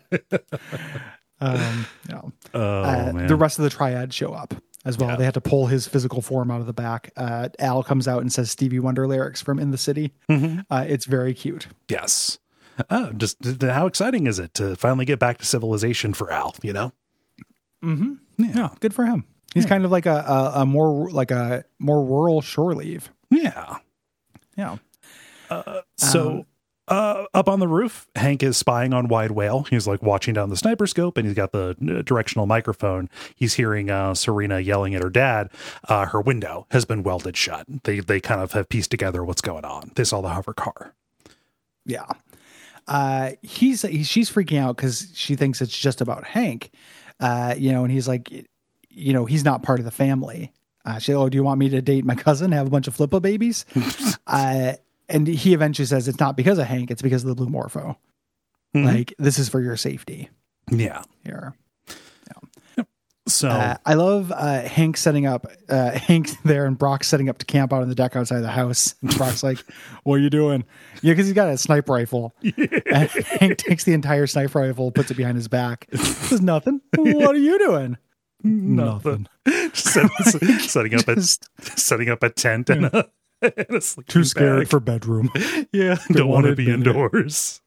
um, 1.41 1.85
no. 2.09 2.31
Oh 2.53 2.83
Uh, 2.83 3.11
man, 3.13 3.27
the 3.27 3.35
rest 3.35 3.59
of 3.59 3.63
the 3.63 3.69
triad 3.69 4.13
show 4.13 4.33
up 4.33 4.53
as 4.85 4.97
well. 4.97 5.09
Yeah. 5.11 5.15
They 5.17 5.25
had 5.25 5.33
to 5.33 5.41
pull 5.41 5.67
his 5.67 5.87
physical 5.87 6.21
form 6.21 6.51
out 6.51 6.61
of 6.61 6.67
the 6.67 6.73
back. 6.73 7.11
Uh, 7.17 7.49
Al 7.59 7.83
comes 7.83 8.07
out 8.07 8.21
and 8.21 8.31
says 8.31 8.51
Stevie 8.51 8.79
Wonder 8.79 9.07
lyrics 9.07 9.41
from 9.41 9.59
"In 9.59 9.71
the 9.71 9.77
City." 9.77 10.13
Mm-hmm. 10.29 10.59
Uh, 10.69 10.85
it's 10.87 11.05
very 11.05 11.33
cute. 11.33 11.67
yes. 11.89 12.39
Oh, 12.89 13.13
just 13.13 13.37
how 13.61 13.85
exciting 13.87 14.27
is 14.27 14.37
it 14.37 14.53
to 14.55 14.75
finally 14.75 15.05
get 15.05 15.17
back 15.17 15.37
to 15.37 15.45
civilization 15.45 16.13
for 16.13 16.29
Al? 16.31 16.55
You 16.61 16.73
know, 16.73 16.91
Mm-hmm. 17.83 18.13
Yeah. 18.37 18.51
Yeah, 18.55 18.69
good 18.81 18.93
for 18.93 19.05
him. 19.05 19.23
He's 19.53 19.65
kind 19.65 19.86
of 19.86 19.91
like 19.91 20.05
a, 20.05 20.15
a, 20.27 20.51
a 20.62 20.65
more 20.65 21.10
like 21.12 21.31
a 21.31 21.63
more 21.79 22.03
rural 22.03 22.41
shore 22.41 22.75
leave. 22.75 23.10
yeah. 23.29 23.77
Yeah. 24.58 24.77
So 25.97 26.29
Um, 26.29 26.45
uh, 26.88 27.25
up 27.34 27.49
on 27.49 27.60
the 27.60 27.67
roof, 27.67 28.08
Hank 28.15 28.43
is 28.43 28.58
spying 28.58 28.93
on 28.93 29.08
Wide 29.08 29.31
Wale. 29.31 29.63
He's 29.63 29.88
like 29.88 30.03
watching 30.03 30.34
down 30.34 30.49
the 30.49 30.58
sniper 30.58 30.86
scope 30.88 31.17
and 31.17 31.25
he's 31.25 31.36
got 31.36 31.51
the 31.51 31.69
uh, 31.81 32.01
directional 32.03 32.45
microphone. 32.45 33.10
He's 33.36 33.55
hearing 33.55 33.89
uh, 33.89 34.13
Serena 34.13 34.60
yelling 34.60 34.93
at 34.93 35.01
her 35.01 35.10
dad. 35.10 35.49
Uh, 35.88 36.05
her 36.05 36.21
window 36.21 36.67
has 36.71 36.86
been 36.86 37.01
welded 37.03 37.36
shut. 37.38 37.65
They 37.84 38.01
they 38.01 38.19
kind 38.19 38.41
of 38.41 38.51
have 38.53 38.69
pieced 38.69 38.91
together 38.91 39.23
what's 39.23 39.41
going 39.41 39.65
on. 39.65 39.91
They 39.95 40.03
saw 40.03 40.21
the 40.21 40.29
hover 40.29 40.53
car. 40.53 40.93
Yeah. 41.86 42.05
Uh, 42.88 43.31
he's 43.41 43.81
he, 43.81 44.03
she's 44.03 44.29
freaking 44.29 44.60
out 44.60 44.75
because 44.77 45.12
she 45.15 45.36
thinks 45.36 45.62
it's 45.62 45.77
just 45.77 46.01
about 46.01 46.23
Hank. 46.23 46.71
Uh, 47.19 47.55
you 47.58 47.71
know, 47.71 47.84
and 47.84 47.91
he's 47.91 48.08
like, 48.08 48.45
you 48.95 49.13
know, 49.13 49.25
he's 49.25 49.43
not 49.43 49.62
part 49.63 49.79
of 49.79 49.86
the 49.86 49.91
family. 49.91 50.51
Uh, 50.86 50.99
she, 50.99 51.13
oh, 51.13 51.29
do 51.29 51.36
you 51.36 51.43
want 51.43 51.60
me 51.60 51.69
to 51.69 51.81
date 51.81 52.05
my 52.05 52.15
cousin, 52.27 52.51
have 52.51 52.67
a 52.67 52.69
bunch 52.69 52.88
of 52.88 52.95
flippa 52.95 53.21
babies? 53.21 53.65
uh, 54.27 54.73
and 55.10 55.27
he 55.27 55.53
eventually 55.53 55.86
says 55.86 56.08
it's 56.08 56.19
not 56.19 56.36
because 56.38 56.58
of 56.58 56.65
Hank, 56.65 56.89
it's 56.91 57.01
because 57.01 57.23
of 57.23 57.29
the 57.29 57.36
blue 57.36 57.49
morpho. 57.49 57.97
Mhm. 58.75 58.86
Like 58.86 59.13
this 59.19 59.38
is 59.39 59.47
for 59.49 59.62
your 59.62 59.77
safety 59.77 60.29
yeah. 60.71 61.03
here. 61.23 61.55
So 63.27 63.49
Uh, 63.49 63.77
I 63.84 63.95
love 63.95 64.31
uh, 64.31 64.62
Hank 64.62 64.97
setting 64.97 65.25
up, 65.25 65.47
uh, 65.67 65.91
Hank 65.97 66.29
there 66.43 66.67
and 66.67 66.77
Brock 66.77 67.03
setting 67.03 67.27
up 67.27 67.39
to 67.39 67.45
camp 67.47 67.73
out 67.73 67.81
on 67.81 67.89
the 67.89 67.95
deck 67.95 68.15
outside 68.15 68.41
the 68.41 68.51
house. 68.51 68.93
And 69.01 69.17
Brock's 69.17 69.41
like, 69.41 69.58
"What 70.03 70.15
are 70.15 70.19
you 70.19 70.29
doing?" 70.29 70.63
Yeah, 71.01 71.13
because 71.13 71.25
he's 71.25 71.34
got 71.34 71.49
a 71.49 71.58
sniper 71.58 71.93
rifle. 71.93 72.36
And 72.43 73.10
Hank 73.10 73.58
takes 73.58 73.84
the 73.84 73.93
entire 73.93 74.27
sniper 74.27 74.60
rifle, 74.60 74.91
puts 74.91 75.10
it 75.10 75.17
behind 75.17 75.38
his 75.38 75.47
back. 75.47 75.88
Says 75.95 76.41
nothing. 76.41 76.81
what 76.95 77.34
are 77.36 77.39
you 77.39 77.58
doing? 77.58 77.97
Nothing. 78.45 79.27
Set- 79.73 80.10
setting 80.62 80.95
up 80.95 81.08
a 81.08 81.21
setting 81.21 82.10
up 82.10 82.23
a 82.23 82.29
tent 82.29 82.69
and 82.69 82.86
a, 82.86 83.10
and 83.41 83.53
a 83.69 83.81
Too 84.08 84.23
scared 84.23 84.60
bag. 84.62 84.67
for 84.69 84.79
bedroom. 84.79 85.29
Yeah, 85.73 85.97
don't 86.12 86.29
want 86.29 86.45
to 86.45 86.55
be 86.55 86.69
indoors. 86.71 87.62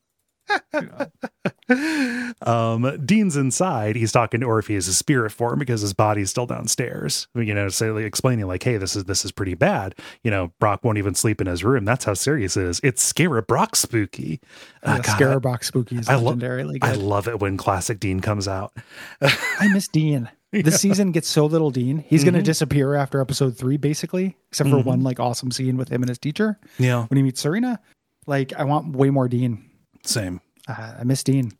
um, 2.42 2.98
Dean's 3.04 3.36
inside. 3.36 3.96
He's 3.96 4.12
talking 4.12 4.40
to 4.40 4.46
Orpheus' 4.46 4.96
spirit 4.96 5.30
form 5.30 5.58
because 5.58 5.82
his 5.82 5.92
body's 5.92 6.30
still 6.30 6.46
downstairs. 6.46 7.28
You 7.34 7.52
know, 7.54 7.68
so 7.68 7.92
like, 7.92 8.04
explaining 8.04 8.46
like, 8.46 8.62
"Hey, 8.62 8.76
this 8.78 8.96
is 8.96 9.04
this 9.04 9.24
is 9.24 9.32
pretty 9.32 9.54
bad." 9.54 9.94
You 10.24 10.30
know, 10.30 10.52
Brock 10.58 10.84
won't 10.84 10.98
even 10.98 11.14
sleep 11.14 11.40
in 11.42 11.46
his 11.46 11.62
room. 11.64 11.84
That's 11.84 12.04
how 12.06 12.14
serious 12.14 12.56
it 12.56 12.64
is. 12.64 12.80
It's 12.82 13.02
Scarab 13.02 13.46
Brock 13.46 13.76
spooky. 13.76 14.40
Uh, 14.82 14.92
Yeah, 14.96 15.02
God, 15.02 15.16
Scarab 15.16 15.42
Brock 15.42 15.64
Spooky 15.64 15.96
is 15.96 16.08
I 16.08 16.14
lo- 16.14 16.34
legendarily 16.34 16.78
I 16.82 16.92
love 16.92 17.28
it 17.28 17.40
when 17.40 17.56
classic 17.56 18.00
Dean 18.00 18.20
comes 18.20 18.48
out. 18.48 18.72
I 19.20 19.68
miss 19.72 19.88
Dean. 19.88 20.30
This 20.64 20.80
season 20.80 21.12
gets 21.12 21.28
so 21.28 21.44
little 21.46 21.70
Dean. 21.70 21.98
He's 21.98 22.20
Mm-hmm. 22.22 22.30
going 22.30 22.42
to 22.42 22.46
disappear 22.46 22.94
after 22.94 23.20
episode 23.20 23.56
three, 23.58 23.76
basically, 23.76 24.36
except 24.50 24.70
for 24.70 24.78
one 24.78 25.02
like 25.02 25.20
awesome 25.20 25.50
scene 25.50 25.76
with 25.76 25.88
him 25.90 26.02
and 26.02 26.08
his 26.08 26.18
teacher 26.18 26.58
Yeah, 26.78 27.04
when 27.06 27.16
he 27.16 27.22
meets 27.22 27.40
Serena. 27.40 27.80
Like, 28.26 28.52
I 28.54 28.64
want 28.64 28.94
way 28.96 29.10
more 29.10 29.28
Dean. 29.28 29.68
same. 30.04 30.40
Uh, 30.66 30.94
I 31.00 31.04
miss 31.04 31.22
Dean. 31.22 31.52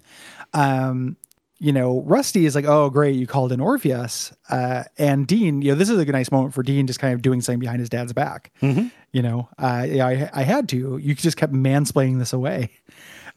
Um, 0.55 1.17
you 1.61 1.73
know, 1.73 2.03
Rusty 2.03 2.47
is 2.47 2.55
like, 2.55 2.67
oh, 2.67 2.89
great, 2.89 3.17
you 3.17 3.27
called 3.27 3.53
in 3.53 3.61
Orpheus. 3.61 4.33
Uh, 4.49 4.85
and 4.97 5.27
Dean, 5.27 5.61
you 5.61 5.73
know, 5.73 5.75
this 5.79 5.89
is 5.91 5.99
a 5.99 6.05
nice 6.05 6.31
moment 6.31 6.55
for 6.55 6.63
Dean 6.63 6.87
just 6.87 7.01
kind 7.01 7.15
of 7.15 7.21
doing 7.23 7.41
something 7.41 7.59
behind 7.59 7.81
his 7.81 7.89
dad's 7.89 8.13
back. 8.13 8.53
Mm-hmm. 8.63 8.89
You 9.13 9.23
know, 9.23 9.49
uh, 9.59 9.85
yeah, 9.89 10.07
I, 10.07 10.31
I 10.33 10.43
had 10.45 10.69
to. 10.71 10.99
You 10.99 11.15
just 11.15 11.37
kept 11.37 11.53
mansplaining 11.53 12.19
this 12.19 12.33
away. 12.33 12.71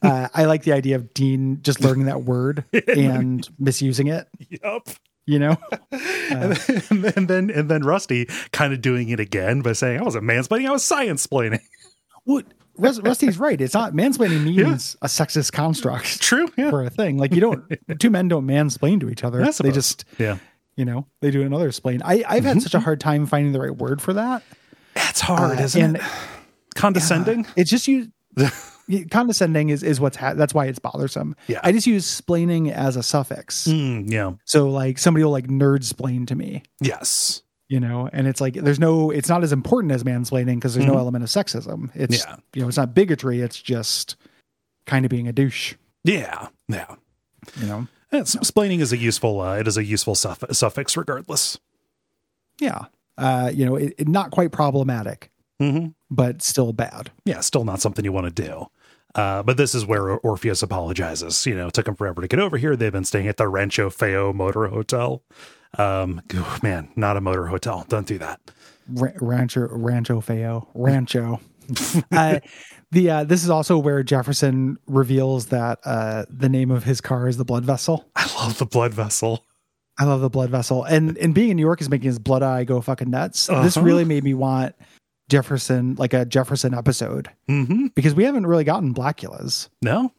Uh, 0.02 0.28
I 0.34 0.44
like 0.44 0.62
the 0.64 0.72
idea 0.72 0.96
of 0.96 1.14
Dean 1.14 1.60
just 1.62 1.80
learning 1.80 2.06
that 2.06 2.22
word 2.24 2.64
and 2.88 3.48
misusing 3.58 4.08
it. 4.08 4.28
Yup. 4.50 4.88
You 5.24 5.38
know, 5.38 5.56
and, 5.92 6.52
then, 6.56 7.12
and 7.16 7.28
then 7.28 7.50
and 7.50 7.70
then 7.70 7.82
Rusty 7.82 8.26
kind 8.52 8.72
of 8.72 8.80
doing 8.80 9.08
it 9.10 9.20
again 9.20 9.62
by 9.62 9.72
saying, 9.72 10.00
"I 10.00 10.02
wasn't 10.02 10.24
mansplaining, 10.24 10.66
I 10.68 10.72
was 10.72 10.82
science 10.84 11.24
splaining." 11.26 11.60
what 12.24 12.46
Rusty's 12.76 13.38
right. 13.38 13.60
It's 13.60 13.74
not 13.74 13.92
mansplaining 13.92 14.42
means 14.56 14.96
a 15.02 15.06
sexist 15.06 15.52
construct 15.52 16.20
True. 16.20 16.48
Yeah. 16.56 16.70
for 16.70 16.82
a 16.82 16.90
thing. 16.90 17.18
Like 17.18 17.34
you 17.34 17.40
don't, 17.40 17.64
two 18.00 18.10
men 18.10 18.28
don't 18.28 18.46
mansplain 18.46 18.98
to 19.00 19.10
each 19.10 19.22
other. 19.22 19.44
They 19.44 19.70
just, 19.70 20.04
Yeah. 20.18 20.38
you 20.76 20.84
know, 20.84 21.06
they 21.20 21.30
do 21.30 21.42
another 21.42 21.68
explain. 21.68 22.02
I, 22.02 22.24
I've 22.26 22.44
had 22.44 22.62
such 22.62 22.74
a 22.74 22.80
hard 22.80 22.98
time 22.98 23.26
finding 23.26 23.52
the 23.52 23.60
right 23.60 23.76
word 23.76 24.00
for 24.02 24.14
that. 24.14 24.42
It's 24.96 25.20
hard, 25.20 25.58
Uh, 25.60 25.62
isn't 25.62 25.96
it? 25.96 26.02
Condescending. 26.74 27.46
It's 27.56 27.70
just 27.70 27.86
you. 27.88 28.10
Condescending 29.10 29.70
is 29.70 29.82
is 29.82 30.00
what's 30.00 30.16
ha- 30.16 30.34
that's 30.34 30.54
why 30.54 30.66
it's 30.66 30.78
bothersome. 30.78 31.34
Yeah. 31.46 31.60
I 31.62 31.72
just 31.72 31.86
use 31.86 32.04
splaining 32.20 32.70
as 32.72 32.96
a 32.96 33.02
suffix. 33.02 33.66
Mm, 33.68 34.10
yeah. 34.10 34.32
So 34.44 34.68
like 34.70 34.98
somebody 34.98 35.24
will 35.24 35.30
like 35.32 35.48
nerd 35.48 35.84
splain 35.84 36.26
to 36.26 36.34
me, 36.34 36.62
Yes. 36.80 37.42
you 37.68 37.80
know, 37.80 38.08
and 38.12 38.26
it's 38.26 38.40
like 38.40 38.54
there's 38.54 38.78
no, 38.80 39.10
it's 39.10 39.28
not 39.28 39.42
as 39.44 39.52
important 39.52 39.92
as 39.92 40.04
mansplaining 40.04 40.56
because 40.56 40.74
there's 40.74 40.86
no 40.86 40.98
element 40.98 41.24
of 41.24 41.30
sexism. 41.30 41.90
It's 41.94 42.24
Yeah. 42.24 42.36
you 42.54 42.62
know, 42.62 42.68
it's 42.68 42.76
not 42.76 42.94
bigotry. 42.94 43.40
It's 43.40 43.60
just 43.60 44.16
kind 44.86 45.04
of 45.04 45.10
being 45.10 45.28
a 45.28 45.32
douche. 45.32 45.74
Yeah. 46.04 46.48
Yeah. 46.68 46.94
You 47.60 47.66
know. 47.66 47.86
Yeah, 48.12 48.20
Splaining 48.24 48.80
is 48.80 48.92
a 48.92 48.98
useful. 48.98 49.40
Uh, 49.40 49.56
it 49.56 49.66
is 49.66 49.78
a 49.78 49.84
useful 49.84 50.14
suff- 50.14 50.44
suffix, 50.52 50.98
regardless. 50.98 51.58
Yeah. 52.60 52.84
Uh, 53.16 53.50
you 53.54 53.64
know, 53.64 53.76
it, 53.76 53.94
it- 53.96 54.08
not 54.08 54.30
quite 54.30 54.52
problematic, 54.52 55.30
Mm-hmm. 55.62 55.86
but 56.10 56.42
still 56.42 56.72
bad. 56.72 57.10
Yeah, 57.24 57.40
still 57.40 57.64
not 57.64 57.80
something 57.80 58.04
you 58.04 58.12
want 58.12 58.34
to 58.34 58.42
do. 58.42 58.66
Uh, 59.14 59.42
but 59.42 59.56
this 59.58 59.74
is 59.74 59.84
where 59.84 60.10
Orpheus 60.18 60.62
apologizes. 60.62 61.44
You 61.46 61.54
know, 61.54 61.66
it 61.68 61.74
took 61.74 61.86
him 61.86 61.94
forever 61.94 62.22
to 62.22 62.28
get 62.28 62.40
over 62.40 62.56
here. 62.56 62.76
They've 62.76 62.90
been 62.92 63.04
staying 63.04 63.28
at 63.28 63.36
the 63.36 63.46
Rancho 63.46 63.90
Feo 63.90 64.32
Motor 64.32 64.68
Hotel. 64.68 65.22
Um, 65.78 66.22
oh, 66.34 66.58
man, 66.62 66.88
not 66.96 67.16
a 67.16 67.20
motor 67.20 67.46
hotel. 67.46 67.84
Don't 67.88 68.06
do 68.06 68.18
that. 68.18 68.40
Ra- 68.88 69.12
Rancho 69.20 69.68
Rancho 69.70 70.20
Feo 70.20 70.68
Rancho. 70.74 71.40
uh, 72.12 72.40
the 72.90 73.10
uh, 73.10 73.24
this 73.24 73.44
is 73.44 73.50
also 73.50 73.78
where 73.78 74.02
Jefferson 74.02 74.76
reveals 74.86 75.46
that 75.46 75.78
uh, 75.84 76.24
the 76.28 76.48
name 76.48 76.70
of 76.70 76.84
his 76.84 77.00
car 77.00 77.28
is 77.28 77.36
the 77.36 77.44
Blood 77.44 77.64
Vessel. 77.64 78.08
I 78.16 78.26
love 78.42 78.58
the 78.58 78.66
blood 78.66 78.92
vessel. 78.92 79.44
I 79.98 80.04
love 80.04 80.20
the 80.22 80.30
Blood 80.30 80.50
Vessel, 80.50 80.84
and 80.84 81.16
and 81.18 81.34
being 81.34 81.50
in 81.50 81.56
New 81.56 81.62
York 81.62 81.80
is 81.80 81.88
making 81.88 82.06
his 82.08 82.18
blood 82.18 82.42
eye 82.42 82.64
go 82.64 82.80
fucking 82.80 83.10
nuts. 83.10 83.46
This 83.46 83.76
Uh-huh. 83.76 83.86
really 83.86 84.04
made 84.04 84.24
me 84.24 84.34
want 84.34 84.74
Jefferson 85.32 85.94
like 85.98 86.12
a 86.12 86.24
Jefferson 86.26 86.74
episode 86.74 87.30
Mm-hmm. 87.48 87.86
because 87.94 88.14
we 88.14 88.24
haven't 88.24 88.46
really 88.46 88.64
gotten 88.64 88.92
Blackulas 88.94 89.68
No, 89.80 90.12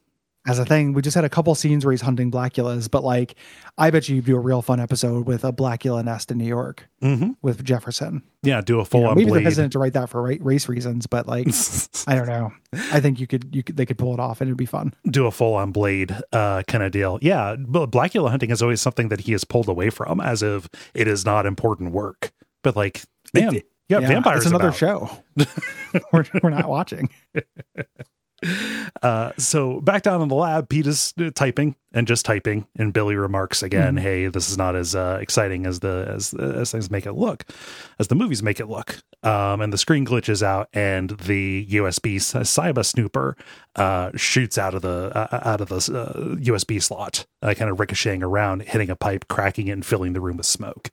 as 0.48 0.58
a 0.60 0.66
thing. 0.66 0.94
We 0.94 1.02
just 1.04 1.14
had 1.16 1.24
a 1.24 1.30
couple 1.30 1.54
scenes 1.56 1.86
where 1.86 1.92
he's 1.92 2.02
hunting 2.02 2.32
Blackulas, 2.32 2.90
but 2.90 3.04
like 3.04 3.36
I 3.78 3.92
bet 3.92 4.10
you 4.10 4.16
you'd 4.16 4.26
do 4.26 4.36
a 4.36 4.40
real 4.40 4.62
fun 4.64 4.80
episode 4.80 5.28
with 5.28 5.44
a 5.46 5.54
Blackula 5.54 6.04
nest 6.04 6.32
in 6.32 6.40
New 6.40 6.48
York 6.48 6.88
mm-hmm. 7.02 7.32
with 7.44 7.64
Jefferson. 7.64 8.24
yeah, 8.42 8.62
do 8.62 8.80
a 8.80 8.86
full 8.86 9.02
You 9.02 9.06
know, 9.06 9.10
on 9.12 9.16
maybe 9.18 9.26
they're 9.30 9.34
blade. 9.36 9.44
hesitant 9.46 9.74
to 9.74 9.80
write 9.80 9.94
that 9.94 10.10
for 10.10 10.22
race 10.24 10.68
reasons, 10.68 11.06
but 11.06 11.28
like 11.28 11.48
I 12.08 12.16
don't 12.16 12.28
know. 12.28 12.52
I 12.92 13.00
think 13.00 13.20
you 13.20 13.28
could 13.28 13.56
you 13.56 13.62
could 13.62 13.78
they 13.78 13.86
could 13.86 14.00
pull 14.00 14.14
it 14.16 14.20
off 14.20 14.42
and 14.42 14.48
it'd 14.50 14.58
be 14.58 14.66
fun. 14.66 14.94
do 15.08 15.28
a 15.28 15.32
full 15.32 15.54
on 15.54 15.72
blade 15.72 16.16
uh, 16.34 16.64
kind 16.68 16.84
of 16.84 16.92
deal. 16.92 17.20
Yeah, 17.22 17.56
but 17.60 17.92
Blackula 17.92 18.32
hunting 18.32 18.50
is 18.50 18.62
always 18.64 18.82
something 18.82 19.10
that 19.10 19.22
he 19.22 19.32
has 19.34 19.44
pulled 19.44 19.70
away 19.70 19.92
from, 19.92 20.20
as 20.20 20.42
if 20.42 20.68
it 20.96 21.08
is 21.08 21.24
not 21.24 21.46
important 21.46 21.92
work. 21.94 22.32
But 22.64 22.76
like, 22.76 23.04
man, 23.34 23.56
It- 23.58 23.68
yeah, 24.02 24.08
vampires. 24.08 24.40
It's 24.42 24.48
another 24.48 24.68
about. 24.70 24.78
show. 24.78 25.10
we're 26.14 26.26
we're 26.42 26.50
not 26.50 26.70
watching. 26.70 27.10
Uh, 29.02 29.32
so 29.38 29.80
back 29.80 30.02
down 30.04 30.22
in 30.22 30.28
the 30.28 30.36
lab, 30.36 30.68
Pete 30.68 30.86
is 30.86 31.14
uh, 31.18 31.30
typing 31.34 31.78
and 31.94 32.06
just 32.06 32.26
typing, 32.26 32.68
and 32.76 32.92
Billy 32.92 33.16
remarks 33.16 33.64
again, 33.64 33.96
Mm-hmm. 33.96 34.04
"Hey, 34.04 34.28
this 34.28 34.50
is 34.50 34.58
not 34.58 34.76
as 34.76 34.96
uh, 34.96 35.18
exciting 35.22 35.66
as 35.66 35.80
the 35.80 36.06
as 36.14 36.34
as 36.34 36.72
things 36.72 36.92
make 36.92 37.06
it 37.06 37.14
look, 37.14 37.46
as 38.00 38.10
the 38.10 38.16
movies 38.16 38.44
make 38.44 38.60
it 38.60 38.68
look." 38.68 39.02
Um, 39.24 39.62
and 39.62 39.72
the 39.72 39.78
screen 39.78 40.06
glitches 40.06 40.44
out, 40.44 40.68
and 40.74 41.12
the 41.12 41.66
USB 41.72 42.16
Cyber 42.18 42.86
snooper 42.86 43.38
uh, 43.78 44.12
shoots 44.16 44.58
out 44.58 44.74
of 44.74 44.82
the 44.82 45.12
uh, 45.16 45.40
out 45.46 45.62
of 45.62 45.70
the 45.70 45.76
uh, 45.78 46.36
USB 46.36 46.82
slot, 46.82 47.26
uh, 47.42 47.54
kind 47.54 47.72
of 47.72 47.80
ricocheting 47.80 48.24
around, 48.24 48.64
hitting 48.64 48.90
a 48.90 48.96
pipe, 48.98 49.30
cracking 49.30 49.70
it, 49.70 49.72
and 49.72 49.86
filling 49.86 50.12
the 50.12 50.20
room 50.22 50.36
with 50.36 50.46
smoke. 50.46 50.92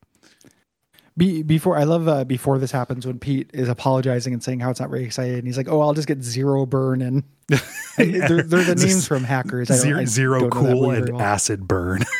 Be, 1.16 1.42
before 1.42 1.76
I 1.76 1.84
love 1.84 2.08
uh, 2.08 2.24
before 2.24 2.58
this 2.58 2.70
happens 2.70 3.06
when 3.06 3.18
Pete 3.18 3.50
is 3.52 3.68
apologizing 3.68 4.32
and 4.32 4.42
saying 4.42 4.60
how 4.60 4.70
it's 4.70 4.80
not 4.80 4.90
very 4.90 5.04
excited 5.04 5.36
and 5.38 5.46
he's 5.46 5.56
like, 5.56 5.68
"Oh, 5.68 5.80
I'll 5.80 5.92
just 5.92 6.08
get 6.08 6.22
zero 6.22 6.64
burn 6.66 7.02
and 7.02 7.24
they're, 7.96 8.42
they're 8.42 8.64
the 8.64 8.76
names 8.76 9.06
from 9.06 9.24
hackers. 9.24 9.70
I 9.70 9.76
Zero, 9.76 10.00
I 10.00 10.04
zero 10.04 10.40
don't 10.40 10.54
know 10.54 10.62
that 10.62 10.72
cool 10.72 10.90
and 10.92 11.08
well. 11.10 11.20
acid 11.22 11.66
burn. 11.68 12.02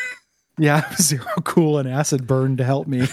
Yeah, 0.58 0.94
zero 1.00 1.24
cool 1.44 1.78
and 1.78 1.88
acid 1.88 2.26
burn 2.26 2.58
to 2.58 2.64
help 2.64 2.86
me. 2.86 3.06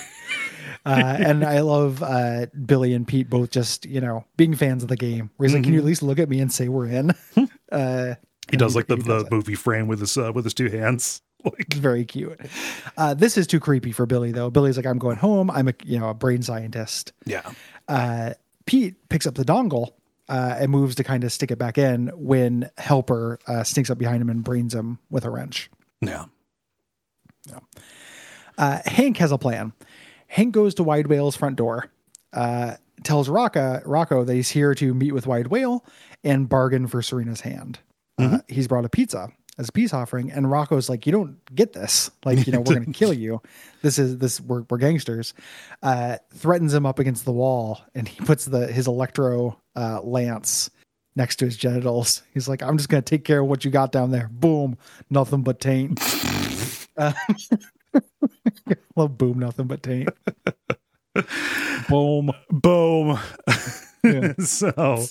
Uh, 0.85 1.15
and 1.17 1.45
I 1.45 1.61
love 1.61 2.03
uh, 2.03 2.47
Billy 2.65 2.93
and 2.93 3.07
Pete 3.07 3.29
both 3.29 3.51
just 3.51 3.85
you 3.85 4.01
know 4.01 4.25
being 4.35 4.53
fans 4.53 4.83
of 4.83 4.89
the 4.89 4.97
game. 4.97 5.29
Where 5.37 5.47
he's 5.47 5.53
like, 5.55 5.63
"Can 5.63 5.71
you 5.71 5.79
at 5.79 5.85
least 5.85 6.03
look 6.03 6.19
at 6.19 6.27
me 6.27 6.41
and 6.41 6.51
say 6.51 6.67
we're 6.67 6.87
in?" 6.87 7.13
Uh, 7.71 8.15
he 8.51 8.57
does 8.57 8.75
like 8.75 8.87
the, 8.87 8.97
he 8.97 9.01
the 9.03 9.27
movie 9.31 9.55
frame 9.55 9.87
with 9.87 10.01
his 10.01 10.17
uh, 10.17 10.31
with 10.33 10.43
his 10.45 10.53
two 10.53 10.69
hands. 10.69 11.21
Like, 11.45 11.59
It's 11.59 11.77
very 11.77 12.03
cute. 12.03 12.39
Uh, 12.97 13.13
this 13.13 13.37
is 13.37 13.47
too 13.47 13.59
creepy 13.59 13.91
for 13.91 14.05
Billy 14.05 14.31
though. 14.31 14.49
Billy's 14.49 14.75
like, 14.75 14.85
"I'm 14.85 14.97
going 14.97 15.17
home. 15.17 15.49
I'm 15.51 15.67
a 15.67 15.73
you 15.85 15.99
know 15.99 16.09
a 16.09 16.13
brain 16.13 16.41
scientist." 16.41 17.13
yeah. 17.25 17.49
uh, 17.87 18.33
Pete 18.65 18.95
picks 19.07 19.25
up 19.25 19.35
the 19.35 19.45
dongle 19.45 19.91
uh, 20.29 20.55
and 20.59 20.71
moves 20.71 20.95
to 20.95 21.03
kind 21.03 21.23
of 21.23 21.31
stick 21.31 21.51
it 21.51 21.57
back 21.57 21.77
in 21.77 22.07
when 22.15 22.69
Helper 22.77 23.39
uh, 23.47 23.63
sneaks 23.63 23.89
up 23.89 23.97
behind 23.97 24.21
him 24.21 24.29
and 24.29 24.43
brains 24.43 24.73
him 24.73 24.99
with 25.09 25.25
a 25.25 25.29
wrench. 25.29 25.69
Yeah. 27.49 27.59
Uh, 28.57 28.79
Hank 28.85 29.17
has 29.17 29.31
a 29.31 29.37
plan. 29.37 29.73
Hank 30.27 30.53
goes 30.53 30.73
to 30.75 30.83
Wide 30.83 31.07
Wale's 31.07 31.35
front 31.37 31.55
door, 31.55 31.89
uh, 32.33 32.75
tells 33.03 33.29
Rocca, 33.29 33.81
Rocco 33.85 34.23
that 34.25 34.33
he's 34.33 34.49
here 34.49 34.75
to 34.75 34.93
meet 34.93 35.13
with 35.13 35.27
Wide 35.27 35.47
Wale 35.47 35.85
and 36.23 36.49
bargain 36.49 36.87
for 36.87 37.01
Serena's 37.01 37.41
hand. 37.41 37.79
Uh, 38.19 38.39
he's 38.47 38.67
brought 38.67 38.83
a 38.83 38.89
pizza 38.89 39.29
as 39.57 39.69
a 39.69 39.71
peace 39.71 39.93
offering, 39.93 40.31
and 40.31 40.49
Rocco's 40.49 40.89
like, 40.89 41.05
"You 41.05 41.11
don't 41.11 41.55
get 41.55 41.73
this. 41.73 42.11
Like, 42.23 42.45
you 42.45 42.53
know, 42.53 42.59
we're 42.59 42.75
going 42.75 42.85
to 42.85 42.91
kill 42.91 43.13
you. 43.13 43.41
This 43.81 43.97
is 43.99 44.17
this. 44.17 44.39
We're, 44.39 44.63
we're 44.69 44.77
gangsters." 44.77 45.33
Uh, 45.81 46.17
threatens 46.33 46.73
him 46.73 46.85
up 46.85 46.99
against 46.99 47.25
the 47.25 47.31
wall, 47.31 47.81
and 47.95 48.07
he 48.07 48.23
puts 48.23 48.45
the 48.45 48.67
his 48.67 48.87
electro 48.87 49.59
uh, 49.75 50.01
lance 50.01 50.69
next 51.15 51.37
to 51.37 51.45
his 51.45 51.57
genitals. 51.57 52.23
He's 52.33 52.47
like, 52.47 52.61
"I'm 52.61 52.77
just 52.77 52.89
going 52.89 53.03
to 53.03 53.09
take 53.09 53.23
care 53.23 53.41
of 53.41 53.47
what 53.47 53.65
you 53.65 53.71
got 53.71 53.91
down 53.91 54.11
there. 54.11 54.29
Boom, 54.31 54.77
nothing 55.09 55.41
but 55.41 55.59
taint." 55.59 55.99
uh, 56.97 57.13
love 58.95 59.17
boom, 59.17 59.39
nothing 59.39 59.67
but 59.67 59.83
taint. 59.83 60.09
Boom. 61.89 62.31
Boom. 62.49 63.19
so 64.39 65.05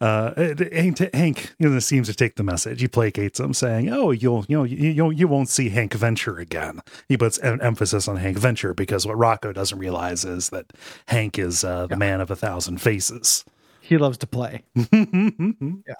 uh, 0.00 0.54
Hank, 0.72 1.14
Hank 1.14 1.54
you 1.58 1.68
know, 1.68 1.78
seems 1.78 2.08
to 2.08 2.14
take 2.14 2.36
the 2.36 2.42
message. 2.42 2.80
He 2.80 2.88
placates 2.88 3.40
him, 3.40 3.54
saying, 3.54 3.90
"Oh, 3.92 4.10
you'll 4.10 4.44
you 4.48 4.58
know 4.58 4.64
you 4.64 5.10
you, 5.10 5.28
won't 5.28 5.48
see 5.48 5.68
Hank 5.68 5.94
Venture 5.94 6.38
again." 6.38 6.80
He 7.08 7.16
puts 7.16 7.38
an 7.38 7.60
emphasis 7.60 8.08
on 8.08 8.16
Hank 8.16 8.38
Venture 8.38 8.74
because 8.74 9.06
what 9.06 9.18
Rocco 9.18 9.52
doesn't 9.52 9.78
realize 9.78 10.24
is 10.24 10.50
that 10.50 10.72
Hank 11.06 11.38
is 11.38 11.64
uh, 11.64 11.86
the 11.86 11.96
man 11.96 12.20
of 12.20 12.30
a 12.30 12.36
thousand 12.36 12.80
faces. 12.80 13.44
He 13.80 13.98
loves 13.98 14.18
to 14.18 14.26
play. 14.26 14.62
yeah. 14.92 15.94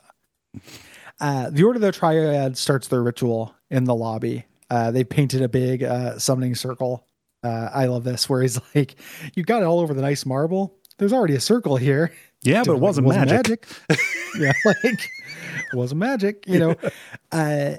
Uh, 1.21 1.51
the 1.51 1.63
Order 1.63 1.77
of 1.77 1.83
the 1.83 1.93
Triad 1.93 2.57
starts 2.57 2.89
their 2.89 3.03
ritual 3.03 3.55
in 3.71 3.85
the 3.85 3.95
lobby. 3.95 4.47
Uh, 4.71 4.91
they 4.91 5.05
painted 5.05 5.43
a 5.43 5.49
big 5.49 5.83
uh, 5.83 6.19
summoning 6.19 6.55
circle. 6.55 7.07
Uh, 7.43 7.69
I 7.73 7.87
love 7.87 8.05
this, 8.05 8.29
where 8.29 8.43
he's 8.43 8.59
like, 8.75 8.97
"You 9.35 9.45
got 9.45 9.63
it 9.63 9.67
all 9.67 9.81
over 9.81 9.95
the 9.95 10.03
nice 10.03 10.25
marble. 10.25 10.79
There's 10.99 11.13
already 11.13 11.35
a 11.35 11.41
circle 11.41 11.77
here." 11.77 12.13
Yeah, 12.45 12.63
but 12.65 12.73
it 12.75 12.81
wasn't, 12.81 13.09
magic. 13.09 13.67
yeah, 14.39 14.53
like 14.65 14.85
it 14.85 15.75
wasn't 15.75 16.01
magic. 16.01 16.45
You 16.47 16.59
know, 16.59 16.75
uh, 17.33 17.75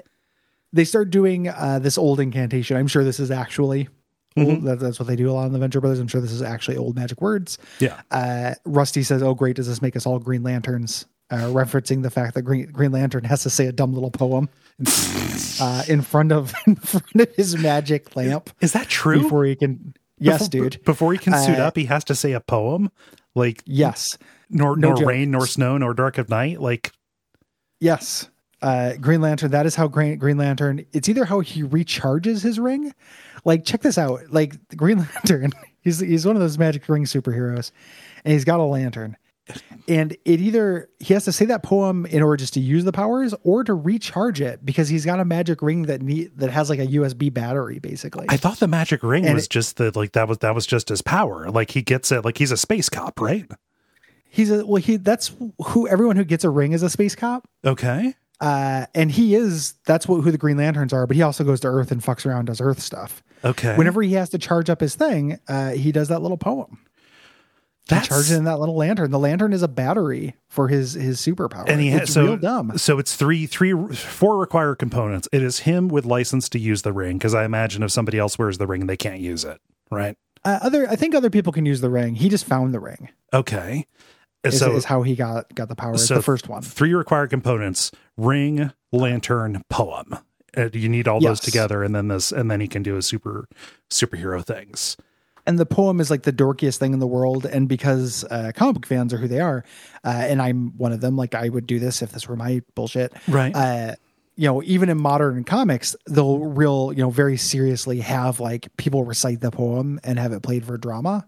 they 0.72 0.84
start 0.84 1.10
doing 1.10 1.48
uh, 1.48 1.78
this 1.80 1.96
old 1.96 2.20
incantation. 2.20 2.76
I'm 2.76 2.88
sure 2.88 3.04
this 3.04 3.20
is 3.20 3.30
actually. 3.30 3.88
Old. 4.38 4.64
That, 4.64 4.80
that's 4.80 4.98
what 4.98 5.06
they 5.08 5.16
do 5.16 5.30
a 5.30 5.32
lot 5.32 5.46
in 5.46 5.52
the 5.54 5.58
Venture 5.58 5.80
Brothers. 5.80 5.98
I'm 5.98 6.08
sure 6.08 6.20
this 6.20 6.30
is 6.32 6.42
actually 6.42 6.76
old 6.76 6.94
magic 6.94 7.22
words. 7.22 7.56
Yeah. 7.78 8.02
Uh, 8.10 8.52
Rusty 8.66 9.02
says, 9.02 9.22
"Oh, 9.22 9.32
great! 9.32 9.56
Does 9.56 9.66
this 9.66 9.80
make 9.80 9.96
us 9.96 10.04
all 10.04 10.18
Green 10.18 10.42
Lanterns?" 10.42 11.06
Uh, 11.30 11.36
referencing 11.48 12.02
the 12.02 12.10
fact 12.10 12.34
that 12.34 12.42
Green, 12.42 12.70
Green 12.70 12.92
Lantern 12.92 13.24
has 13.24 13.42
to 13.44 13.50
say 13.50 13.66
a 13.66 13.72
dumb 13.72 13.94
little 13.94 14.10
poem 14.12 14.48
uh, 15.60 15.82
in 15.88 16.02
front 16.02 16.32
of 16.32 16.52
in 16.66 16.76
front 16.76 17.14
of 17.16 17.34
his 17.34 17.56
magic 17.56 18.14
lamp 18.14 18.50
Is 18.60 18.72
that 18.74 18.88
true? 18.88 19.22
before 19.22 19.44
he 19.44 19.56
can. 19.56 19.94
Yes, 20.18 20.48
Before- 20.48 20.68
dude. 20.70 20.84
Before 20.84 21.12
he 21.12 21.18
can 21.18 21.32
suit 21.34 21.58
Uh, 21.58 21.64
up, 21.64 21.76
he 21.76 21.84
has 21.86 22.04
to 22.04 22.14
say 22.14 22.32
a 22.32 22.40
poem, 22.40 22.90
like 23.34 23.62
Yes, 23.66 24.16
nor 24.50 24.76
no 24.76 24.88
nor 24.88 24.96
joke. 24.98 25.08
rain, 25.08 25.30
nor 25.30 25.46
snow, 25.46 25.76
nor 25.78 25.94
dark 25.94 26.18
of 26.18 26.28
night. 26.28 26.60
Like 26.60 26.92
yes. 27.80 28.28
Uh, 28.62 28.94
Green 28.94 29.20
Lantern. 29.20 29.50
That 29.50 29.66
is 29.66 29.74
how 29.74 29.86
Green 29.86 30.18
Green 30.18 30.38
Lantern. 30.38 30.84
It's 30.92 31.08
either 31.08 31.24
how 31.26 31.40
he 31.40 31.62
recharges 31.62 32.42
his 32.42 32.58
ring. 32.58 32.92
Like, 33.44 33.64
check 33.64 33.82
this 33.82 33.98
out. 33.98 34.22
Like 34.30 34.56
the 34.70 34.76
Green 34.76 34.98
Lantern. 35.14 35.52
He's 35.82 36.00
he's 36.00 36.26
one 36.26 36.36
of 36.36 36.42
those 36.42 36.58
magic 36.58 36.88
ring 36.88 37.04
superheroes, 37.04 37.70
and 38.24 38.32
he's 38.32 38.44
got 38.44 38.58
a 38.60 38.64
lantern. 38.64 39.16
And 39.86 40.16
it 40.24 40.40
either 40.40 40.88
he 40.98 41.14
has 41.14 41.24
to 41.26 41.32
say 41.32 41.44
that 41.44 41.62
poem 41.62 42.04
in 42.06 42.20
order 42.22 42.36
just 42.38 42.54
to 42.54 42.60
use 42.60 42.82
the 42.84 42.90
powers, 42.92 43.32
or 43.44 43.62
to 43.62 43.74
recharge 43.74 44.40
it 44.40 44.64
because 44.64 44.88
he's 44.88 45.04
got 45.04 45.20
a 45.20 45.24
magic 45.24 45.62
ring 45.62 45.82
that 45.82 46.02
need 46.02 46.32
that 46.38 46.50
has 46.50 46.68
like 46.70 46.80
a 46.80 46.86
USB 46.86 47.32
battery, 47.32 47.78
basically. 47.78 48.26
I 48.28 48.38
thought 48.38 48.58
the 48.58 48.66
magic 48.66 49.04
ring 49.04 49.24
And 49.26 49.34
was 49.34 49.44
it- 49.44 49.50
just 49.50 49.76
the 49.76 49.92
like 49.96 50.12
that 50.12 50.26
was 50.26 50.38
that 50.38 50.54
was 50.54 50.66
just 50.66 50.88
his 50.88 51.02
power. 51.02 51.48
Like 51.50 51.70
he 51.70 51.82
gets 51.82 52.10
it. 52.10 52.24
Like 52.24 52.38
he's 52.38 52.50
a 52.50 52.56
space 52.56 52.88
cop, 52.88 53.20
right? 53.20 53.46
He's 54.28 54.50
a 54.50 54.66
well. 54.66 54.82
He 54.82 54.96
that's 54.96 55.32
who 55.66 55.88
everyone 55.88 56.16
who 56.16 56.24
gets 56.24 56.44
a 56.44 56.50
ring 56.50 56.72
is 56.72 56.82
a 56.82 56.90
space 56.90 57.14
cop. 57.14 57.48
Okay. 57.64 58.14
Uh, 58.40 58.84
and 58.94 59.10
he 59.10 59.34
is 59.34 59.74
that's 59.86 60.06
what 60.06 60.20
who 60.20 60.30
the 60.30 60.36
Green 60.38 60.58
Lanterns 60.58 60.92
are. 60.92 61.06
But 61.06 61.16
he 61.16 61.22
also 61.22 61.42
goes 61.44 61.60
to 61.60 61.68
Earth 61.68 61.90
and 61.90 62.02
fucks 62.02 62.26
around, 62.26 62.46
does 62.46 62.60
Earth 62.60 62.80
stuff. 62.80 63.22
Okay. 63.44 63.76
Whenever 63.76 64.02
he 64.02 64.12
has 64.14 64.28
to 64.30 64.38
charge 64.38 64.68
up 64.68 64.80
his 64.80 64.94
thing, 64.94 65.38
uh, 65.48 65.70
he 65.70 65.90
does 65.92 66.08
that 66.08 66.20
little 66.20 66.36
poem. 66.36 66.78
That's- 67.88 68.06
He 68.06 68.08
charges 68.08 68.32
in 68.32 68.44
that 68.44 68.58
little 68.58 68.74
lantern. 68.76 69.12
The 69.12 69.18
lantern 69.18 69.52
is 69.52 69.62
a 69.62 69.68
battery 69.68 70.34
for 70.48 70.68
his 70.68 70.94
his 70.94 71.18
superpower. 71.20 71.64
and 71.68 71.80
he 71.80 71.88
it's 71.90 72.00
has 72.00 72.12
so 72.12 72.24
real 72.24 72.36
dumb. 72.36 72.76
so 72.76 72.98
it's 72.98 73.14
three 73.16 73.46
three 73.46 73.72
four 73.94 74.36
required 74.38 74.74
components. 74.76 75.28
It 75.32 75.42
is 75.42 75.60
him 75.60 75.88
with 75.88 76.04
license 76.04 76.48
to 76.50 76.58
use 76.58 76.82
the 76.82 76.92
ring 76.92 77.16
because 77.16 77.32
I 77.32 77.44
imagine 77.44 77.82
if 77.82 77.90
somebody 77.92 78.18
else 78.18 78.38
wears 78.38 78.58
the 78.58 78.66
ring, 78.66 78.86
they 78.86 78.96
can't 78.96 79.20
use 79.20 79.44
it, 79.44 79.60
right? 79.90 80.16
Uh, 80.44 80.58
other, 80.62 80.88
I 80.88 80.94
think 80.96 81.14
other 81.14 81.30
people 81.30 81.52
can 81.52 81.64
use 81.66 81.80
the 81.80 81.90
ring. 81.90 82.14
He 82.16 82.28
just 82.28 82.44
found 82.44 82.72
the 82.74 82.78
ring. 82.80 83.08
Okay. 83.32 83.86
Is, 84.54 84.58
so 84.60 84.74
is 84.76 84.84
how 84.84 85.02
he 85.02 85.14
got 85.14 85.54
got 85.54 85.68
the 85.68 85.76
power. 85.76 85.96
So 85.98 86.14
the 86.14 86.22
first 86.22 86.48
one. 86.48 86.62
Three 86.62 86.94
required 86.94 87.30
components: 87.30 87.90
ring, 88.16 88.72
lantern, 88.92 89.62
poem. 89.70 90.16
Uh, 90.56 90.68
you 90.72 90.88
need 90.88 91.06
all 91.06 91.20
those 91.20 91.40
together, 91.40 91.82
and 91.82 91.94
then 91.94 92.08
this, 92.08 92.32
and 92.32 92.50
then 92.50 92.60
he 92.60 92.68
can 92.68 92.82
do 92.82 92.94
his 92.94 93.06
super 93.06 93.46
superhero 93.90 94.44
things. 94.44 94.96
and 95.46 95.58
the 95.58 95.66
poem 95.66 96.00
is 96.00 96.10
like 96.10 96.22
the 96.22 96.32
dorkiest 96.32 96.78
thing 96.78 96.92
in 96.92 96.98
the 96.98 97.06
world 97.06 97.44
and 97.46 97.68
because 97.68 98.24
uh, 98.30 98.50
comic 98.56 98.74
book 98.74 98.86
fans 98.86 99.12
are 99.14 99.18
who 99.18 99.28
they 99.28 99.38
are 99.38 99.64
uh, 100.04 100.08
and 100.08 100.42
i'm 100.42 100.76
one 100.76 100.90
of 100.92 101.00
them 101.00 101.16
like 101.16 101.34
i 101.36 101.48
would 101.48 101.66
do 101.68 101.78
this 101.78 102.02
if 102.02 102.10
this 102.10 102.26
were 102.28 102.34
my 102.34 102.60
bullshit 102.74 103.12
Right. 103.28 103.54
uh, 103.54 103.94
you 104.36 104.46
know 104.46 104.62
even 104.64 104.88
in 104.88 104.98
modern 104.98 105.44
comics 105.44 105.96
they'll 106.06 106.38
real 106.38 106.92
you 106.92 107.02
know 107.02 107.10
very 107.10 107.36
seriously 107.36 108.00
have 108.00 108.38
like 108.40 108.68
people 108.76 109.04
recite 109.04 109.40
the 109.40 109.50
poem 109.50 109.98
and 110.04 110.18
have 110.18 110.32
it 110.32 110.42
played 110.42 110.64
for 110.64 110.76
drama 110.76 111.26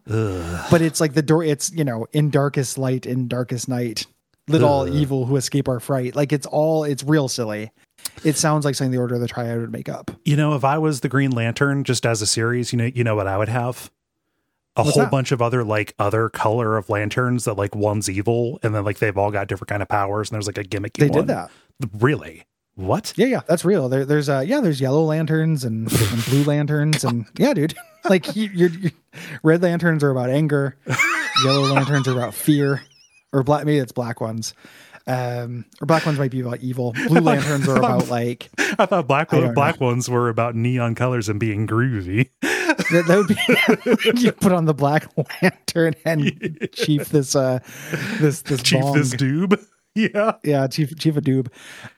but 0.71 0.83
it's 0.83 1.01
like 1.01 1.15
the 1.15 1.23
door 1.23 1.43
it's 1.43 1.73
you 1.73 1.85
know 1.85 2.07
in 2.13 2.31
darkest 2.31 2.77
light 2.79 3.07
in 3.07 3.29
darkest 3.29 3.69
night 3.69 4.07
little 4.47 4.69
all 4.69 4.89
evil 4.89 5.27
who 5.27 5.37
escape 5.37 5.69
our 5.69 5.81
fright 5.81 6.15
like 6.17 6.33
it's 6.33 6.47
all 6.47 6.85
it's 6.85 7.03
real 7.03 7.29
silly 7.29 7.71
it 8.25 8.37
sounds 8.37 8.65
like 8.65 8.75
something 8.75 8.93
the 8.93 8.99
order 8.99 9.15
of 9.17 9.21
the 9.21 9.29
triad 9.29 9.61
would 9.61 9.73
make 9.73 9.89
up 9.89 10.11
You 10.25 10.37
know, 10.37 10.55
if 10.55 10.65
I 10.65 10.79
was 10.79 11.01
the 11.01 11.09
Green 11.09 11.31
Lantern, 11.31 11.85
just 11.85 12.05
as 12.07 12.23
a 12.23 12.27
series, 12.27 12.73
you 12.73 12.79
know, 12.79 12.85
you 12.87 13.05
know 13.05 13.15
what 13.15 13.27
I 13.27 13.37
would 13.39 13.49
have? 13.49 13.91
A 14.77 14.83
What's 14.83 14.95
whole 14.95 15.05
that? 15.05 15.11
bunch 15.11 15.33
of 15.33 15.43
other 15.43 15.65
like 15.65 15.95
other 15.99 16.29
color 16.29 16.77
of 16.77 16.89
lanterns 16.89 17.45
that 17.45 17.55
like 17.55 17.75
one's 17.75 18.09
evil, 18.09 18.59
and 18.63 18.75
then 18.75 18.85
like 18.85 18.99
they've 18.99 19.17
all 19.17 19.31
got 19.31 19.49
different 19.49 19.69
kind 19.69 19.83
of 19.83 19.89
powers, 19.89 20.31
and 20.31 20.35
there's 20.37 20.47
like 20.47 20.59
a 20.59 20.65
gimmicky. 20.65 21.01
One. 21.01 21.09
They 21.09 21.19
one. 21.19 21.27
did 21.27 21.29
that 21.29 21.51
Really? 21.93 22.45
What? 22.79 23.13
Yeah, 23.17 23.27
yeah, 23.27 23.41
that's 23.49 23.65
real. 23.65 23.89
There, 23.89 24.05
there's 24.05 24.29
uh, 24.29 24.45
yeah, 24.47 24.61
there's 24.61 24.81
yellow 24.81 25.03
lanterns 25.03 25.65
and, 25.65 25.91
and 25.91 26.25
blue 26.27 26.45
lanterns 26.47 27.03
and 27.03 27.27
yeah, 27.37 27.53
dude. 27.53 27.75
Like 28.09 28.37
you, 28.37 28.49
you're, 28.55 28.71
you 28.71 28.91
red 29.43 29.61
lanterns 29.61 30.05
are 30.05 30.11
about 30.11 30.31
anger, 30.31 30.77
yellow 31.45 31.63
lanterns 31.63 32.07
are 32.07 32.13
about 32.13 32.33
fear, 32.33 32.81
or 33.33 33.43
black. 33.43 33.67
Maybe 33.67 33.79
it's 33.79 33.93
black 33.93 34.21
ones. 34.21 34.55
Um, 35.07 35.65
or 35.83 35.87
black 35.87 36.07
ones 36.07 36.17
might 36.17 36.31
be 36.31 36.41
about 36.41 36.61
evil. 36.61 36.93
Blue 37.09 37.21
lanterns 37.21 37.69
are 37.69 37.77
about 37.77 38.09
like 38.09 38.49
I 38.79 38.87
thought 38.87 39.09
black 39.09 39.35
I 39.35 39.53
black 39.53 39.81
ones 39.81 40.09
were 40.09 40.29
about 40.29 40.55
neon 40.55 40.95
colors 40.95 41.29
and 41.29 41.41
being 41.41 41.67
groovy. 41.67 42.31
that, 42.41 43.05
that 43.09 44.05
would 44.05 44.15
be 44.15 44.21
you 44.23 44.33
put 44.33 44.53
on 44.53 44.67
the 44.67 44.75
black 44.75 45.11
lantern 45.43 45.95
and 46.07 46.69
chief 46.73 47.09
this 47.09 47.35
uh 47.35 47.59
this 48.21 48.43
this 48.43 48.63
Chief 48.63 48.81
bong. 48.81 48.97
this 48.97 49.13
doob. 49.13 49.61
Yeah. 49.99 50.33
yeah 50.45 50.67
chief 50.69 50.97
chief 50.99 51.15
adoob 51.17 51.49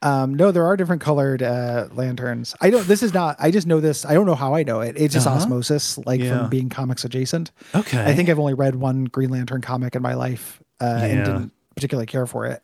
um 0.03 0.35
no 0.35 0.51
there 0.53 0.65
are 0.65 0.77
different 0.77 1.03
colored 1.03 1.43
uh 1.43 1.89
lanterns 1.93 2.55
i 2.61 2.71
don't 2.71 2.87
this 2.87 3.03
is 3.03 3.13
not 3.13 3.37
i 3.39 3.51
just 3.51 3.67
know 3.67 3.81
this 3.81 4.05
i 4.07 4.15
don't 4.15 4.27
know 4.27 4.35
how 4.35 4.55
i 4.55 4.63
know 4.63 4.81
it 4.81 4.97
it's 4.97 5.13
just 5.15 5.27
Uh-huh. 5.27 5.37
osmosis 5.37 5.99
like 6.07 6.21
Yeah. 6.21 6.39
from 6.41 6.51
being 6.51 6.69
comics 6.69 7.05
adjacent 7.05 7.51
Okay. 7.75 8.03
i 8.03 8.15
think 8.15 8.29
i've 8.29 8.39
only 8.39 8.55
read 8.55 8.77
one 8.77 9.05
green 9.05 9.31
lantern 9.31 9.61
comic 9.61 9.95
in 9.95 10.03
my 10.03 10.15
life 10.15 10.63
uh 10.81 10.85
and 11.03 11.25
didn't 11.25 11.53
particularly 11.77 12.07
care 12.07 12.27
for 12.27 12.47
it 12.47 12.63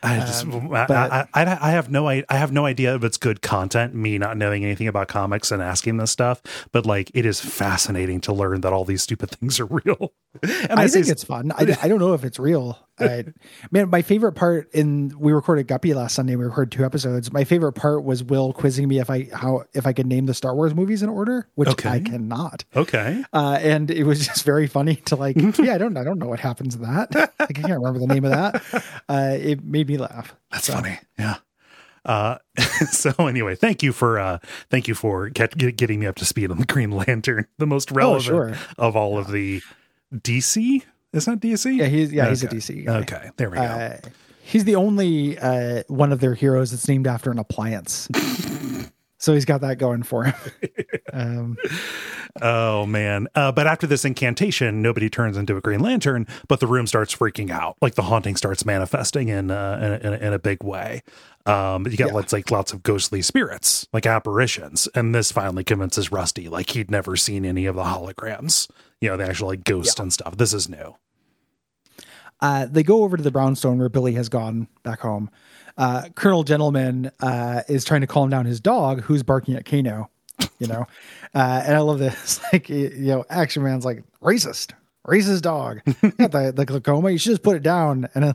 I 0.00 0.20
just, 0.20 0.44
Um, 0.44 0.72
I, 0.72 0.86
but- 0.86 0.90
I, 1.12 1.26
I, 1.34 1.58
I 1.60 1.70
have 1.72 1.90
no, 1.90 2.08
I, 2.08 2.22
I 2.28 2.36
have 2.36 2.52
no 2.52 2.66
idea 2.66 2.94
if 2.94 3.02
it's 3.02 3.16
good 3.16 3.42
content. 3.42 3.96
Me 3.96 4.16
not 4.16 4.36
knowing 4.36 4.62
anything 4.64 4.86
about 4.86 5.08
comics 5.08 5.50
and 5.50 5.60
asking 5.60 5.96
this 5.96 6.12
stuff, 6.12 6.40
but 6.70 6.86
like 6.86 7.10
it 7.14 7.26
is 7.26 7.40
fascinating 7.40 8.20
to 8.20 8.32
learn 8.32 8.60
that 8.60 8.72
all 8.72 8.84
these 8.84 9.02
stupid 9.02 9.30
things 9.32 9.58
are 9.58 9.66
real. 9.66 10.12
And 10.70 10.78
i 10.78 10.86
say- 10.86 11.00
think 11.02 11.08
it's 11.08 11.24
fun 11.24 11.50
I, 11.50 11.76
I 11.82 11.88
don't 11.88 11.98
know 11.98 12.14
if 12.14 12.22
it's 12.22 12.38
real 12.38 12.78
I, 13.00 13.24
man 13.70 13.90
my 13.90 14.02
favorite 14.02 14.32
part 14.32 14.72
in 14.72 15.12
we 15.18 15.32
recorded 15.32 15.66
guppy 15.66 15.94
last 15.94 16.14
sunday 16.14 16.36
we 16.36 16.44
recorded 16.44 16.72
two 16.72 16.84
episodes 16.84 17.32
my 17.32 17.44
favorite 17.44 17.72
part 17.72 18.04
was 18.04 18.22
will 18.24 18.52
quizzing 18.52 18.88
me 18.88 18.98
if 18.98 19.10
i 19.10 19.28
how 19.32 19.64
if 19.72 19.86
i 19.86 19.92
could 19.92 20.06
name 20.06 20.26
the 20.26 20.34
star 20.34 20.54
wars 20.54 20.74
movies 20.74 21.02
in 21.02 21.08
order 21.08 21.48
which 21.54 21.68
Okay. 21.68 21.88
i 21.90 22.00
cannot 22.00 22.64
okay. 22.74 23.24
uh, 23.32 23.58
and 23.60 23.90
it 23.90 24.04
was 24.04 24.26
just 24.26 24.44
very 24.44 24.66
funny 24.66 24.96
to 24.96 25.16
like, 25.16 25.36
yeah, 25.58 25.74
I 25.74 25.78
don't, 25.78 25.96
I 25.96 26.04
don't 26.04 26.18
know 26.18 26.26
what 26.28 26.40
happens 26.40 26.74
in 26.74 26.82
that. 26.82 27.14
Like, 27.14 27.32
I 27.38 27.46
can't 27.52 27.72
remember 27.72 27.98
the 27.98 28.06
name 28.06 28.24
of 28.24 28.30
that. 28.30 28.84
Uh, 29.08 29.36
it 29.40 29.64
made 29.64 29.88
me 29.88 29.96
laugh. 29.96 30.34
That's 30.50 30.68
funny. 30.68 30.98
Yeah. 31.18 31.36
Uh, 32.04 32.36
so 32.90 33.10
anyway, 33.26 33.54
thank 33.54 33.82
you 33.82 33.92
for 33.92 34.18
uh, 34.18 34.38
thank 34.70 34.86
you 34.86 34.94
for 34.94 35.28
get, 35.30 35.56
get, 35.56 35.76
getting 35.76 36.00
me 36.00 36.06
up 36.06 36.16
to 36.16 36.24
speed 36.24 36.50
on 36.50 36.58
the 36.58 36.66
Green 36.66 36.90
Lantern, 36.90 37.46
the 37.58 37.66
most 37.66 37.90
relevant 37.90 38.24
sure. 38.24 38.54
of 38.76 38.96
all 38.96 39.16
of 39.18 39.30
the 39.30 39.62
DC. 40.14 40.82
Is 41.12 41.24
that 41.24 41.40
DC? 41.40 41.76
Yeah, 41.76 41.86
he's 41.86 42.12
yeah, 42.12 42.28
he's 42.28 42.44
a 42.44 42.48
DC 42.48 42.84
guy. 42.86 42.98
Okay, 42.98 43.30
there 43.36 43.50
we 43.50 43.56
go. 43.56 43.62
Uh, 43.62 43.96
he's 44.42 44.64
the 44.64 44.76
only 44.76 45.38
uh, 45.38 45.82
one 45.88 46.12
of 46.12 46.20
their 46.20 46.34
heroes 46.34 46.70
that's 46.70 46.86
named 46.88 47.06
after 47.06 47.30
an 47.30 47.38
appliance. 47.38 48.08
so 49.18 49.32
he's 49.34 49.44
got 49.46 49.62
that 49.62 49.78
going 49.78 50.02
for 50.02 50.24
him. 50.24 50.34
Um, 51.10 51.56
Oh 52.42 52.84
man! 52.86 53.26
Uh, 53.34 53.50
but 53.50 53.66
after 53.66 53.86
this 53.86 54.04
incantation, 54.04 54.82
nobody 54.82 55.08
turns 55.08 55.36
into 55.36 55.56
a 55.56 55.60
Green 55.60 55.80
Lantern, 55.80 56.26
but 56.46 56.60
the 56.60 56.66
room 56.66 56.86
starts 56.86 57.14
freaking 57.16 57.50
out. 57.50 57.76
Like 57.80 57.94
the 57.94 58.02
haunting 58.02 58.36
starts 58.36 58.64
manifesting 58.66 59.28
in 59.28 59.50
uh, 59.50 59.98
in, 60.02 60.12
in, 60.12 60.22
in 60.22 60.32
a 60.34 60.38
big 60.38 60.62
way. 60.62 61.02
Um, 61.46 61.86
you 61.86 61.96
got 61.96 62.08
Yeah. 62.08 62.14
let's 62.14 62.32
like 62.32 62.50
lots 62.50 62.72
of 62.72 62.82
ghostly 62.82 63.22
spirits, 63.22 63.88
like 63.92 64.06
apparitions, 64.06 64.86
and 64.94 65.14
this 65.14 65.32
finally 65.32 65.64
convinces 65.64 66.12
Rusty 66.12 66.48
like 66.48 66.70
he'd 66.70 66.90
never 66.90 67.16
seen 67.16 67.44
any 67.46 67.64
of 67.66 67.74
the 67.74 67.84
holograms. 67.84 68.68
You 69.00 69.10
know, 69.10 69.16
the 69.16 69.26
actual 69.28 69.48
like 69.48 69.64
ghost 69.64 69.98
and 70.00 70.12
stuff. 70.12 70.36
This 70.36 70.52
is 70.52 70.68
new. 70.68 70.96
uh, 72.40 72.66
they 72.66 72.82
go 72.82 73.02
over 73.04 73.16
to 73.16 73.22
the 73.22 73.30
brownstone 73.30 73.78
where 73.78 73.88
Billy 73.88 74.14
has 74.14 74.28
gone 74.28 74.68
back 74.82 75.00
home. 75.00 75.30
Uh, 75.76 76.08
Colonel 76.16 76.42
Gentleman 76.42 77.10
uh, 77.20 77.62
is 77.68 77.84
trying 77.84 78.00
to 78.00 78.06
calm 78.08 78.30
down 78.30 78.44
his 78.46 78.60
dog, 78.60 79.02
who's 79.02 79.22
barking 79.22 79.54
at 79.54 79.64
Kano. 79.64 80.10
You 80.58 80.66
know, 80.66 80.86
uh, 81.34 81.62
and 81.64 81.76
I 81.76 81.78
love 81.80 81.98
this. 81.98 82.40
Like, 82.52 82.68
you 82.68 82.90
know, 82.96 83.24
Action 83.30 83.62
Man's 83.62 83.84
like 83.84 84.02
racist, 84.22 84.72
racist 85.06 85.42
dog. 85.42 85.80
Got 86.18 86.32
the, 86.32 86.52
the 86.54 86.64
glaucoma. 86.64 87.10
You 87.10 87.18
should 87.18 87.30
just 87.30 87.42
put 87.42 87.54
it 87.56 87.62
down 87.62 88.08
and 88.14 88.34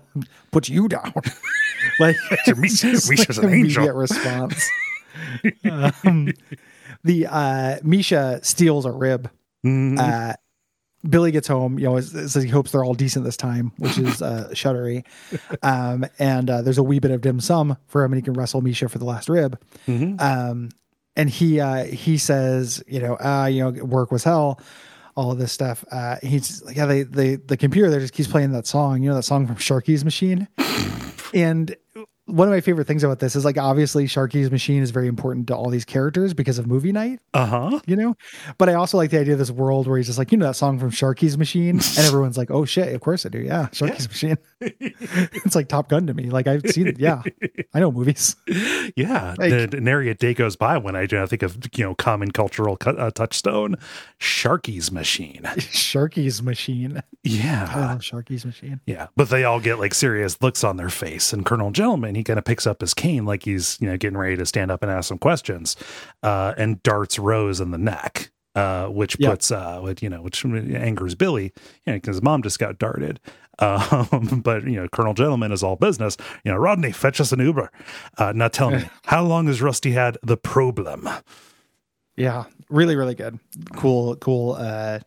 put 0.51 0.69
you 0.69 0.87
down. 0.87 1.13
like 1.99 2.15
Misha's 2.57 3.09
an 3.37 3.43
immediate 3.45 3.79
angel. 3.79 3.93
response. 3.95 4.69
um, 5.69 6.31
the 7.03 7.27
uh, 7.27 7.77
Misha 7.83 8.39
steals 8.43 8.85
a 8.85 8.91
rib. 8.91 9.29
Mhm. 9.65 9.97
Uh, 9.99 10.33
Billy 11.07 11.31
gets 11.31 11.47
home, 11.47 11.77
you 11.77 11.85
know, 11.89 11.99
says 11.99 12.33
he 12.35 12.49
hopes 12.49 12.71
they're 12.71 12.83
all 12.83 12.93
decent 12.93 13.25
this 13.25 13.35
time, 13.37 13.73
which 13.77 13.97
is 13.97 14.21
uh, 14.21 14.49
shuddery. 14.53 15.03
Um, 15.61 16.05
and 16.17 16.49
uh, 16.49 16.61
there's 16.61 16.77
a 16.77 16.83
wee 16.83 16.99
bit 16.99 17.11
of 17.11 17.21
dim 17.21 17.39
sum 17.41 17.77
for 17.87 18.03
him, 18.03 18.13
and 18.13 18.17
he 18.17 18.23
can 18.23 18.33
wrestle 18.33 18.61
Misha 18.61 18.87
for 18.87 18.99
the 18.99 19.05
last 19.05 19.27
rib. 19.27 19.59
Mhm. 19.87 20.21
Um, 20.21 20.69
and 21.15 21.29
he 21.29 21.59
uh, 21.59 21.83
he 21.85 22.17
says, 22.17 22.83
you 22.87 22.99
know, 22.99 23.15
uh, 23.15 23.45
you 23.51 23.59
know, 23.63 23.83
work 23.83 24.11
was 24.11 24.23
hell, 24.23 24.59
all 25.15 25.31
of 25.31 25.37
this 25.37 25.51
stuff. 25.51 25.83
Uh, 25.91 26.15
he's 26.23 26.63
yeah, 26.73 26.85
they, 26.85 27.03
they 27.03 27.35
the 27.35 27.57
computer 27.57 27.89
there 27.89 27.99
just 27.99 28.13
keeps 28.13 28.29
playing 28.29 28.51
that 28.53 28.65
song, 28.65 29.03
you 29.03 29.09
know, 29.09 29.15
that 29.15 29.23
song 29.23 29.45
from 29.45 29.57
Sharky's 29.57 30.03
Machine. 30.05 30.47
and 31.33 31.75
one 32.25 32.47
of 32.47 32.53
my 32.53 32.61
favorite 32.61 32.87
things 32.87 33.03
about 33.03 33.19
this 33.19 33.35
is 33.35 33.43
like 33.43 33.57
obviously 33.57 34.05
Sharky's 34.05 34.49
Machine 34.49 34.81
is 34.81 34.91
very 34.91 35.07
important 35.07 35.47
to 35.47 35.55
all 35.55 35.69
these 35.69 35.83
characters 35.83 36.33
because 36.33 36.57
of 36.57 36.67
movie 36.67 36.91
night 36.93 37.19
Uh-huh. 37.33 37.79
you 37.85 37.95
know? 37.97 38.15
But 38.57 38.69
i 38.69 38.73
also 38.75 38.97
like 38.97 39.09
the 39.11 39.19
idea 39.19 39.33
of 39.33 39.39
this 39.39 39.51
world 39.51 39.87
where 39.87 39.97
he's 39.97 40.07
just 40.07 40.17
like 40.17 40.31
you 40.31 40.37
know 40.37 40.45
that 40.47 40.55
song 40.55 40.79
from 40.79 40.89
sharky's 40.91 41.37
machine? 41.37 41.79
And 41.97 42.07
everyone's 42.07 42.37
like 42.37 42.49
oh 42.51 42.63
shit 42.65 42.93
of 42.95 43.01
course 43.01 43.25
i 43.25 43.29
do. 43.29 43.39
Yeah 43.39 43.67
sharky's 43.71 44.07
machine. 44.07 44.37
It's 45.45 45.55
like 45.55 45.67
top 45.67 45.89
gun 45.89 46.07
to 46.07 46.13
me. 46.13 46.29
Like 46.29 46.47
i've 46.47 46.63
seen 46.67 46.87
it. 46.87 46.99
Yeah. 46.99 47.21
I 47.73 47.79
know 47.79 47.91
movies. 47.91 48.35
Yeah, 48.95 49.35
Like- 49.37 49.49
the, 49.51 49.67
the 49.69 49.81
nary 49.81 50.09
a 50.09 50.13
day 50.15 50.33
goes 50.33 50.55
by 50.55 50.77
when 50.77 50.95
I 50.95 51.05
think 51.07 51.43
of 51.43 51.57
you 51.75 51.83
know 51.83 51.95
common 51.95 52.31
cultural 52.31 52.77
cu- 52.77 52.91
uh, 52.91 53.11
touchstone, 53.11 53.75
Sharky's 54.19 54.91
machine. 54.91 55.41
sharky's 55.57 56.41
machine. 56.41 56.97
I 56.97 57.01
Yeah, 57.23 57.71
love 57.75 57.99
sharky's 58.01 58.45
machine. 58.45 58.79
Yeah, 58.85 59.07
but 59.15 59.29
they 59.29 59.43
all 59.43 59.59
get 59.59 59.79
like 59.79 59.93
serious 59.93 60.41
looks 60.41 60.63
on 60.63 60.77
their 60.77 60.89
face, 60.89 61.33
and 61.33 61.45
Colonel 61.45 61.71
Gentleman 61.71 62.12
he 62.15 62.23
kind 62.23 62.39
of 62.39 62.45
picks 62.45 62.67
up 62.67 62.81
his 62.81 62.93
cane 62.93 63.25
like 63.25 63.43
he's 63.43 63.77
you 63.79 63.87
know 63.87 63.97
getting 63.97 64.17
ready 64.17 64.35
to 64.37 64.45
stand 64.45 64.71
up 64.71 64.83
and 64.83 64.91
ask 64.91 65.07
some 65.07 65.17
questions, 65.17 65.75
uh, 66.23 66.53
and 66.57 66.81
darts 66.83 67.19
Rose 67.19 67.59
in 67.59 67.71
the 67.71 67.77
neck. 67.77 68.29
Uh, 68.55 68.85
which 68.85 69.17
puts 69.17 69.49
uh, 69.49 69.79
what 69.79 70.03
you 70.03 70.09
know, 70.09 70.21
which 70.21 70.45
angers 70.45 71.15
Billy, 71.15 71.45
you 71.45 71.51
know, 71.87 71.93
because 71.93 72.17
his 72.17 72.21
mom 72.21 72.43
just 72.43 72.59
got 72.59 72.77
darted. 72.77 73.19
Um, 73.57 74.41
but 74.45 74.63
you 74.65 74.75
know, 74.75 74.87
Colonel 74.89 75.15
Gentleman 75.15 75.51
is 75.51 75.63
all 75.63 75.75
business. 75.75 76.17
You 76.43 76.51
know, 76.51 76.57
Rodney, 76.59 76.91
fetch 76.91 77.19
us 77.19 77.31
an 77.31 77.39
Uber. 77.39 77.71
Uh, 78.19 78.31
now 78.35 78.49
tell 78.49 78.69
me, 78.69 78.83
how 79.05 79.23
long 79.23 79.47
has 79.47 79.59
Rusty 79.59 79.93
had 79.93 80.19
the 80.21 80.37
problem? 80.37 81.09
yeah 82.15 82.45
really 82.69 82.95
really 82.95 83.15
good 83.15 83.39
cool 83.75 84.15
cool 84.17 84.53
uh 84.53 84.99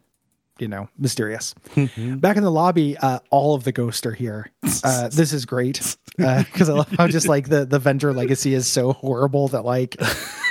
you 0.59 0.68
know 0.68 0.88
mysterious. 0.98 1.54
Mm-hmm. 1.74 2.16
back 2.16 2.36
in 2.36 2.42
the 2.42 2.50
lobby 2.50 2.96
uh 2.98 3.18
all 3.30 3.54
of 3.54 3.64
the 3.64 3.72
ghosts 3.72 4.04
are 4.07 4.12
here. 4.12 4.50
Uh 4.84 5.09
this 5.09 5.32
is 5.32 5.44
great 5.46 5.96
because 6.16 6.68
i 6.68 6.72
love 6.72 6.88
how 6.96 7.07
just 7.09 7.28
like 7.28 7.48
the 7.48 7.64
the 7.66 7.78
venture 7.78 8.12
legacy 8.12 8.54
is 8.54 8.66
so 8.66 8.92
horrible 8.92 9.48
that 9.48 9.64
like 9.64 9.96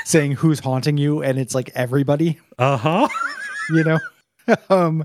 saying 0.06 0.34
who's 0.34 0.60
haunting 0.60 0.98
you 0.98 1.24
and 1.24 1.40
it's 1.40 1.56
like 1.56 1.72
everybody. 1.76 2.40
Uh 2.60 2.78
huh. 2.78 3.08
you 3.70 3.84
know? 3.84 4.00
Um 4.70 5.04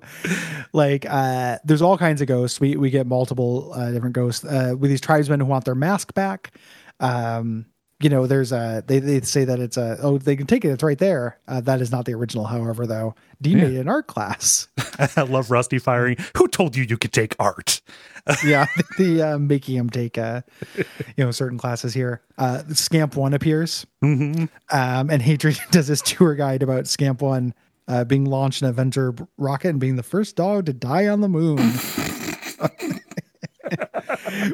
like 0.74 1.07
uh 1.09 1.57
there's 1.64 1.80
all 1.80 1.96
kinds 1.96 2.20
of 2.20 2.28
ghosts. 2.28 2.61
We 2.61 2.76
we 2.76 2.90
get 2.90 3.07
multiple 3.07 3.72
uh, 3.74 3.90
different 3.90 4.14
ghosts 4.14 4.44
uh 4.44 4.74
with 4.78 4.90
these 4.90 5.01
tribesmen 5.01 5.40
who 5.40 5.46
want 5.46 5.64
their 5.64 5.74
mask 5.74 6.12
back. 6.12 6.53
Um 7.01 7.64
you 8.01 8.09
know 8.09 8.26
there's 8.26 8.51
a 8.53 8.82
they, 8.86 8.98
they 8.98 9.20
say 9.20 9.44
that 9.44 9.59
it's 9.61 9.76
a 9.76 9.98
oh 10.03 10.16
they 10.18 10.34
can 10.36 10.46
take 10.46 10.64
it 10.64 10.68
it's 10.70 10.82
right 10.82 10.98
there 10.98 11.38
uh, 11.48 11.61
that 11.61 11.80
is 11.80 11.92
not 11.92 12.05
the 12.07 12.14
original 12.14 12.44
however 12.46 12.86
though 12.86 13.14
dean 13.42 13.59
made 13.59 13.76
an 13.76 13.88
art 13.88 14.07
class 14.07 14.68
I 15.16 15.22
love 15.22 15.51
Rusty 15.51 15.78
firing. 15.78 16.16
Who 16.36 16.46
told 16.48 16.76
you 16.76 16.84
you 16.84 16.98
could 16.98 17.12
take 17.12 17.34
art? 17.38 17.80
yeah 18.44 18.66
the 18.98 19.22
uh, 19.22 19.38
making 19.38 19.76
him 19.76 19.88
take 19.90 20.18
uh 20.18 20.42
you 20.76 21.24
know 21.24 21.30
certain 21.30 21.59
classes 21.59 21.94
here 21.94 22.22
uh 22.38 22.62
scamp 22.72 23.16
one 23.16 23.34
appears 23.34 23.86
Mm-hmm. 24.05 24.44
um 24.76 25.11
and 25.11 25.20
Hatred 25.22 25.59
does 25.70 25.86
his 25.88 26.03
tour 26.03 26.34
guide 26.34 26.62
about 26.62 26.86
scamp 26.86 27.20
one 27.22 27.55
uh 27.88 28.05
being 28.05 28.24
launched 28.24 28.62
in 28.62 28.68
a 28.68 28.72
venture 28.72 29.14
rocket 29.38 29.68
and 29.68 29.80
being 29.80 29.96
the 29.96 30.03
first 30.03 30.36
dog 30.36 30.66
to 30.66 30.72
die 30.72 31.07
on 31.09 31.20
the 31.20 31.28
moon 31.28 31.59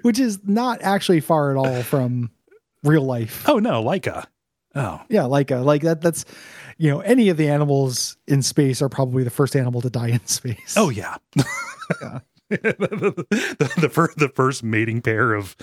which 0.02 0.18
is 0.18 0.40
not 0.44 0.80
actually 0.82 1.20
far 1.20 1.50
at 1.50 1.56
all 1.56 1.82
from 1.82 2.30
real 2.86 3.04
life 3.04 3.48
Oh 3.48 3.58
no, 3.58 3.82
Laika. 3.82 4.26
Oh, 4.74 5.00
yeah 5.08 5.24
like 5.24 5.50
a 5.50 5.56
like 5.56 5.82
that 5.82 6.00
that's 6.02 6.24
you 6.76 6.90
know 6.90 7.00
any 7.00 7.30
of 7.30 7.36
the 7.36 7.48
animals 7.48 8.16
in 8.26 8.42
space 8.42 8.82
are 8.82 8.90
probably 8.90 9.24
the 9.24 9.30
first 9.30 9.56
animal 9.56 9.80
to 9.80 9.90
die 9.90 10.08
in 10.08 10.26
space 10.26 10.74
oh 10.76 10.90
yeah. 10.90 11.16
the, 12.48 13.74
the, 13.78 13.88
first, 13.88 14.18
the 14.18 14.28
first 14.28 14.62
mating 14.62 15.02
pair 15.02 15.34
of 15.34 15.56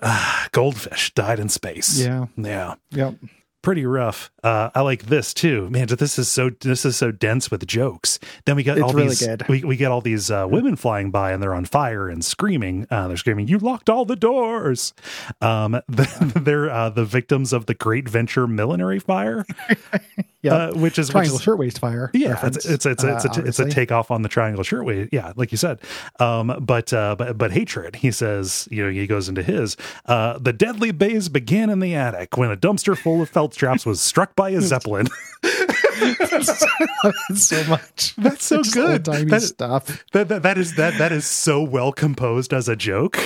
uh, 0.00 0.46
goldfish 0.52 1.12
died 1.14 1.40
in 1.40 1.48
space. 1.48 1.98
Yeah. 1.98 2.26
yeah, 2.36 2.74
yep 2.90 3.14
pretty 3.62 3.86
rough. 3.86 4.30
Uh, 4.42 4.70
I 4.74 4.80
like 4.80 5.04
this 5.06 5.32
too, 5.32 5.70
man. 5.70 5.86
This 5.86 6.18
is 6.18 6.28
so 6.28 6.50
this 6.60 6.84
is 6.84 6.96
so 6.96 7.12
dense 7.12 7.50
with 7.50 7.66
jokes. 7.66 8.18
Then 8.44 8.56
we 8.56 8.62
got 8.64 8.76
It's 8.76 8.84
all 8.84 8.92
really 8.92 9.08
these 9.10 9.26
good. 9.26 9.48
we 9.48 9.62
we 9.64 9.76
get 9.76 9.90
all 9.90 10.00
these 10.00 10.30
uh, 10.30 10.46
women 10.50 10.76
flying 10.76 11.10
by 11.10 11.32
and 11.32 11.42
they're 11.42 11.54
on 11.54 11.64
fire 11.64 12.08
and 12.08 12.24
screaming. 12.24 12.86
Uh, 12.90 13.08
they're 13.08 13.16
screaming, 13.16 13.48
"You 13.48 13.58
locked 13.58 13.88
all 13.88 14.04
the 14.04 14.16
doors!" 14.16 14.92
Um, 15.40 15.72
the, 15.88 16.32
they're 16.42 16.70
uh, 16.70 16.90
the 16.90 17.04
victims 17.04 17.52
of 17.52 17.66
the 17.66 17.74
Great 17.74 18.08
Venture 18.08 18.46
Millinery 18.46 18.98
Fire, 18.98 19.46
yeah 20.42 20.54
uh, 20.54 20.72
which 20.74 20.98
is 20.98 21.08
which 21.08 21.12
triangle 21.12 21.36
is- 21.36 21.42
shirtwaist 21.42 21.78
fire 21.78 22.10
Yeah, 22.12 22.38
it's 22.44 22.66
it's 22.66 22.84
it's, 22.86 23.04
it's, 23.04 23.24
uh, 23.24 23.28
a, 23.40 23.44
it's 23.44 23.58
a 23.60 23.68
takeoff 23.70 24.10
on 24.10 24.22
the 24.22 24.28
triangle 24.28 24.64
shirtwaist. 24.64 25.10
Yeah, 25.12 25.32
like 25.36 25.52
you 25.52 25.58
said. 25.58 25.78
Um, 26.18 26.56
but 26.60 26.92
uh, 26.92 27.14
but 27.16 27.38
but 27.38 27.52
hatred. 27.52 27.96
He 27.96 28.10
says, 28.10 28.66
you 28.70 28.84
know, 28.84 28.90
he 28.90 29.06
goes 29.06 29.28
into 29.28 29.42
his. 29.42 29.76
Uh, 30.06 30.38
the 30.38 30.52
deadly 30.52 30.90
bays 30.90 31.28
began 31.28 31.70
in 31.70 31.78
the 31.78 31.94
attic 31.94 32.36
when 32.36 32.50
a 32.50 32.56
dumpster 32.56 32.98
full 32.98 33.22
of 33.22 33.28
felt 33.28 33.51
straps 33.52 33.84
was 33.86 34.00
struck 34.00 34.34
by 34.36 34.50
a 34.50 34.60
zeppelin. 34.72 35.06
so 37.34 37.64
much. 37.64 38.14
That's 38.16 38.44
so 38.44 38.58
Just 38.62 38.74
good. 38.74 39.04
That- 39.04 39.42
stuff. 39.42 40.04
that, 40.12 40.28
that 40.28 40.42
that 40.42 40.58
is 40.58 40.74
that 40.76 40.98
that 40.98 41.12
is 41.12 41.26
so 41.26 41.62
well 41.62 41.92
composed 41.92 42.52
as 42.52 42.68
a 42.68 42.76
joke. 42.76 43.18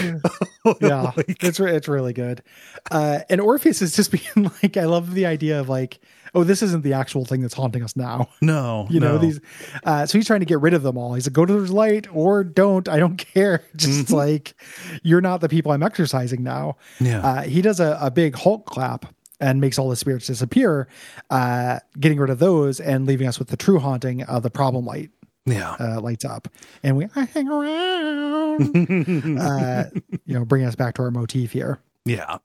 Yeah, 0.80 1.12
Like- 1.16 1.42
it's 1.42 1.60
re- 1.60 1.74
it's 1.76 1.88
really 1.88 2.12
good. 2.12 2.42
Uh, 2.90 3.20
and 3.30 3.40
Orpheus 3.40 3.82
is 3.82 3.94
just 3.96 4.10
being 4.36 4.50
like, 4.62 4.76
I 4.76 4.84
love 4.84 5.14
the 5.14 5.26
idea 5.26 5.60
of 5.60 5.68
like, 5.68 5.98
oh, 6.34 6.44
this 6.44 6.62
isn't 6.62 6.82
the 6.82 6.92
actual 6.92 7.24
thing 7.24 7.40
that's 7.40 7.54
haunting 7.54 7.82
us 7.82 7.96
now. 7.96 8.28
no, 8.40 8.86
You 8.90 9.00
know 9.00 9.12
no. 9.12 9.18
these. 9.18 9.40
Uh, 9.84 10.06
so 10.06 10.18
he's 10.18 10.26
trying 10.26 10.40
to 10.40 10.46
get 10.46 10.60
rid 10.60 10.74
of 10.74 10.82
them 10.82 10.98
all. 10.98 11.14
He's 11.14 11.26
like, 11.26 11.32
go 11.32 11.46
to 11.46 11.60
the 11.60 11.72
light 11.72 12.06
or 12.14 12.44
don't. 12.44 12.88
I 12.88 12.98
don't 12.98 13.16
care. 13.16 13.62
Just 13.76 14.06
Mm-hmm. 14.06 14.14
like 14.14 14.54
you're 15.02 15.20
not 15.20 15.40
the 15.40 15.48
people 15.48 15.72
I'm 15.72 15.82
exercising 15.82 16.42
now. 16.42 16.76
Yeah. 17.00 17.20
Uh, 17.26 17.42
he 17.42 17.62
does 17.62 17.80
a, 17.80 17.98
a 18.00 18.10
big 18.10 18.34
Hulk 18.34 18.66
clap 18.66 19.06
and 19.40 19.60
makes 19.60 19.78
all 19.78 19.88
the 19.90 19.96
spirits 19.96 20.26
disappear, 20.26 20.88
uh, 21.30 21.78
getting 21.98 22.18
rid 22.18 22.30
of 22.30 22.38
those 22.38 22.80
and 22.80 23.06
leaving 23.06 23.26
us 23.26 23.38
with 23.38 23.48
the 23.48 23.56
true 23.56 23.78
haunting 23.78 24.22
of 24.22 24.42
the 24.42 24.50
problem 24.50 24.84
light. 24.86 25.10
yeah. 25.44 25.76
uh, 25.78 26.00
lights 26.00 26.24
up, 26.24 26.48
and 26.82 26.96
we 26.96 27.06
I 27.14 27.24
hang 27.24 27.48
around. 27.48 29.38
uh, 29.40 29.84
you 30.24 30.34
know, 30.34 30.44
bringing 30.44 30.66
us 30.68 30.74
back 30.74 30.94
to 30.94 31.02
our 31.02 31.10
motif 31.10 31.52
here. 31.52 31.78
Yeah. 32.04 32.38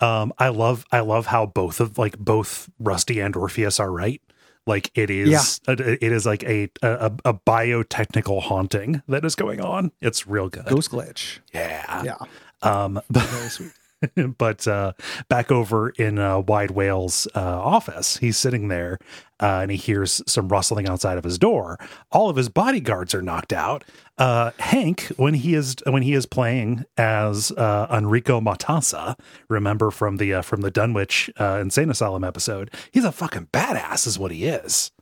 Um 0.00 0.32
I 0.38 0.48
love 0.48 0.84
I 0.92 1.00
love 1.00 1.26
how 1.26 1.44
both 1.46 1.80
of 1.80 1.98
like 1.98 2.16
both 2.18 2.70
Rusty 2.78 3.18
and 3.20 3.34
Orpheus 3.34 3.80
are 3.80 3.90
right. 3.90 4.22
Like 4.66 4.90
it 4.94 5.10
is 5.10 5.60
it 5.66 6.02
is 6.02 6.24
like 6.24 6.44
a 6.44 6.70
a, 6.82 7.10
a 7.24 7.34
biotechnical 7.34 8.42
haunting 8.42 9.02
that 9.08 9.24
is 9.24 9.34
going 9.34 9.60
on. 9.60 9.90
It's 10.00 10.26
real 10.28 10.48
good. 10.48 10.66
Ghost 10.66 10.90
glitch. 10.92 11.40
Yeah. 11.52 12.04
Yeah, 12.04 12.16
Um 12.62 13.00
very 13.10 13.48
sweet. 13.48 13.72
but 14.38 14.66
uh 14.66 14.92
back 15.28 15.50
over 15.50 15.90
in 15.90 16.18
uh 16.18 16.38
Wide 16.40 16.70
Wale's 16.70 17.26
uh 17.34 17.40
office, 17.40 18.16
he's 18.18 18.36
sitting 18.36 18.68
there 18.68 18.98
uh 19.40 19.60
and 19.62 19.70
he 19.70 19.76
hears 19.76 20.22
some 20.26 20.48
rustling 20.48 20.88
outside 20.88 21.18
of 21.18 21.24
his 21.24 21.38
door. 21.38 21.78
All 22.12 22.28
of 22.30 22.36
his 22.36 22.48
bodyguards 22.48 23.14
are 23.14 23.22
knocked 23.22 23.52
out. 23.52 23.84
Uh 24.16 24.52
Hank 24.58 25.02
when 25.16 25.34
he 25.34 25.54
is 25.54 25.76
when 25.86 26.02
he 26.02 26.14
is 26.14 26.26
playing 26.26 26.84
as 26.96 27.50
uh 27.52 27.86
Enrico 27.90 28.40
Matassa, 28.40 29.18
remember 29.48 29.90
from 29.90 30.16
the 30.18 30.42
from 30.42 30.60
the 30.60 30.70
Dunwich 30.70 31.30
Insane 31.38 31.90
Asylum 31.90 32.24
episode, 32.24 32.70
he's 32.92 33.04
a 33.04 33.12
fucking 33.12 33.48
badass 33.52 34.06
is 34.06 34.18
what 34.18 34.30
he 34.30 34.44
is. 34.46 34.92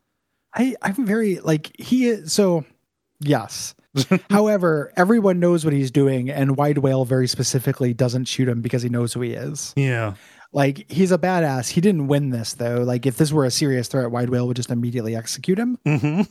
I 0.54 0.74
I'm 0.82 1.06
very 1.06 1.38
like 1.40 1.78
he 1.78 2.06
is 2.08 2.32
so. 2.32 2.64
Yes. 3.20 3.74
However, 4.30 4.92
everyone 4.96 5.40
knows 5.40 5.64
what 5.64 5.72
he's 5.74 5.90
doing, 5.90 6.30
and 6.30 6.56
Wide 6.56 6.78
Wale 6.78 7.04
very 7.04 7.26
specifically 7.28 7.94
doesn't 7.94 8.26
shoot 8.26 8.48
him 8.48 8.60
because 8.62 8.82
he 8.82 8.88
knows 8.88 9.12
who 9.12 9.20
he 9.22 9.32
is. 9.32 9.72
Yeah. 9.76 10.14
Like 10.52 10.90
he's 10.90 11.12
a 11.12 11.18
badass. 11.18 11.70
He 11.70 11.80
didn't 11.80 12.06
win 12.08 12.30
this 12.30 12.54
though. 12.54 12.82
Like 12.82 13.04
if 13.06 13.16
this 13.16 13.32
were 13.32 13.44
a 13.44 13.50
serious 13.50 13.88
threat, 13.88 14.10
Wide 14.10 14.30
Wale 14.30 14.46
would 14.46 14.56
just 14.56 14.70
immediately 14.70 15.14
execute 15.16 15.58
him. 15.58 15.78
hmm 15.84 16.22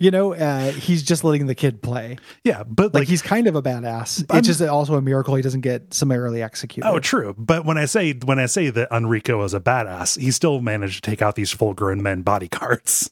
You 0.00 0.10
know, 0.12 0.32
uh, 0.32 0.70
he's 0.72 1.02
just 1.02 1.24
letting 1.24 1.46
the 1.46 1.54
kid 1.54 1.82
play. 1.82 2.18
Yeah, 2.44 2.62
but 2.64 2.94
Like, 2.94 3.02
like, 3.02 3.08
he's 3.08 3.20
kind 3.22 3.46
of 3.48 3.54
a 3.56 3.62
badass. 3.62 4.24
I'm- 4.30 4.38
it's 4.38 4.46
just 4.48 4.62
also 4.62 4.94
a 4.94 5.02
miracle 5.02 5.34
he 5.34 5.42
doesn't 5.42 5.60
get 5.62 5.92
summarily 5.92 6.40
executed. 6.42 6.88
Oh, 6.88 7.00
true. 7.00 7.34
But 7.36 7.64
when 7.64 7.76
I 7.78 7.84
say 7.84 8.12
when 8.12 8.38
I 8.38 8.46
say 8.46 8.70
that 8.70 8.88
Enrico 8.92 9.42
is 9.44 9.54
a 9.54 9.60
badass, 9.60 10.18
he 10.18 10.30
still 10.30 10.60
managed 10.60 11.02
to 11.04 11.10
take 11.10 11.20
out 11.20 11.34
these 11.34 11.50
full 11.50 11.74
grown 11.74 12.00
men 12.02 12.22
bodyguards. 12.22 13.10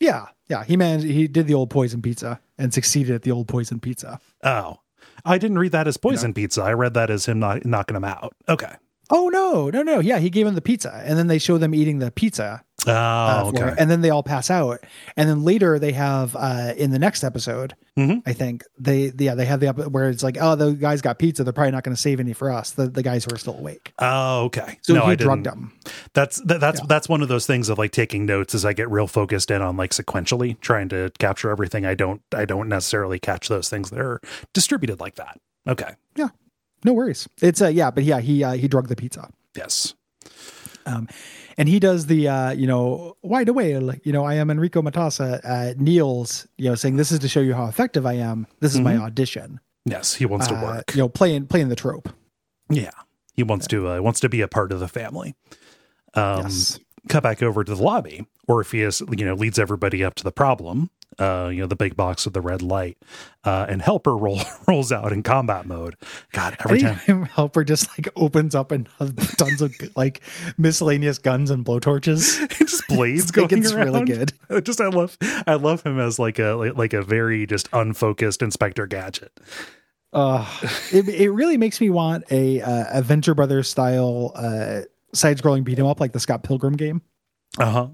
yeah, 0.00 0.26
Yeah, 0.52 0.64
he 0.64 0.76
managed. 0.76 1.06
He 1.06 1.28
did 1.28 1.46
the 1.46 1.54
old 1.54 1.70
poison 1.70 2.02
pizza 2.02 2.38
and 2.58 2.74
succeeded 2.74 3.14
at 3.14 3.22
the 3.22 3.30
old 3.30 3.48
poison 3.48 3.80
pizza. 3.80 4.20
Oh, 4.44 4.80
I 5.24 5.38
didn't 5.38 5.58
read 5.58 5.72
that 5.72 5.88
as 5.88 5.96
poison 5.96 6.34
pizza. 6.34 6.60
I 6.60 6.74
read 6.74 6.92
that 6.92 7.08
as 7.08 7.24
him 7.24 7.38
not, 7.38 7.64
knocking 7.64 7.96
him 7.96 8.04
out. 8.04 8.34
Okay. 8.46 8.74
Oh 9.08 9.30
no, 9.30 9.70
no, 9.70 9.82
no! 9.82 9.98
Yeah, 9.98 10.18
he 10.18 10.28
gave 10.28 10.46
him 10.46 10.54
the 10.54 10.60
pizza, 10.60 11.02
and 11.06 11.18
then 11.18 11.28
they 11.28 11.38
show 11.38 11.56
them 11.56 11.74
eating 11.74 12.00
the 12.00 12.10
pizza, 12.10 12.64
Oh, 12.86 12.90
uh, 12.92 13.44
okay. 13.54 13.68
it, 13.68 13.74
and 13.78 13.90
then 13.90 14.00
they 14.00 14.10
all 14.10 14.22
pass 14.22 14.50
out, 14.50 14.80
and 15.16 15.28
then 15.28 15.44
later 15.44 15.78
they 15.78 15.92
have 15.92 16.34
uh, 16.34 16.72
in 16.76 16.90
the 16.90 16.98
next 16.98 17.22
episode, 17.22 17.74
Mhm. 17.96 18.22
I 18.26 18.32
think 18.32 18.64
they 18.78 19.12
yeah 19.18 19.34
they 19.34 19.44
have 19.44 19.60
the 19.60 19.70
where 19.72 20.08
it's 20.08 20.22
like 20.22 20.36
oh 20.40 20.56
the 20.56 20.72
guys 20.72 21.00
got 21.02 21.18
pizza, 21.18 21.44
they're 21.44 21.52
probably 21.52 21.72
not 21.72 21.84
going 21.84 21.94
to 21.94 22.00
save 22.00 22.18
any 22.20 22.32
for 22.32 22.50
us, 22.50 22.70
the 22.72 22.88
the 22.88 23.02
guys 23.02 23.24
who 23.24 23.34
are 23.34 23.38
still 23.38 23.56
awake. 23.58 23.92
Oh, 23.98 24.44
okay. 24.46 24.78
So 24.82 24.94
no, 24.94 25.04
he 25.06 25.12
I 25.12 25.14
drugged 25.14 25.44
didn't. 25.44 25.58
them. 25.60 25.72
That's 26.14 26.40
that, 26.42 26.60
that's 26.60 26.80
that's 26.86 27.08
one 27.08 27.22
of 27.22 27.28
those 27.28 27.46
things 27.46 27.68
of 27.68 27.78
like 27.78 27.92
taking 27.92 28.26
notes 28.26 28.54
as 28.54 28.64
I 28.64 28.72
get 28.72 28.90
real 28.90 29.06
focused 29.06 29.50
in 29.50 29.60
on 29.62 29.76
like 29.76 29.90
sequentially 29.90 30.58
trying 30.60 30.88
to 30.88 31.12
capture 31.18 31.50
everything. 31.50 31.84
I 31.86 31.94
don't 31.94 32.22
I 32.34 32.44
don't 32.46 32.68
necessarily 32.68 33.18
catch 33.18 33.48
those 33.48 33.68
things 33.68 33.90
that 33.90 34.00
are 34.00 34.20
distributed 34.54 34.98
like 34.98 35.16
that. 35.16 35.38
Okay. 35.68 35.90
Yeah. 36.16 36.28
No 36.84 36.94
worries. 36.94 37.28
It's 37.40 37.62
uh 37.62 37.68
yeah, 37.68 37.90
but 37.92 38.02
yeah 38.04 38.20
he 38.20 38.42
uh, 38.42 38.52
he 38.54 38.66
drugged 38.68 38.88
the 38.88 38.96
pizza. 38.96 39.28
Yes. 39.54 39.94
Um, 40.86 41.08
and 41.58 41.68
he 41.68 41.78
does 41.78 42.06
the, 42.06 42.28
uh, 42.28 42.50
you 42.52 42.66
know, 42.66 43.16
wide 43.22 43.48
away, 43.48 43.76
like, 43.78 44.04
you 44.04 44.12
know, 44.12 44.24
I 44.24 44.34
am 44.34 44.50
Enrico 44.50 44.82
Matassa, 44.82 45.40
uh, 45.44 45.74
kneels, 45.76 46.46
you 46.58 46.68
know, 46.68 46.74
saying, 46.74 46.96
this 46.96 47.12
is 47.12 47.18
to 47.20 47.28
show 47.28 47.40
you 47.40 47.54
how 47.54 47.66
effective 47.66 48.04
I 48.06 48.14
am. 48.14 48.46
This 48.60 48.74
is 48.74 48.80
my 48.80 48.96
audition. 48.96 49.60
Yes. 49.84 50.14
He 50.14 50.26
wants 50.26 50.46
to 50.48 50.54
Uh, 50.54 50.62
work. 50.62 50.94
you 50.94 50.98
know, 51.00 51.08
playing, 51.08 51.46
playing 51.46 51.68
the 51.68 51.76
trope. 51.76 52.08
Yeah. 52.70 52.90
He 53.34 53.42
wants 53.42 53.66
to 53.68 53.88
uh, 53.88 54.00
wants 54.00 54.20
to 54.20 54.28
be 54.28 54.40
a 54.40 54.48
part 54.48 54.72
of 54.72 54.80
the 54.80 54.88
family. 54.88 55.34
Um, 56.14 56.42
Yes. 56.42 56.78
cut 57.08 57.22
back 57.22 57.42
over 57.42 57.64
to 57.64 57.74
the 57.74 57.82
lobby. 57.82 58.26
Orpheus, 58.48 59.00
you 59.16 59.24
know, 59.24 59.34
leads 59.34 59.58
everybody 59.58 60.04
up 60.04 60.14
to 60.16 60.24
the 60.24 60.32
problem. 60.32 60.90
Uh, 61.18 61.50
you 61.52 61.60
know, 61.60 61.66
the 61.66 61.76
big 61.76 61.94
box 61.94 62.24
with 62.24 62.32
the 62.34 62.40
red 62.40 62.62
light, 62.62 62.96
uh, 63.44 63.66
and 63.68 63.82
Helper 63.82 64.16
roll, 64.16 64.40
rolls 64.66 64.90
out 64.90 65.12
in 65.12 65.22
combat 65.22 65.66
mode. 65.66 65.94
God, 66.32 66.56
every 66.64 66.80
time 66.80 67.22
Helper 67.34 67.64
just 67.64 67.86
like 67.90 68.08
opens 68.16 68.54
up 68.54 68.72
and 68.72 68.88
tons 69.36 69.60
of 69.60 69.74
like 69.96 70.22
miscellaneous 70.56 71.18
guns 71.18 71.50
and 71.50 71.64
blowtorches. 71.64 72.48
just 72.58 72.86
blades 72.88 73.28
It's- 73.28 73.30
going 73.30 73.62
it's 73.62 73.72
really 73.74 74.04
good. 74.04 74.32
Just 74.64 74.80
I 74.80 74.88
love 74.88 75.18
I 75.46 75.54
love 75.54 75.82
him 75.82 75.98
as 76.00 76.18
like 76.18 76.38
a 76.38 76.52
like, 76.54 76.76
like 76.76 76.92
a 76.94 77.02
very 77.02 77.46
just 77.46 77.68
unfocused 77.72 78.40
Inspector 78.42 78.86
Gadget. 78.86 79.38
Uh, 80.14 80.46
it, 80.92 81.08
it 81.08 81.30
really 81.30 81.56
makes 81.56 81.80
me 81.80 81.88
want 81.88 82.24
a, 82.30 82.60
uh, 82.60 82.98
a 82.98 83.02
Venture 83.02 83.34
Brothers 83.34 83.66
style, 83.68 84.32
uh, 84.34 84.82
side 85.14 85.38
scrolling 85.38 85.64
beat 85.64 85.78
'em 85.78 85.86
up 85.86 86.00
like 86.00 86.12
the 86.12 86.20
Scott 86.20 86.42
Pilgrim 86.42 86.74
game. 86.76 87.00
Uh 87.58 87.70
huh. 87.70 87.88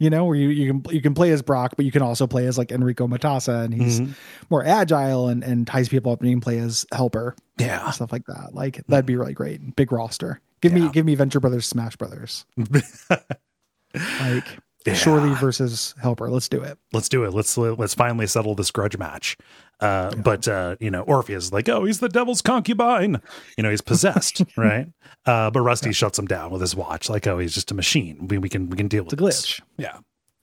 You 0.00 0.10
know, 0.10 0.24
where 0.24 0.34
you, 0.34 0.48
you 0.48 0.72
can 0.72 0.94
you 0.94 1.00
can 1.00 1.14
play 1.14 1.30
as 1.30 1.42
Brock, 1.42 1.74
but 1.76 1.84
you 1.84 1.92
can 1.92 2.02
also 2.02 2.26
play 2.26 2.46
as 2.46 2.58
like 2.58 2.72
Enrico 2.72 3.06
Matassa, 3.06 3.64
and 3.64 3.72
he's 3.72 4.00
Mhm. 4.00 4.14
more 4.50 4.64
agile 4.64 5.28
and, 5.28 5.44
and 5.44 5.66
ties 5.66 5.88
people 5.88 6.10
up, 6.10 6.20
and 6.20 6.28
you 6.30 6.34
can 6.34 6.40
play 6.40 6.58
as 6.58 6.84
Helper, 6.92 7.36
Yeah. 7.58 7.88
stuff 7.90 8.10
like 8.10 8.26
that. 8.26 8.54
Like 8.54 8.82
that'd 8.88 9.06
be 9.06 9.14
really 9.14 9.34
great. 9.34 9.76
Big 9.76 9.92
roster. 9.92 10.40
Give 10.62 10.72
Yeah. 10.72 10.86
me 10.86 10.90
give 10.90 11.06
me 11.06 11.14
Venture 11.14 11.38
Brothers, 11.38 11.66
Smash 11.66 11.96
Brothers, 11.96 12.44
like 14.20 14.44
Yeah. 14.86 14.94
Shorely 14.94 15.34
versus 15.34 15.94
Helper. 16.00 16.30
Let's 16.30 16.48
do 16.48 16.62
it. 16.62 16.78
Let's 16.92 17.08
do 17.08 17.24
it. 17.24 17.34
Let's 17.34 17.56
let's 17.58 17.94
finally 17.94 18.26
settle 18.26 18.54
this 18.54 18.70
grudge 18.70 18.96
match. 18.96 19.36
Uh, 19.78 20.14
But 20.14 20.48
uh, 20.48 20.76
you 20.80 20.90
know, 20.90 21.02
Orpheus 21.02 21.44
is 21.44 21.52
like, 21.52 21.68
oh, 21.68 21.84
he's 21.84 22.00
the 22.00 22.08
devil's 22.08 22.40
concubine. 22.40 23.20
You 23.58 23.62
know, 23.62 23.70
he's 23.70 23.82
possessed, 23.82 24.42
right? 24.56 24.86
Uh, 25.26 25.50
but 25.50 25.60
Rusty 25.60 25.92
shuts 25.92 26.18
him 26.18 26.26
down 26.26 26.50
with 26.50 26.62
his 26.62 26.74
watch, 26.74 27.10
like, 27.10 27.26
oh, 27.26 27.38
he's 27.38 27.54
just 27.54 27.70
a 27.70 27.74
machine. 27.74 28.26
We, 28.28 28.38
we 28.38 28.48
can 28.48 28.70
we 28.70 28.76
can 28.76 28.88
deal 28.88 29.04
with 29.04 29.10
the 29.10 29.22
glitch. 29.22 29.60
Yeah. 29.76 29.98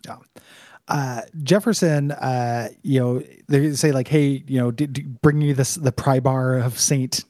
Yeah. 0.05 0.17
Uh, 0.87 1.21
Jefferson, 1.43 2.11
uh, 2.11 2.69
you 2.83 2.99
know, 2.99 3.23
they 3.47 3.73
say 3.73 3.91
like, 3.91 4.07
"Hey, 4.07 4.43
you 4.47 4.59
know, 4.59 4.71
did, 4.71 4.93
did 4.93 5.21
bring 5.21 5.41
you 5.41 5.53
this 5.53 5.75
the 5.75 5.91
pry 5.91 6.19
bar 6.19 6.57
of 6.59 6.79
Saint 6.79 7.25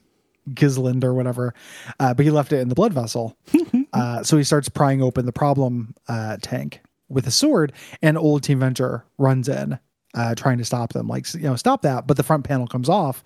Gisland 0.52 1.04
or 1.04 1.14
whatever," 1.14 1.56
uh, 2.00 2.14
but 2.14 2.24
he 2.26 2.32
left 2.32 2.52
it 2.54 2.60
in 2.60 2.70
the 2.70 2.76
blood 2.76 2.94
vessel. 2.94 3.36
uh, 3.94 4.22
so 4.24 4.38
he 4.38 4.44
starts 4.44 4.70
prying 4.70 5.02
open 5.02 5.26
the 5.26 5.32
problem 5.34 5.96
uh, 6.08 6.38
tank 6.42 6.82
with 7.10 7.28
a 7.28 7.32
sword, 7.32 7.74
and 8.02 8.18
old 8.18 8.44
Team 8.44 8.60
Venture 8.60 9.06
runs 9.18 9.48
in, 9.50 9.80
uh, 10.16 10.36
trying 10.36 10.58
to 10.58 10.66
stop 10.66 10.94
them. 10.94 11.08
Like, 11.08 11.34
you 11.34 11.42
know, 11.42 11.56
stop 11.56 11.82
that. 11.84 12.08
But 12.08 12.18
the 12.18 12.24
front 12.24 12.44
panel 12.44 12.68
comes 12.68 12.90
off, 12.90 13.24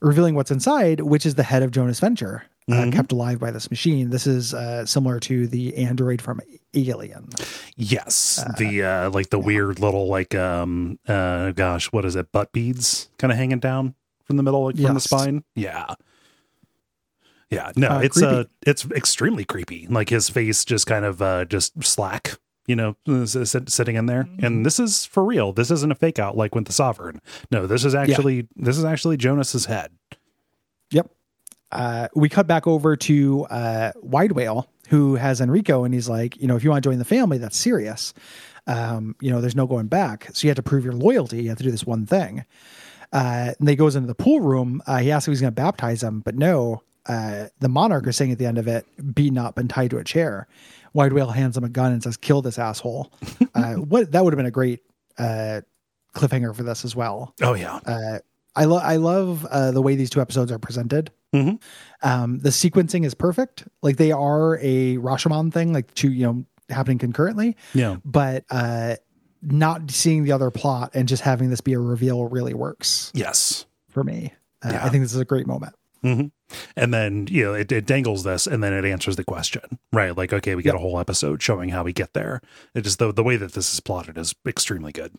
revealing 0.00 0.34
what's 0.34 0.50
inside, 0.50 1.00
which 1.00 1.24
is 1.26 1.34
the 1.36 1.42
head 1.42 1.62
of 1.62 1.70
Jonas 1.70 2.00
Venture. 2.00 2.44
Uh, 2.70 2.90
kept 2.92 3.10
alive 3.10 3.40
by 3.40 3.50
this 3.50 3.70
machine. 3.70 4.10
This 4.10 4.24
is 4.24 4.54
uh, 4.54 4.86
similar 4.86 5.18
to 5.20 5.48
the 5.48 5.76
android 5.76 6.22
from 6.22 6.40
Alien. 6.74 7.28
Yes. 7.76 8.42
the 8.56 8.84
uh, 8.84 9.10
like 9.10 9.30
the 9.30 9.38
weird 9.40 9.80
little 9.80 10.06
like 10.06 10.32
um 10.36 10.96
uh 11.08 11.50
gosh, 11.50 11.90
what 11.90 12.04
is 12.04 12.14
it? 12.14 12.30
Butt 12.30 12.52
beads 12.52 13.08
kind 13.18 13.32
of 13.32 13.36
hanging 13.36 13.58
down 13.58 13.96
from 14.24 14.36
the 14.36 14.44
middle, 14.44 14.66
like 14.66 14.76
from 14.76 14.94
the 14.94 15.00
spine. 15.00 15.42
Yeah. 15.56 15.86
Yeah, 17.50 17.72
no, 17.76 17.88
Uh, 17.88 17.98
it's 17.98 18.22
uh 18.22 18.44
it's 18.64 18.86
extremely 18.92 19.44
creepy. 19.44 19.86
Like 19.90 20.08
his 20.08 20.28
face 20.30 20.64
just 20.64 20.86
kind 20.86 21.04
of 21.04 21.20
uh 21.20 21.44
just 21.44 21.82
slack, 21.84 22.38
you 22.66 22.76
know, 22.76 22.96
sitting 23.24 23.96
in 23.96 24.06
there. 24.06 24.24
Mm-hmm. 24.24 24.44
And 24.44 24.66
this 24.66 24.78
is 24.78 25.04
for 25.04 25.24
real. 25.24 25.52
This 25.52 25.70
isn't 25.70 25.90
a 25.90 25.94
fake 25.94 26.18
out 26.18 26.36
like 26.36 26.54
with 26.54 26.66
the 26.66 26.72
sovereign. 26.72 27.20
No, 27.50 27.66
this 27.66 27.84
is 27.84 27.94
actually 27.94 28.48
this 28.56 28.78
is 28.78 28.84
actually 28.84 29.16
Jonas's 29.16 29.66
head. 29.66 29.90
Yep. 30.90 31.10
Uh, 31.70 32.08
we 32.14 32.28
cut 32.28 32.46
back 32.46 32.66
over 32.66 32.96
to 32.96 33.44
uh, 33.46 33.92
Wide 34.02 34.32
Wale, 34.32 34.68
who 34.88 35.14
has 35.14 35.40
Enrico, 35.40 35.84
and 35.84 35.94
he's 35.94 36.08
like, 36.08 36.36
you 36.36 36.46
know, 36.46 36.54
if 36.54 36.62
you 36.62 36.70
want 36.70 36.84
to 36.84 36.88
join 36.88 36.98
the 36.98 37.04
family, 37.04 37.38
that's 37.38 37.56
serious. 37.56 38.12
Um, 38.66 39.16
you 39.20 39.30
know, 39.30 39.40
there's 39.40 39.56
no 39.56 39.66
going 39.66 39.86
back. 39.86 40.28
So 40.34 40.46
you 40.46 40.50
have 40.50 40.56
to 40.56 40.62
prove 40.62 40.84
your 40.84 40.92
loyalty. 40.92 41.42
You 41.42 41.48
have 41.48 41.58
to 41.58 41.64
do 41.64 41.70
this 41.70 41.86
one 41.86 42.06
thing. 42.06 42.44
Uh, 43.12 43.52
and 43.58 43.68
they 43.68 43.74
goes 43.74 43.96
into 43.96 44.06
the 44.06 44.14
pool 44.14 44.40
room. 44.40 44.82
Uh, 44.86 44.98
he 44.98 45.10
asks 45.10 45.28
if 45.28 45.32
he's 45.32 45.40
going 45.40 45.52
to 45.52 45.60
baptize 45.60 46.02
him, 46.02 46.20
but 46.20 46.36
no. 46.36 46.82
Uh, 47.04 47.48
the 47.58 47.68
monarch 47.68 48.06
is 48.06 48.16
saying 48.16 48.30
at 48.30 48.38
the 48.38 48.46
end 48.46 48.58
of 48.58 48.68
it, 48.68 48.86
beaten 49.14 49.36
up 49.36 49.58
and 49.58 49.68
tied 49.68 49.90
to 49.90 49.98
a 49.98 50.04
chair. 50.04 50.46
Wide 50.94 51.12
Wale 51.12 51.30
hands 51.30 51.56
him 51.56 51.64
a 51.64 51.68
gun 51.68 51.92
and 51.92 52.02
says, 52.02 52.16
"Kill 52.16 52.42
this 52.42 52.58
asshole." 52.58 53.12
uh, 53.54 53.74
what 53.74 54.12
that 54.12 54.24
would 54.24 54.32
have 54.32 54.38
been 54.38 54.46
a 54.46 54.50
great 54.50 54.80
uh, 55.18 55.60
cliffhanger 56.14 56.54
for 56.54 56.62
this 56.62 56.84
as 56.84 56.94
well 56.96 57.34
Oh 57.42 57.54
yeah. 57.54 57.76
uh, 57.86 58.18
I 58.54 58.64
love 58.66 58.82
I 58.84 58.96
love 58.96 59.46
uh, 59.46 59.70
the 59.70 59.80
way 59.82 59.94
these 59.96 60.10
two 60.10 60.20
episodes 60.20 60.52
are 60.52 60.58
presented. 60.58 61.10
Mhm. 61.34 61.62
Um, 62.02 62.38
the 62.40 62.50
sequencing 62.50 63.04
is 63.06 63.14
perfect. 63.14 63.66
Like 63.82 63.96
they 63.96 64.12
are 64.12 64.58
a 64.60 64.98
Rashomon 64.98 65.52
thing, 65.52 65.72
like 65.72 65.92
two 65.94 66.12
you 66.12 66.26
know 66.26 66.44
happening 66.68 66.98
concurrently. 66.98 67.56
Yeah. 67.74 67.96
But 68.04 68.44
uh, 68.50 68.96
not 69.40 69.90
seeing 69.90 70.24
the 70.24 70.32
other 70.32 70.50
plot 70.50 70.90
and 70.94 71.08
just 71.08 71.22
having 71.22 71.50
this 71.50 71.60
be 71.62 71.72
a 71.72 71.78
reveal 71.78 72.26
really 72.26 72.54
works 72.54 73.10
Yes. 73.14 73.64
for 73.88 74.04
me. 74.04 74.32
Uh, 74.62 74.70
Yeah. 74.72 74.84
I 74.84 74.88
think 74.90 75.02
this 75.02 75.12
is 75.14 75.20
a 75.20 75.24
great 75.24 75.46
moment. 75.46 75.74
Hmm 76.02 76.26
And 76.76 76.92
then, 76.92 77.26
you 77.30 77.44
know, 77.44 77.54
it, 77.54 77.72
it 77.72 77.86
dangles 77.86 78.24
this 78.24 78.46
and 78.46 78.62
then 78.62 78.72
it 78.72 78.84
answers 78.84 79.16
the 79.16 79.24
question, 79.24 79.78
right? 79.92 80.16
Like, 80.16 80.32
okay, 80.32 80.54
we 80.54 80.62
get 80.62 80.74
a 80.74 80.78
whole 80.78 80.98
episode 80.98 81.42
showing 81.42 81.70
how 81.70 81.84
we 81.84 81.92
get 81.92 82.12
there. 82.12 82.40
It 82.74 82.82
just, 82.82 82.98
the, 82.98 83.12
the 83.12 83.22
way 83.22 83.36
that 83.36 83.52
this 83.52 83.72
is 83.72 83.80
plotted 83.80 84.18
is 84.18 84.34
extremely 84.46 84.92
good. 84.92 85.14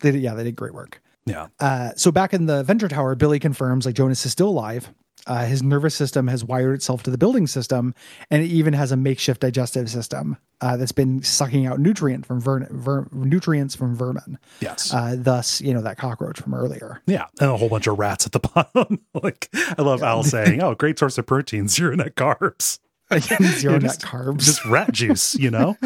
They 0.00 0.10
did, 0.10 0.22
yeah, 0.22 0.34
they 0.34 0.44
did 0.44 0.56
great 0.56 0.74
work. 0.74 1.00
Yeah. 1.26 1.48
Uh, 1.60 1.90
so 1.96 2.10
back 2.10 2.34
in 2.34 2.46
the 2.46 2.62
Venture 2.64 2.88
Tower, 2.88 3.14
Billy 3.14 3.38
confirms 3.38 3.86
like 3.86 3.94
Jonas 3.94 4.24
is 4.26 4.32
still 4.32 4.48
alive. 4.48 4.90
Uh, 5.24 5.44
his 5.46 5.62
nervous 5.62 5.94
system 5.94 6.26
has 6.26 6.44
wired 6.44 6.74
itself 6.74 7.04
to 7.04 7.10
the 7.10 7.16
building 7.16 7.46
system, 7.46 7.94
and 8.28 8.42
it 8.42 8.46
even 8.46 8.72
has 8.74 8.90
a 8.90 8.96
makeshift 8.96 9.40
digestive 9.40 9.88
system 9.88 10.36
uh, 10.60 10.76
that's 10.76 10.90
been 10.90 11.22
sucking 11.22 11.64
out 11.64 11.78
nutrient 11.78 12.26
from 12.26 12.40
ver- 12.40 12.66
ver- 12.72 13.06
nutrients 13.12 13.76
from 13.76 13.94
vermin. 13.94 14.36
Yes. 14.58 14.92
Uh, 14.92 15.14
thus, 15.16 15.60
you 15.60 15.72
know 15.72 15.80
that 15.82 15.96
cockroach 15.96 16.40
from 16.40 16.54
earlier. 16.54 17.00
yeah. 17.06 17.26
And 17.40 17.50
a 17.52 17.56
whole 17.56 17.68
bunch 17.68 17.86
of 17.86 18.00
rats 18.00 18.26
at 18.26 18.32
the 18.32 18.40
bottom. 18.74 18.98
like, 19.14 19.48
I 19.78 19.82
love 19.82 20.02
Al 20.02 20.24
saying, 20.24 20.60
oh, 20.60 20.74
great 20.74 20.98
source 20.98 21.16
of 21.18 21.26
protein, 21.26 21.68
zero 21.68 21.94
net 21.94 22.16
carbs. 22.16 22.80
Zero 23.20 23.74
Yeah, 23.74 23.78
net 23.78 23.82
just- 23.82 24.00
carbs. 24.00 24.38
Just 24.40 24.64
rat 24.64 24.90
juice, 24.90 25.34
you 25.36 25.50
know? 25.50 25.76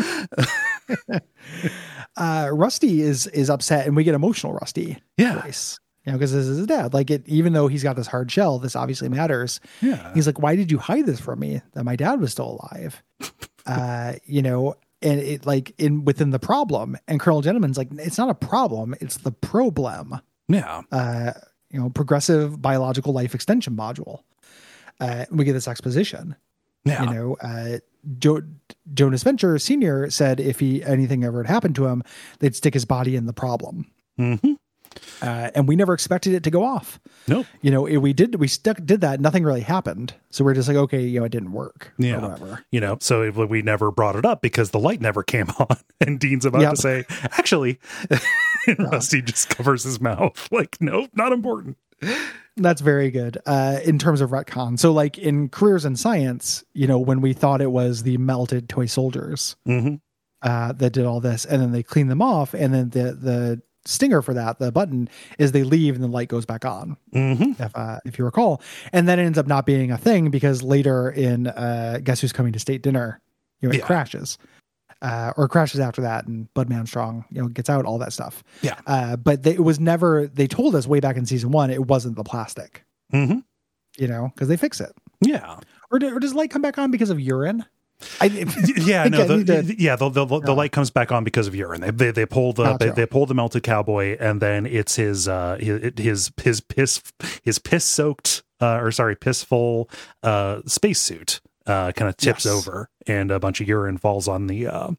Uh, 2.16 2.50
Rusty 2.52 3.02
is 3.02 3.26
is 3.28 3.50
upset, 3.50 3.86
and 3.86 3.96
we 3.96 4.04
get 4.04 4.14
emotional 4.14 4.52
Rusty. 4.54 4.98
Yeah. 5.16 5.42
voice. 5.42 5.78
You 6.04 6.12
know, 6.12 6.18
because 6.18 6.32
this 6.32 6.46
is 6.46 6.58
his 6.58 6.66
dad. 6.68 6.94
Like 6.94 7.10
it, 7.10 7.26
even 7.26 7.52
though 7.52 7.66
he's 7.66 7.82
got 7.82 7.96
this 7.96 8.06
hard 8.06 8.30
shell, 8.30 8.60
this 8.60 8.76
obviously 8.76 9.08
matters. 9.08 9.60
Yeah. 9.80 10.14
He's 10.14 10.26
like, 10.26 10.40
"Why 10.40 10.54
did 10.54 10.70
you 10.70 10.78
hide 10.78 11.04
this 11.04 11.18
from 11.18 11.40
me? 11.40 11.62
That 11.72 11.84
my 11.84 11.96
dad 11.96 12.20
was 12.20 12.30
still 12.30 12.60
alive." 12.60 13.02
uh, 13.66 14.14
you 14.24 14.40
know, 14.40 14.76
and 15.02 15.18
it 15.20 15.46
like 15.46 15.74
in 15.78 16.04
within 16.04 16.30
the 16.30 16.38
problem. 16.38 16.96
And 17.08 17.18
Colonel 17.18 17.42
Gentleman's 17.42 17.76
like, 17.76 17.88
"It's 17.92 18.18
not 18.18 18.30
a 18.30 18.34
problem. 18.34 18.94
It's 19.00 19.16
the 19.16 19.32
problem." 19.32 20.20
Yeah. 20.48 20.82
Uh, 20.92 21.32
you 21.70 21.80
know, 21.80 21.90
progressive 21.90 22.62
biological 22.62 23.12
life 23.12 23.34
extension 23.34 23.76
module. 23.76 24.20
Uh, 25.00 25.26
we 25.30 25.44
get 25.44 25.54
this 25.54 25.68
exposition. 25.68 26.36
Yeah. 26.84 27.02
You 27.02 27.10
know, 27.14 27.36
uh, 27.42 27.78
jo- 28.18 28.42
Jonas 28.94 29.22
Venture 29.22 29.58
Senior 29.58 30.10
said 30.10 30.40
if 30.40 30.60
he 30.60 30.82
anything 30.82 31.24
ever 31.24 31.42
had 31.42 31.50
happened 31.52 31.74
to 31.76 31.86
him, 31.86 32.02
they'd 32.38 32.54
stick 32.56 32.74
his 32.74 32.84
body 32.84 33.16
in 33.16 33.26
the 33.26 33.32
problem. 33.32 33.90
hmm 34.16 34.34
uh, 35.20 35.50
and 35.54 35.68
we 35.68 35.76
never 35.76 35.92
expected 35.92 36.32
it 36.32 36.42
to 36.42 36.50
go 36.50 36.64
off. 36.64 36.98
Nope. 37.28 37.44
You 37.60 37.70
know, 37.70 37.84
it, 37.84 37.98
we 37.98 38.14
did 38.14 38.36
we 38.36 38.48
stuck 38.48 38.78
did 38.82 39.02
that. 39.02 39.20
Nothing 39.20 39.44
really 39.44 39.60
happened. 39.60 40.14
So 40.30 40.42
we're 40.42 40.54
just 40.54 40.68
like, 40.68 40.76
okay, 40.78 41.02
you 41.02 41.20
know, 41.20 41.26
it 41.26 41.32
didn't 41.32 41.52
work. 41.52 41.92
or 41.98 42.04
Yeah. 42.06 42.18
whatever. 42.22 42.64
You 42.72 42.80
know, 42.80 42.96
so 43.00 43.20
it, 43.22 43.34
we 43.34 43.60
never 43.60 43.90
brought 43.90 44.16
it 44.16 44.24
up 44.24 44.40
because 44.40 44.70
the 44.70 44.78
light 44.78 45.02
never 45.02 45.22
came 45.22 45.50
on. 45.58 45.76
And 46.00 46.18
Dean's 46.18 46.46
about 46.46 46.62
Yep. 46.62 46.70
to 46.70 46.76
say, 46.80 47.04
actually, 47.32 47.78
and 48.66 48.78
Rusty 48.90 49.20
just 49.20 49.50
covers 49.50 49.82
his 49.82 50.00
mouth 50.00 50.48
like, 50.50 50.78
nope, 50.80 51.10
not 51.14 51.30
important. 51.32 51.76
That's 52.58 52.80
very 52.80 53.10
good 53.10 53.36
uh, 53.46 53.80
in 53.84 53.98
terms 53.98 54.20
of 54.22 54.30
retcon. 54.30 54.78
So, 54.78 54.92
like 54.92 55.18
in 55.18 55.48
careers 55.50 55.84
in 55.84 55.94
science, 55.96 56.64
you 56.72 56.86
know, 56.86 56.98
when 56.98 57.20
we 57.20 57.32
thought 57.34 57.60
it 57.60 57.70
was 57.70 58.02
the 58.02 58.16
melted 58.16 58.68
toy 58.68 58.86
soldiers 58.86 59.56
Mhm. 59.68 60.00
uh, 60.42 60.72
that 60.72 60.92
did 60.92 61.04
all 61.04 61.20
this, 61.20 61.44
and 61.44 61.60
then 61.60 61.72
they 61.72 61.82
clean 61.82 62.08
them 62.08 62.22
off, 62.22 62.54
and 62.54 62.72
then 62.72 62.90
the 62.90 63.12
the 63.12 63.62
stinger 63.84 64.20
for 64.22 64.34
that, 64.34 64.58
the 64.58 64.72
button, 64.72 65.08
is 65.38 65.52
they 65.52 65.62
leave 65.62 65.94
and 65.94 66.02
the 66.02 66.08
light 66.08 66.28
goes 66.28 66.46
back 66.46 66.64
on. 66.64 66.96
Mhm. 67.14 67.60
If 67.60 67.76
uh, 67.76 67.98
if 68.06 68.18
you 68.18 68.24
recall, 68.24 68.62
and 68.92 69.06
then 69.06 69.18
it 69.18 69.24
ends 69.24 69.38
up 69.38 69.46
not 69.46 69.66
being 69.66 69.90
a 69.90 69.98
thing 69.98 70.30
because 70.30 70.62
later 70.62 71.10
in 71.10 71.48
uh, 71.48 72.00
Guess 72.02 72.22
Who's 72.22 72.32
Coming 72.32 72.52
to 72.54 72.58
State 72.58 72.82
Dinner, 72.82 73.20
you 73.60 73.68
know, 73.68 73.74
it 73.74 73.78
Yeah. 73.80 73.86
crashes. 73.86 74.38
Uh, 75.02 75.32
or 75.36 75.46
crashes 75.46 75.78
after 75.78 76.00
that, 76.02 76.26
and 76.26 76.52
Bud 76.54 76.68
Manstrong, 76.70 77.24
you 77.30 77.42
know, 77.42 77.48
gets 77.48 77.68
out 77.68 77.84
all 77.84 77.98
that 77.98 78.12
stuff. 78.14 78.42
Yeah. 78.62 78.78
Uh, 78.86 79.16
but 79.16 79.42
they, 79.42 79.52
it 79.52 79.62
was 79.62 79.78
never. 79.78 80.26
They 80.26 80.46
told 80.46 80.74
us 80.74 80.86
way 80.86 81.00
back 81.00 81.16
in 81.16 81.26
season 81.26 81.50
one 81.50 81.70
it 81.70 81.86
wasn't 81.86 82.16
the 82.16 82.24
plastic 82.24 82.82
Mhm. 83.12 83.44
you 83.98 84.08
know, 84.08 84.30
because 84.34 84.48
they 84.48 84.56
fix 84.56 84.80
it. 84.80 84.92
Yeah. 85.20 85.58
Or, 85.90 85.98
do, 85.98 86.16
or 86.16 86.18
does 86.18 86.34
light 86.34 86.50
come 86.50 86.62
back 86.62 86.78
on 86.78 86.90
because 86.90 87.10
of 87.10 87.20
urine? 87.20 87.64
I, 88.20 88.26
Yeah, 88.78 89.04
no, 89.04 89.24
the, 89.26 89.62
to- 89.62 89.74
yeah, 89.82 89.96
the, 89.96 90.08
the, 90.10 90.24
the 90.26 90.52
light 90.54 90.72
comes 90.72 90.90
back 90.90 91.12
on 91.12 91.24
because 91.24 91.46
of 91.46 91.54
urine. 91.54 91.80
They 91.82 91.90
they, 91.90 92.10
they 92.10 92.26
pull 92.26 92.52
the 92.52 92.64
Gotcha. 92.64 92.86
they, 92.86 92.90
they 92.90 93.06
pull 93.06 93.26
the 93.26 93.34
melted 93.34 93.62
cowboy, 93.62 94.16
and 94.18 94.40
then 94.40 94.66
it's 94.66 94.96
his 94.96 95.28
uh 95.28 95.56
his 95.60 95.92
his 95.98 96.32
his 96.42 96.60
piss 96.60 97.02
his 97.42 97.58
piss 97.58 97.84
soaked 97.84 98.42
uh 98.60 98.78
or 98.80 98.90
sorry 98.90 99.14
piss 99.16 99.44
full 99.44 99.88
uh 100.22 100.60
spacesuit 100.66 101.40
uh 101.66 101.92
kind 101.92 102.08
of 102.08 102.16
tips 102.16 102.44
Yes. 102.44 102.54
over, 102.54 102.88
and 103.06 103.30
a 103.30 103.38
bunch 103.40 103.60
of 103.60 103.68
urine 103.68 103.98
falls 103.98 104.28
on 104.28 104.46
the 104.46 104.66
uh 104.66 104.90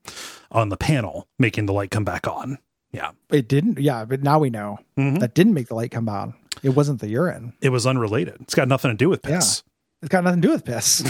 on 0.51 0.69
the 0.69 0.77
panel, 0.77 1.27
making 1.39 1.65
the 1.65 1.73
light 1.73 1.91
come 1.91 2.03
back 2.05 2.27
on. 2.27 2.57
Yeah, 2.91 3.11
it 3.29 3.47
didn't. 3.47 3.79
Yeah, 3.79 4.05
but 4.05 4.23
now 4.23 4.39
we 4.39 4.49
know 4.49 4.77
Mhm. 4.97 5.19
that 5.19 5.33
didn't 5.33 5.53
make 5.53 5.67
the 5.67 5.75
light 5.75 5.91
come 5.91 6.07
on. 6.09 6.33
It 6.63 6.69
wasn't 6.69 7.01
the 7.01 7.09
urine. 7.09 7.53
it 7.61 7.69
was 7.69 7.85
unrelated. 7.85 8.37
It's 8.41 8.55
got 8.55 8.67
nothing 8.67 8.91
to 8.91 8.97
do 8.97 9.09
with 9.09 9.21
Yeah. 9.25 9.35
piss. 9.37 9.63
It's 10.01 10.09
got 10.09 10.23
nothing 10.23 10.41
to 10.41 10.47
do 10.47 10.51
with 10.53 10.63
piss. 10.65 11.01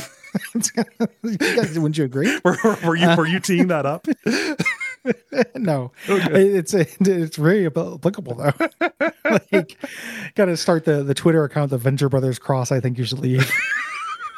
It's 0.56 0.70
got- 0.72 0.88
you 1.24 1.38
guys, 1.38 1.78
wouldn't 1.80 1.98
you 1.98 2.06
agree? 2.06 2.38
Were, 2.46 2.58
were 2.86 2.96
you 2.96 3.16
were 3.16 3.26
you 3.28 3.40
teeing 3.40 3.68
that 3.68 3.86
up? 3.86 4.08
no, 5.56 5.92
it's 6.08 6.74
it's 6.74 7.38
very 7.38 7.66
applicable 7.66 8.36
though. 8.36 8.68
like, 9.52 9.78
got 10.36 10.46
to 10.46 10.58
start 10.58 10.86
the 10.86 11.04
the 11.04 11.14
Twitter 11.14 11.44
account, 11.44 11.70
the 11.72 11.78
Venture 11.78 12.10
Brothers 12.10 12.40
Cross. 12.40 12.72
I 12.72 12.80
think 12.80 12.98
you 12.98 13.06
should 13.06 13.20
leave. 13.20 13.50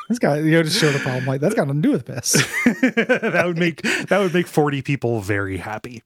It's 0.10 0.18
got 0.20 0.40
you 0.44 0.52
know 0.52 0.64
just 0.64 0.80
show 0.80 0.92
the 0.92 1.00
problem. 1.00 1.26
Like 1.26 1.40
that's 1.42 1.54
got 1.56 1.68
nothing 1.68 1.82
to 1.84 1.88
do 1.88 1.92
with 1.94 2.06
piss. 2.06 2.34
that 2.66 3.44
would 3.46 3.58
make 3.58 3.82
that 3.84 4.18
would 4.20 4.34
make 4.34 4.48
forty 4.48 4.82
people 4.82 5.22
very 5.22 5.58
happy. 5.58 6.02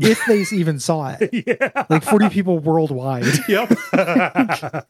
if 0.00 0.20
they 0.26 0.44
even 0.56 0.80
saw 0.80 1.16
it, 1.18 1.30
Yeah. 1.46 1.84
like 1.88 2.02
forty 2.02 2.28
people 2.30 2.58
worldwide. 2.58 3.24
Yep. 3.48 3.72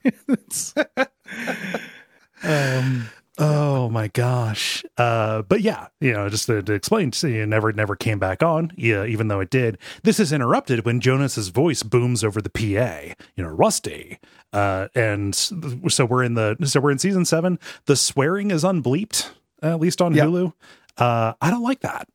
Um, 2.42 3.08
Oh 3.36 3.88
my 3.88 4.06
gosh. 4.08 4.84
Uh, 4.96 5.42
but 5.42 5.60
yeah, 5.60 5.88
you 6.00 6.12
know, 6.12 6.28
just 6.28 6.46
to, 6.46 6.62
to 6.62 6.72
explain, 6.72 7.10
so 7.12 7.26
it 7.26 7.46
never, 7.48 7.72
never 7.72 7.96
came 7.96 8.20
back 8.20 8.42
on. 8.44 8.72
Yeah, 8.76 9.04
even 9.04 9.26
though 9.26 9.40
it 9.40 9.50
did. 9.50 9.76
This 10.04 10.20
is 10.20 10.32
interrupted 10.32 10.84
when 10.84 11.00
Jonas's 11.00 11.48
voice 11.48 11.82
booms 11.82 12.22
over 12.22 12.40
the 12.40 12.50
PA. 12.50 13.14
You 13.34 13.42
know, 13.42 13.50
Rusty. 13.50 14.20
Uh, 14.52 14.86
and 14.94 15.34
so 15.34 16.04
we're 16.08 16.22
in 16.22 16.34
the 16.34 16.56
so 16.64 16.78
we're 16.78 16.92
in 16.92 16.98
season 17.00 17.24
seven. 17.24 17.58
The 17.86 17.96
swearing 17.96 18.52
is 18.52 18.62
unbleeped, 18.62 19.30
at 19.62 19.80
least 19.80 20.00
on 20.00 20.14
Yeah. 20.14 20.24
Hulu. 20.26 20.52
Uh, 20.96 21.32
I 21.40 21.50
don't 21.50 21.64
like 21.64 21.80
that. 21.80 22.08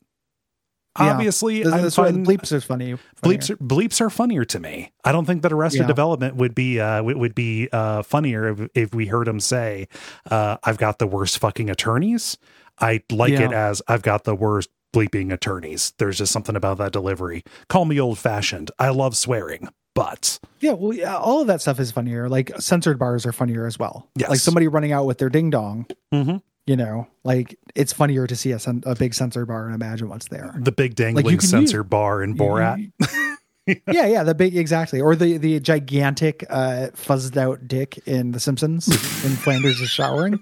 Yeah. 0.99 1.13
Obviously, 1.13 1.63
the, 1.63 1.71
I'm 1.71 2.25
bleeps 2.25 2.51
is 2.51 2.63
funny. 2.63 2.97
bleeps 3.23 3.49
are, 3.49 3.57
bleeps 3.57 4.01
are 4.01 4.09
funnier 4.09 4.45
to 4.45 4.59
me. 4.59 4.91
I 5.03 5.11
don't 5.11 5.25
think 5.25 5.41
that 5.43 5.51
Arrested 5.53 5.81
Yeah. 5.81 5.87
Development 5.87 6.35
would 6.35 6.53
be 6.55 6.79
uh 6.79 7.01
would, 7.03 7.35
be 7.35 7.69
uh 7.71 8.03
funnier 8.03 8.49
if, 8.49 8.69
if 8.75 8.95
we 8.95 9.07
heard 9.07 9.27
him 9.27 9.39
say, 9.39 9.87
uh, 10.29 10.57
"I've 10.63 10.77
got 10.77 10.99
the 10.99 11.07
worst 11.07 11.39
fucking 11.39 11.69
attorneys." 11.69 12.37
I 12.79 13.01
like 13.11 13.33
it 13.33 13.51
as 13.51 13.81
I've 13.87 14.01
got 14.03 14.23
the 14.23 14.35
worst 14.35 14.69
bleeping 14.93 15.31
attorneys. 15.33 15.93
There's 15.97 16.17
just 16.17 16.31
something 16.31 16.55
about 16.55 16.77
that 16.79 16.91
delivery. 16.93 17.43
Call 17.67 17.85
me 17.85 17.99
old 17.99 18.17
fashioned. 18.17 18.71
I 18.79 18.89
love 18.89 19.15
swearing, 19.17 19.67
but 19.93 20.39
Yeah, 20.61 20.71
well, 20.73 20.93
yeah, 20.93 21.17
all 21.17 21.41
of 21.41 21.47
that 21.47 21.61
stuff 21.61 21.79
is 21.79 21.91
funnier. 21.91 22.27
Like 22.29 22.51
censored 22.59 22.97
bars 22.97 23.25
are 23.25 23.31
funnier 23.33 23.65
as 23.67 23.77
well. 23.77 24.07
Yes. 24.15 24.29
Like 24.29 24.39
somebody 24.39 24.67
running 24.67 24.91
out 24.93 25.05
with 25.05 25.17
their 25.17 25.29
ding 25.29 25.49
dong. 25.49 25.85
Mhm. 26.13 26.41
You 26.69 26.75
know, 26.77 27.07
like 27.23 27.57
it's 27.73 27.91
funnier 27.93 28.27
to 28.27 28.35
see 28.35 28.51
a, 28.51 28.59
cen- 28.59 28.83
a 28.85 28.93
big 28.93 29.15
censored 29.15 29.47
bar 29.47 29.65
and 29.65 29.73
imagine 29.73 30.07
what's 30.07 30.27
there. 30.27 30.53
the 30.55 30.71
big 30.71 30.93
dangling 30.93 31.25
can 31.25 31.33
use- 31.33 31.49
censor 31.49 31.83
bar 31.83 32.21
in 32.21 32.37
Borat. 32.37 32.91
yeah, 33.65 34.05
yeah, 34.05 34.21
the 34.23 34.35
big 34.35 34.55
exactly, 34.55 35.01
or 35.01 35.15
the 35.15 35.37
the 35.39 35.59
gigantic 35.59 36.45
uh, 36.47 36.89
fuzzed 36.93 37.37
out 37.37 37.67
dick 37.67 37.97
in 38.05 38.33
The 38.33 38.39
Simpsons 38.39 38.85
when 39.23 39.33
Flanders 39.43 39.81
is 39.81 39.89
showering. 39.89 40.39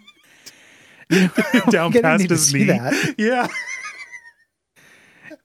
down 1.69 1.93
past 1.93 2.29
his 2.29 2.53
knee. 2.53 2.65
that. 2.65 3.15
Yeah. 3.17 3.47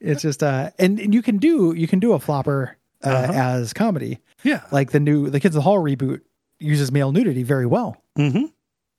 It's 0.01 0.21
just 0.21 0.43
uh, 0.43 0.71
and, 0.77 0.99
and 0.99 1.13
you 1.13 1.21
can 1.21 1.37
do 1.37 1.73
you 1.77 1.87
can 1.87 1.99
do 1.99 2.11
a 2.11 2.19
flopper 2.19 2.75
uh, 3.05 3.07
Uh-huh. 3.09 3.31
as 3.33 3.71
comedy, 3.71 4.19
Yeah. 4.43 4.63
like 4.71 4.91
the 4.91 4.99
new 4.99 5.29
the 5.29 5.39
Kids 5.39 5.55
in 5.55 5.59
the 5.59 5.63
Hall 5.63 5.77
reboot 5.79 6.19
uses 6.59 6.91
male 6.91 7.13
nudity 7.13 7.43
very 7.43 7.65
well. 7.65 8.03
hmm 8.17 8.45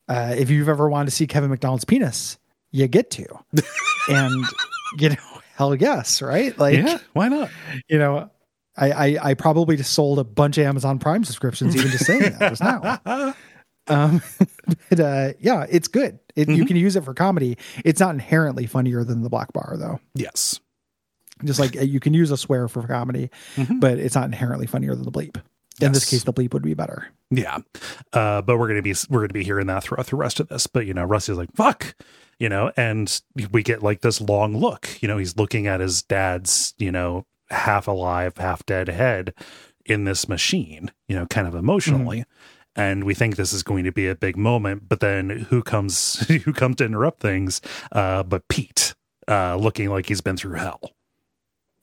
uh, 0.09 0.35
if 0.37 0.51
you've 0.51 0.69
ever 0.69 0.89
wanted 0.89 1.07
to 1.07 1.11
see 1.13 1.27
Kevin 1.27 1.51
McDonald's 1.51 1.85
penis, 1.85 2.39
you 2.71 2.87
get 2.89 3.11
to. 3.13 3.27
and 4.09 4.45
you 4.99 5.11
know, 5.11 5.17
hell 5.57 5.75
yes, 5.75 6.21
right? 6.23 6.57
Like 6.59 6.77
yeah. 6.77 6.99
Why 7.13 7.29
not? 7.29 7.51
you 7.89 7.99
know, 7.99 8.31
I, 8.77 8.91
I 8.91 9.31
I 9.31 9.35
probably 9.35 9.77
just 9.77 9.93
sold 9.93 10.19
a 10.19 10.25
bunch 10.25 10.59
of 10.59 10.67
Amazon 10.67 10.99
Prime 10.99 11.25
subscriptions 11.25 11.77
even 11.77 11.91
just 11.91 12.07
saying 12.07 12.23
that 12.23 12.51
just 12.51 12.63
now. 12.63 13.35
Um, 13.87 14.23
but 14.89 15.01
uh, 15.01 15.33
yeah, 15.41 15.67
it's 15.69 15.89
good. 15.89 16.19
It, 16.35 16.49
You 16.49 16.65
can 16.65 16.77
use 16.77 16.97
it 16.97 17.05
for 17.05 17.15
comedy. 17.15 17.59
It's 17.85 18.01
not 18.01 18.15
inherently 18.15 18.67
funnier 18.67 19.05
than 19.05 19.23
the 19.23 19.29
Black 19.29 19.53
Bar 19.53 19.77
though. 19.79 20.01
Yes. 20.15 20.61
Just 21.45 21.61
like 21.61 21.77
uh, 21.77 21.83
you 21.83 22.01
can 22.01 22.15
use 22.15 22.31
a 22.31 22.37
swear 22.37 22.69
for 22.69 22.87
comedy, 22.87 23.31
but 23.79 23.99
it's 23.99 24.15
not 24.15 24.25
inherently 24.25 24.67
funnier 24.67 24.95
than 24.95 25.05
the 25.05 25.13
bleep. 25.13 25.41
In 25.81 25.93
this 25.93 26.09
case, 26.09 26.23
the 26.23 26.33
bleep 26.33 26.53
would 26.53 26.63
be 26.63 26.75
better. 26.75 27.09
Yeah. 27.31 27.59
Uh, 28.13 28.43
but 28.43 28.59
we're 28.59 28.69
gonna 28.69 28.83
be 28.83 28.95
we're 29.11 29.21
gonna 29.21 29.33
be 29.33 29.45
hearing 29.45 29.67
that 29.67 29.83
throughout 29.83 30.07
the 30.07 30.17
rest 30.17 30.41
of 30.41 30.49
this. 30.49 30.67
But 30.67 30.87
you 30.87 30.95
know, 30.95 31.05
Rusty's 31.05 31.37
like, 31.37 31.53
fuck, 31.55 31.95
you 32.39 32.49
know, 32.49 32.73
and 32.77 33.21
we 33.51 33.63
get 33.63 33.83
like 33.83 34.01
this 34.01 34.21
long 34.21 34.57
look. 34.57 34.89
You 35.01 35.09
know, 35.09 35.19
he's 35.19 35.37
looking 35.37 35.67
at 35.67 35.81
his 35.81 36.03
dad's, 36.03 36.75
you 36.79 36.93
know, 36.93 37.27
half 37.51 37.89
alive, 37.89 38.37
half 38.39 38.65
dead 38.67 38.89
head 38.89 39.35
in 39.85 40.05
this 40.05 40.29
machine, 40.29 40.91
you 41.09 41.17
know, 41.17 41.27
kind 41.27 41.47
of 41.47 41.55
emotionally. 41.55 42.25
And 42.77 43.05
we 43.05 43.15
think 43.15 43.37
this 43.37 43.53
is 43.53 43.63
going 43.63 43.85
to 43.85 43.93
be 43.93 44.09
a 44.09 44.17
big 44.17 44.37
moment, 44.37 44.89
but 44.89 45.01
then 45.01 45.31
who 45.51 45.63
comes 45.63 46.27
who 46.29 46.53
comes 46.53 46.77
to 46.77 46.85
interrupt 46.85 47.21
things? 47.21 47.61
Uh, 47.93 48.23
but 48.23 48.49
Pete, 48.49 48.95
uh, 49.29 49.57
looking 49.57 49.89
like 49.91 50.07
he's 50.07 50.21
been 50.21 50.37
through 50.37 50.55
hell. 50.55 50.81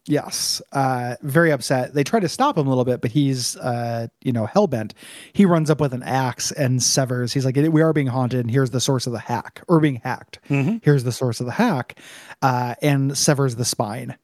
Yes, 0.08 0.62
uh, 0.72 1.16
very 1.22 1.52
upset. 1.52 1.94
They 1.94 2.04
try 2.04 2.20
to 2.20 2.28
stop 2.28 2.58
him 2.58 2.66
a 2.66 2.70
little 2.70 2.86
bit, 2.86 3.02
but 3.02 3.12
he's, 3.12 3.56
uh, 3.58 4.08
you 4.24 4.32
know, 4.32 4.48
hell 4.48 4.66
bent. 4.66 4.96
He 5.34 5.46
runs 5.46 5.70
up 5.70 5.80
with 5.80 5.94
an 5.94 6.02
axe 6.02 6.52
and 6.52 6.82
severs. 6.82 7.34
He's 7.34 7.46
like, 7.46 7.56
"We 7.56 7.82
are 7.84 7.94
being 7.94 8.08
haunted, 8.08 8.40
and 8.40 8.50
here's 8.50 8.72
the 8.72 8.82
source 8.82 9.06
of 9.06 9.14
the 9.14 9.20
hack, 9.20 9.62
or 9.68 9.80
being 9.80 10.02
hacked. 10.04 10.40
Here's 10.48 11.04
the 11.04 11.12
source 11.12 11.40
of 11.40 11.46
the 11.46 11.52
hack," 11.52 12.00
uh, 12.42 12.74
and 12.82 13.16
severs 13.16 13.58
the 13.58 13.66
spine 13.66 14.18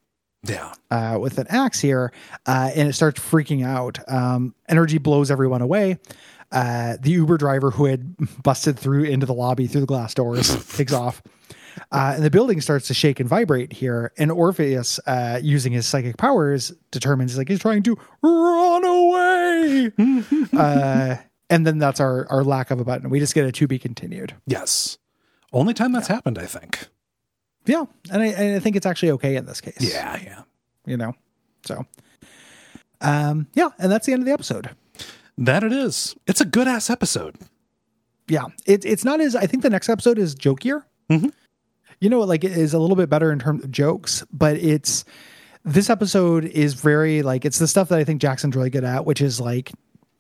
Yeah. 0.43 0.73
uh, 0.89 1.19
with 1.21 1.38
an 1.38 1.45
axe 1.49 1.80
here, 1.80 2.11
uh, 2.47 2.71
and 2.75 2.89
it 2.89 2.93
starts 2.93 3.19
freaking 3.19 3.63
out. 3.63 3.99
Um, 4.11 4.55
energy 4.67 4.97
blows 4.97 5.30
everyone 5.30 5.61
away. 5.61 5.99
Uh, 6.51 6.95
the 6.99 7.11
Uber 7.11 7.38
driver 7.38 7.69
who 7.71 7.86
had 7.86 8.15
busted 8.41 8.80
through 8.80 9.03
into 9.03 9.25
the 9.28 9.34
lobby 9.34 9.67
through 9.67 9.82
the 9.82 9.88
glass 9.88 10.13
doors 10.15 10.55
takes 10.75 10.93
off. 10.93 11.21
Uh, 11.91 12.13
and 12.15 12.23
the 12.23 12.29
building 12.29 12.59
starts 12.59 12.88
to 12.88 12.93
shake 12.93 13.19
and 13.19 13.29
vibrate 13.29 13.71
here. 13.71 14.11
And 14.17 14.31
Orpheus, 14.31 14.99
uh, 15.07 15.39
using 15.41 15.71
his 15.71 15.88
psychic 15.88 16.17
powers, 16.17 16.73
determines 16.91 17.38
like 17.38 17.47
he's 17.47 17.59
trying 17.59 17.83
to 17.83 17.97
run 18.21 18.83
away. 18.85 19.91
uh, 20.57 21.15
and 21.49 21.65
then 21.65 21.77
that's 21.77 21.99
our 22.01 22.27
our 22.29 22.43
lack 22.43 22.71
of 22.71 22.79
a 22.79 22.83
button. 22.83 23.09
We 23.09 23.19
just 23.19 23.33
get 23.33 23.45
a 23.45 23.51
to 23.53 23.67
be 23.67 23.79
continued. 23.79 24.33
Yes. 24.45 24.97
Only 25.53 25.73
time 25.73 25.93
that's 25.93 26.07
happened, 26.09 26.38
I 26.38 26.45
think. 26.45 26.88
Yeah, 27.65 27.85
and 28.11 28.21
I, 28.21 28.25
and 28.27 28.55
I 28.55 28.59
think 28.59 28.75
it's 28.75 28.85
actually 28.85 29.11
okay 29.11 29.35
in 29.35 29.45
this 29.45 29.61
case. 29.61 29.77
Yeah. 29.79 30.19
Yeah. 30.21 30.41
you 30.85 30.97
know. 30.97 31.13
So, 31.65 31.85
um, 33.01 33.47
yeah, 33.53 33.69
and 33.79 33.91
that's 33.91 34.05
the 34.05 34.13
end 34.13 34.21
of 34.21 34.25
the 34.25 34.31
episode. 34.33 34.69
That 35.38 35.63
it 35.63 35.71
is. 35.71 36.15
It's 36.27 36.41
a 36.41 36.45
good 36.45 36.67
ass 36.67 36.89
episode. 36.89 37.35
Yeah, 38.27 38.45
it's 38.65 38.85
it's 38.85 39.05
not 39.05 39.21
as 39.21 39.35
I 39.35 39.45
think 39.45 39.63
the 39.63 39.69
next 39.69 39.88
episode 39.89 40.17
is 40.17 40.35
jokier. 40.35 40.83
Mhm. 41.09 41.31
You 41.99 42.09
know, 42.09 42.19
like 42.21 42.43
it 42.43 42.51
is 42.51 42.73
a 42.73 42.79
little 42.79 42.95
bit 42.95 43.09
better 43.09 43.31
in 43.31 43.39
terms 43.39 43.63
of 43.63 43.71
jokes, 43.71 44.23
but 44.31 44.55
it's 44.57 45.03
this 45.65 45.89
episode 45.89 46.45
is 46.45 46.75
very 46.75 47.23
like 47.23 47.43
it's 47.45 47.59
the 47.59 47.67
stuff 47.67 47.89
that 47.89 47.99
I 47.99 48.03
think 48.03 48.21
Jackson's 48.21 48.55
really 48.55 48.69
good 48.69 48.83
at, 48.83 49.05
which 49.05 49.21
is 49.21 49.39
like 49.41 49.71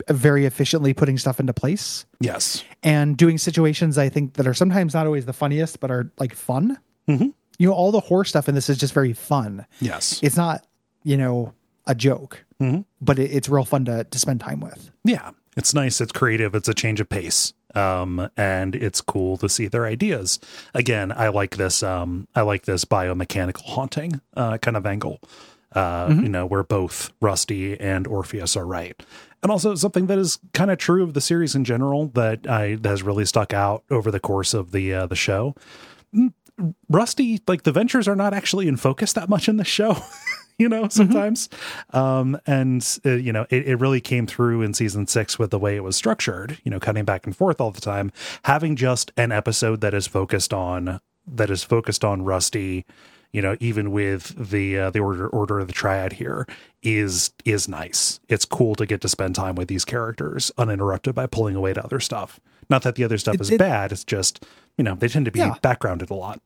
very 0.09 0.45
efficiently 0.45 0.93
putting 0.93 1.17
stuff 1.17 1.39
into 1.39 1.53
place 1.53 2.05
Yes. 2.19 2.63
and 2.83 3.17
doing 3.17 3.37
situations 3.37 3.97
I 3.97 4.09
think 4.09 4.33
that 4.35 4.47
are 4.47 4.53
sometimes 4.53 4.93
not 4.93 5.05
always 5.05 5.25
the 5.25 5.33
funniest, 5.33 5.79
but 5.79 5.91
are 5.91 6.11
like 6.19 6.33
fun. 6.33 6.77
Mm-hmm. 7.07 7.29
You 7.59 7.67
know, 7.67 7.73
all 7.73 7.91
the 7.91 7.99
horror 7.99 8.23
stuff 8.25 8.47
in 8.47 8.55
this 8.55 8.69
is 8.69 8.77
just 8.77 8.93
very 8.93 9.13
fun. 9.13 9.65
Yes. 9.79 10.19
It's 10.23 10.37
not, 10.37 10.65
you 11.03 11.17
know, 11.17 11.53
a 11.87 11.95
joke, 11.95 12.43
but 13.01 13.17
it, 13.19 13.31
it's 13.31 13.49
real 13.49 13.65
fun 13.65 13.85
to 13.85 14.03
to 14.03 14.19
spend 14.19 14.39
time 14.41 14.59
with. 14.59 14.91
Yeah, 15.03 15.31
it's 15.55 15.73
nice. 15.73 16.01
It's 16.01 16.11
creative. 16.11 16.53
It's 16.55 16.67
a 16.67 16.73
change 16.73 16.99
of 16.99 17.09
pace. 17.09 17.53
Um, 17.77 18.29
and 18.35 18.75
it's 18.75 19.01
cool 19.01 19.37
to 19.37 19.47
see 19.47 19.67
their 19.67 19.85
ideas. 19.85 20.39
Again, 20.73 21.11
I 21.11 21.27
like 21.27 21.57
this. 21.57 21.83
Um, 21.83 22.27
I 22.35 22.41
like 22.41 22.63
this 22.65 22.85
biomechanical 22.85 23.63
haunting 23.65 24.19
uh, 24.35 24.57
kind 24.57 24.75
of 24.77 24.85
angle. 24.85 25.19
Uh, 25.75 26.07
You 26.09 26.29
know, 26.29 26.45
where 26.45 26.63
both 26.63 27.11
Rusty 27.21 27.79
and 27.79 28.07
Orpheus 28.07 28.55
are 28.55 28.65
right, 28.65 28.95
and 29.43 29.51
also 29.51 29.75
something 29.75 30.07
that 30.07 30.17
is 30.17 30.39
kind 30.53 30.71
of 30.71 30.77
true 30.77 31.03
of 31.03 31.13
the 31.13 31.21
series 31.21 31.55
in 31.55 31.65
general 31.65 32.07
that 32.15 32.47
I 32.49 32.75
that 32.75 32.89
has 32.89 33.03
really 33.03 33.25
stuck 33.25 33.53
out 33.53 33.83
over 33.91 34.09
the 34.09 34.19
course 34.19 34.53
of 34.53 34.71
the 34.71 34.93
uh, 34.93 35.05
the 35.07 35.15
show. 35.15 35.55
Mm, 36.15 36.31
Rusty, 36.89 37.41
like 37.47 37.63
the 37.63 37.73
ventures 37.73 38.07
are 38.07 38.15
not 38.15 38.33
actually 38.33 38.67
in 38.67 38.77
focus 38.77 39.13
that 39.13 39.29
much 39.29 39.49
in 39.49 39.57
the 39.57 39.65
show. 39.65 39.97
you 40.59 40.67
know, 40.69 40.87
sometimes. 40.89 41.49
Um, 41.91 42.39
and, 42.47 42.99
uh, 43.05 43.11
you 43.11 43.31
know, 43.31 43.45
it, 43.49 43.67
it 43.67 43.75
really 43.79 44.01
came 44.01 44.25
through 44.25 44.61
in 44.63 44.73
season 44.73 45.05
six 45.07 45.37
with 45.37 45.51
the 45.51 45.59
way 45.59 45.75
it 45.75 45.83
was 45.83 45.95
structured, 45.95 46.57
you 46.63 46.71
know, 46.71 46.79
cutting 46.79 47.05
back 47.05 47.25
and 47.25 47.35
forth 47.35 47.61
all 47.61 47.71
the 47.71 47.81
time. 47.81 48.11
Having 48.45 48.75
just 48.77 49.11
an 49.17 49.31
episode 49.31 49.81
that 49.81 49.93
is 49.93 50.07
focused 50.07 50.53
on, 50.53 50.99
that 51.27 51.49
is 51.51 51.63
focused 51.63 52.03
on 52.03 52.23
Rusty, 52.23 52.85
you 53.33 53.41
know, 53.41 53.55
even 53.59 53.91
with 53.91 54.49
the 54.49 54.77
uh, 54.79 54.89
the 54.89 54.99
order 54.99 55.27
order 55.27 55.59
of 55.59 55.67
the 55.67 55.73
triad 55.73 56.13
here 56.13 56.47
is 56.81 57.31
is 57.45 57.67
nice. 57.67 58.19
It's 58.29 58.45
cool 58.45 58.73
to 58.75 58.85
get 58.85 59.01
to 59.01 59.09
spend 59.09 59.35
time 59.35 59.55
with 59.55 59.67
these 59.67 59.83
characters 59.85 60.49
uninterrupted 60.57 61.13
by 61.13 61.27
pulling 61.27 61.55
away 61.55 61.73
to 61.73 61.83
other 61.83 61.99
stuff. 61.99 62.39
Not 62.69 62.83
that 62.83 62.95
the 62.95 63.03
other 63.03 63.17
stuff 63.17 63.35
It- 63.35 63.41
is 63.41 63.51
it- 63.51 63.59
bad. 63.59 63.91
It's 63.91 64.05
just 64.05 64.43
you 64.77 64.83
know 64.83 64.95
they 64.95 65.09
tend 65.09 65.25
to 65.25 65.31
be 65.31 65.39
Yeah. 65.39 65.55
backgrounded 65.61 66.09
a 66.09 66.13
lot. 66.15 66.41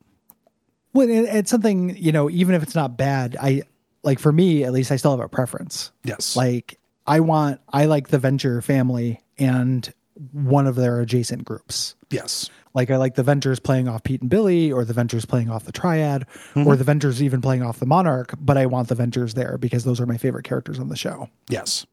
Well, 0.94 1.08
it, 1.08 1.22
it's 1.34 1.52
something 1.52 1.96
you 1.96 2.12
know, 2.12 2.30
even 2.30 2.56
if 2.56 2.64
it's 2.64 2.76
not 2.76 2.98
bad, 2.98 3.38
I 3.40 3.62
like 4.04 4.20
for 4.20 4.32
me 4.32 4.64
at 4.64 4.74
least, 4.74 4.92
I 4.92 4.96
still 4.96 5.12
have 5.12 5.20
a 5.20 5.30
preference. 5.30 5.92
Yes, 6.04 6.36
Like 6.36 6.80
I 7.06 7.20
want, 7.20 7.62
I 7.72 7.86
like 7.86 8.10
the 8.10 8.20
Venture 8.20 8.62
family 8.62 9.22
and 9.38 9.92
one 10.32 10.68
of 10.68 10.76
their 10.76 11.00
adjacent 11.00 11.46
groups. 11.46 11.96
yes, 12.10 12.50
Like 12.74 12.92
I 12.92 12.98
like 12.98 13.16
the 13.16 13.24
Ventures 13.24 13.60
playing 13.60 13.88
off 13.88 14.04
Pete 14.04 14.22
and 14.22 14.30
Billy, 14.30 14.72
or 14.72 14.86
the 14.86 14.94
Ventures 14.94 15.26
playing 15.26 15.50
off 15.50 15.66
the 15.66 15.72
Triad, 15.72 16.28
mm-hmm. 16.54 16.68
or 16.68 16.76
the 16.76 16.84
Ventures 16.84 17.22
even 17.24 17.42
playing 17.42 17.64
off 17.64 17.80
the 17.80 17.86
Monarch. 17.86 18.34
But 18.40 18.58
I 18.58 18.66
want 18.66 18.88
the 18.88 18.96
Ventures 18.96 19.34
there 19.34 19.58
because 19.58 19.84
those 19.84 20.00
are 20.00 20.06
my 20.06 20.18
favorite 20.18 20.44
characters 20.44 20.80
on 20.80 20.90
the 20.90 20.96
show. 20.96 21.30
yes, 21.50 21.86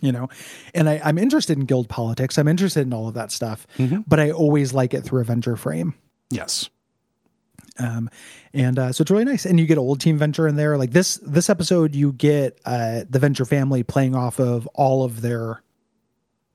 You 0.00 0.12
know, 0.12 0.28
and 0.74 0.88
I, 0.88 1.00
I'm 1.04 1.18
interested 1.18 1.58
in 1.58 1.64
guild 1.64 1.88
politics. 1.88 2.38
I'm 2.38 2.48
interested 2.48 2.86
in 2.86 2.92
all 2.92 3.08
of 3.08 3.14
that 3.14 3.32
stuff, 3.32 3.66
mm-hmm. 3.76 4.00
but 4.06 4.18
I 4.20 4.30
always 4.30 4.72
like 4.72 4.94
it 4.94 5.02
through 5.02 5.20
a 5.20 5.24
Venture 5.24 5.56
frame. 5.56 5.94
yes. 6.30 6.70
Um, 7.78 8.08
and 8.54 8.78
uh, 8.78 8.92
so 8.92 9.02
it's 9.02 9.10
really 9.10 9.24
nice. 9.24 9.44
And 9.44 9.60
you 9.60 9.66
get 9.66 9.78
old 9.78 10.00
team 10.00 10.16
Venture 10.18 10.46
in 10.48 10.56
there. 10.56 10.76
Like 10.78 10.90
this 10.92 11.16
this 11.22 11.50
episode, 11.50 11.94
you 11.94 12.12
get 12.12 12.58
uh, 12.64 13.04
the 13.08 13.18
Venture 13.18 13.44
family 13.44 13.82
playing 13.82 14.14
off 14.14 14.38
of 14.40 14.66
all 14.74 15.04
of 15.04 15.20
their, 15.20 15.62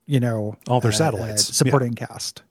you 0.06 0.20
know, 0.20 0.56
All 0.68 0.80
their 0.80 0.90
uh, 0.90 0.94
satellites. 0.94 1.44
supporting 1.56 1.94
cast. 1.94 2.42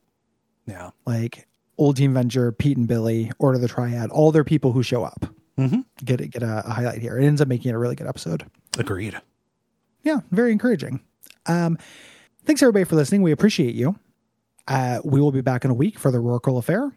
Yeah. 0.67 0.91
Like 1.05 1.47
old 1.77 1.97
team 1.97 2.13
Venture, 2.13 2.51
Pete 2.51 2.77
and 2.77 2.87
Billy, 2.87 3.31
Order 3.39 3.57
the 3.57 3.67
Triad, 3.67 4.09
all 4.11 4.31
their 4.31 4.43
people 4.43 4.71
who 4.71 4.83
show 4.83 5.03
up. 5.03 5.25
Mhm. 5.57 5.83
Get 6.03 6.21
it, 6.21 6.29
get 6.29 6.43
a, 6.43 6.65
a 6.65 6.69
highlight 6.71 7.01
here. 7.01 7.17
It 7.17 7.25
ends 7.25 7.41
up 7.41 7.47
making 7.47 7.71
it 7.71 7.73
a 7.75 7.77
really 7.77 7.95
good 7.95 8.07
episode. 8.07 8.45
Agreed. 8.77 9.19
Yeah, 10.03 10.21
very 10.31 10.51
encouraging. 10.51 11.01
Um, 11.45 11.77
thanks 12.45 12.61
everybody 12.63 12.85
for 12.85 12.95
listening. 12.95 13.21
We 13.21 13.31
appreciate 13.31 13.75
you. 13.75 13.95
Uh, 14.67 14.99
we 15.03 15.19
will 15.19 15.31
be 15.31 15.41
back 15.41 15.65
in 15.65 15.71
a 15.71 15.73
week 15.73 15.99
for 15.99 16.09
the 16.11 16.19
Rorqual 16.19 16.57
Affair. 16.57 16.91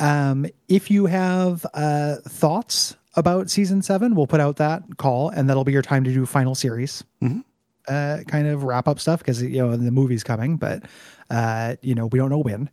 Um, 0.00 0.46
if 0.66 0.90
you 0.90 1.06
have 1.06 1.64
uh, 1.74 2.16
thoughts 2.26 2.96
about 3.14 3.50
season 3.50 3.82
seven, 3.82 4.14
we'll 4.14 4.26
put 4.26 4.40
out 4.40 4.56
that 4.56 4.96
call, 4.96 5.28
and 5.28 5.48
that'll 5.48 5.64
be 5.64 5.72
your 5.72 5.82
time 5.82 6.04
to 6.04 6.12
do 6.12 6.26
final 6.26 6.54
series, 6.54 7.04
uh, 7.88 8.18
kind 8.26 8.48
of 8.48 8.64
wrap 8.64 8.88
up 8.88 8.98
stuff 8.98 9.20
because 9.20 9.42
you 9.42 9.58
know 9.58 9.76
the 9.76 9.90
movie's 9.90 10.24
coming, 10.24 10.56
but 10.56 10.84
uh, 11.28 11.76
you 11.82 11.94
know 11.94 12.06
we 12.06 12.18
don't 12.18 12.30
know 12.30 12.38
when. 12.38 12.70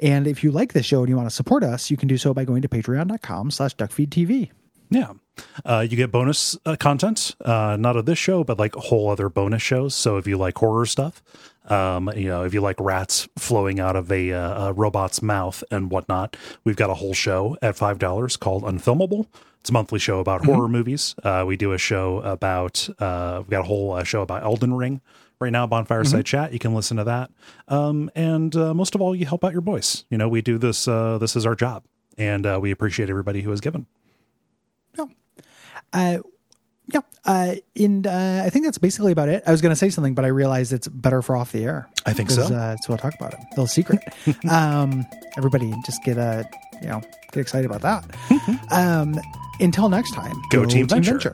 And 0.00 0.26
if 0.26 0.44
you 0.44 0.50
like 0.50 0.72
this 0.72 0.84
show 0.84 1.00
and 1.00 1.08
you 1.08 1.16
want 1.16 1.28
to 1.28 1.34
support 1.34 1.62
us, 1.62 1.90
you 1.90 1.96
can 1.96 2.08
do 2.08 2.18
so 2.18 2.34
by 2.34 2.44
going 2.44 2.62
to 2.62 2.68
patreon.com 2.68 3.50
slash 3.50 3.74
duckfeedtv. 3.76 4.50
Yeah. 4.90 5.12
Uh, 5.64 5.86
you 5.88 5.96
get 5.96 6.12
bonus 6.12 6.56
uh, 6.66 6.76
content, 6.76 7.34
uh, 7.44 7.76
not 7.78 7.96
of 7.96 8.04
this 8.04 8.18
show, 8.18 8.44
but 8.44 8.58
like 8.58 8.74
whole 8.74 9.08
other 9.08 9.28
bonus 9.28 9.62
shows. 9.62 9.94
So 9.94 10.16
if 10.16 10.26
you 10.26 10.36
like 10.36 10.58
horror 10.58 10.86
stuff, 10.86 11.22
um, 11.66 12.10
you 12.16 12.28
know, 12.28 12.44
if 12.44 12.52
you 12.52 12.60
like 12.60 12.78
rats 12.78 13.28
flowing 13.38 13.80
out 13.80 13.96
of 13.96 14.12
a, 14.12 14.32
uh, 14.32 14.68
a 14.68 14.72
robot's 14.72 15.22
mouth 15.22 15.64
and 15.70 15.90
whatnot, 15.90 16.36
we've 16.64 16.76
got 16.76 16.90
a 16.90 16.94
whole 16.94 17.14
show 17.14 17.56
at 17.62 17.76
$5 17.76 18.38
called 18.38 18.64
Unfilmable. 18.64 19.26
It's 19.60 19.70
a 19.70 19.72
monthly 19.72 19.98
show 19.98 20.20
about 20.20 20.44
horror 20.44 20.68
movies. 20.68 21.14
Uh, 21.22 21.44
we 21.46 21.56
do 21.56 21.72
a 21.72 21.78
show 21.78 22.18
about, 22.18 22.86
uh, 22.98 23.38
we've 23.40 23.50
got 23.50 23.60
a 23.60 23.64
whole 23.64 23.92
uh, 23.92 24.04
show 24.04 24.20
about 24.20 24.42
Elden 24.42 24.74
Ring 24.74 25.00
right 25.40 25.52
now, 25.52 25.66
Bonfireside 25.66 26.26
Chat. 26.26 26.52
You 26.52 26.58
can 26.58 26.74
listen 26.74 26.98
to 26.98 27.04
that. 27.04 27.30
Um, 27.68 28.10
and 28.14 28.54
uh, 28.54 28.74
most 28.74 28.94
of 28.94 29.00
all, 29.00 29.14
you 29.14 29.24
help 29.24 29.42
out 29.42 29.52
your 29.52 29.62
boys. 29.62 30.04
You 30.10 30.18
know, 30.18 30.28
we 30.28 30.42
do 30.42 30.58
this, 30.58 30.86
uh, 30.86 31.16
this 31.16 31.34
is 31.34 31.46
our 31.46 31.54
job. 31.54 31.84
And 32.18 32.44
uh, 32.44 32.58
we 32.60 32.70
appreciate 32.70 33.08
everybody 33.08 33.40
who 33.40 33.50
has 33.50 33.60
given. 33.60 33.86
Yeah. 34.98 35.06
Uh, 35.92 36.18
yeah. 36.92 37.00
Uh, 37.24 37.54
and 37.76 38.06
uh, 38.06 38.42
I 38.44 38.50
think 38.50 38.64
that's 38.64 38.78
basically 38.78 39.12
about 39.12 39.28
it. 39.28 39.42
I 39.46 39.50
was 39.50 39.62
going 39.62 39.70
to 39.70 39.76
say 39.76 39.88
something, 39.88 40.14
but 40.14 40.24
I 40.24 40.28
realized 40.28 40.72
it's 40.72 40.88
better 40.88 41.22
for 41.22 41.36
off 41.36 41.52
the 41.52 41.64
air. 41.64 41.88
I 42.04 42.12
think 42.12 42.30
so. 42.30 42.42
Uh, 42.42 42.76
so 42.76 42.86
we'll 42.90 42.98
talk 42.98 43.14
about 43.14 43.32
it. 43.32 43.40
little 43.50 43.66
secret. 43.66 44.00
um, 44.50 45.06
everybody 45.36 45.72
just 45.86 46.04
get 46.04 46.18
a 46.18 46.48
you 46.84 46.88
know, 46.88 47.00
get 47.32 47.40
excited 47.40 47.70
about 47.70 47.82
that. 47.82 48.04
um, 48.70 49.18
until 49.60 49.88
next 49.88 50.12
time, 50.12 50.34
Go 50.50 50.64
Team 50.64 50.86
Venture. 50.86 51.32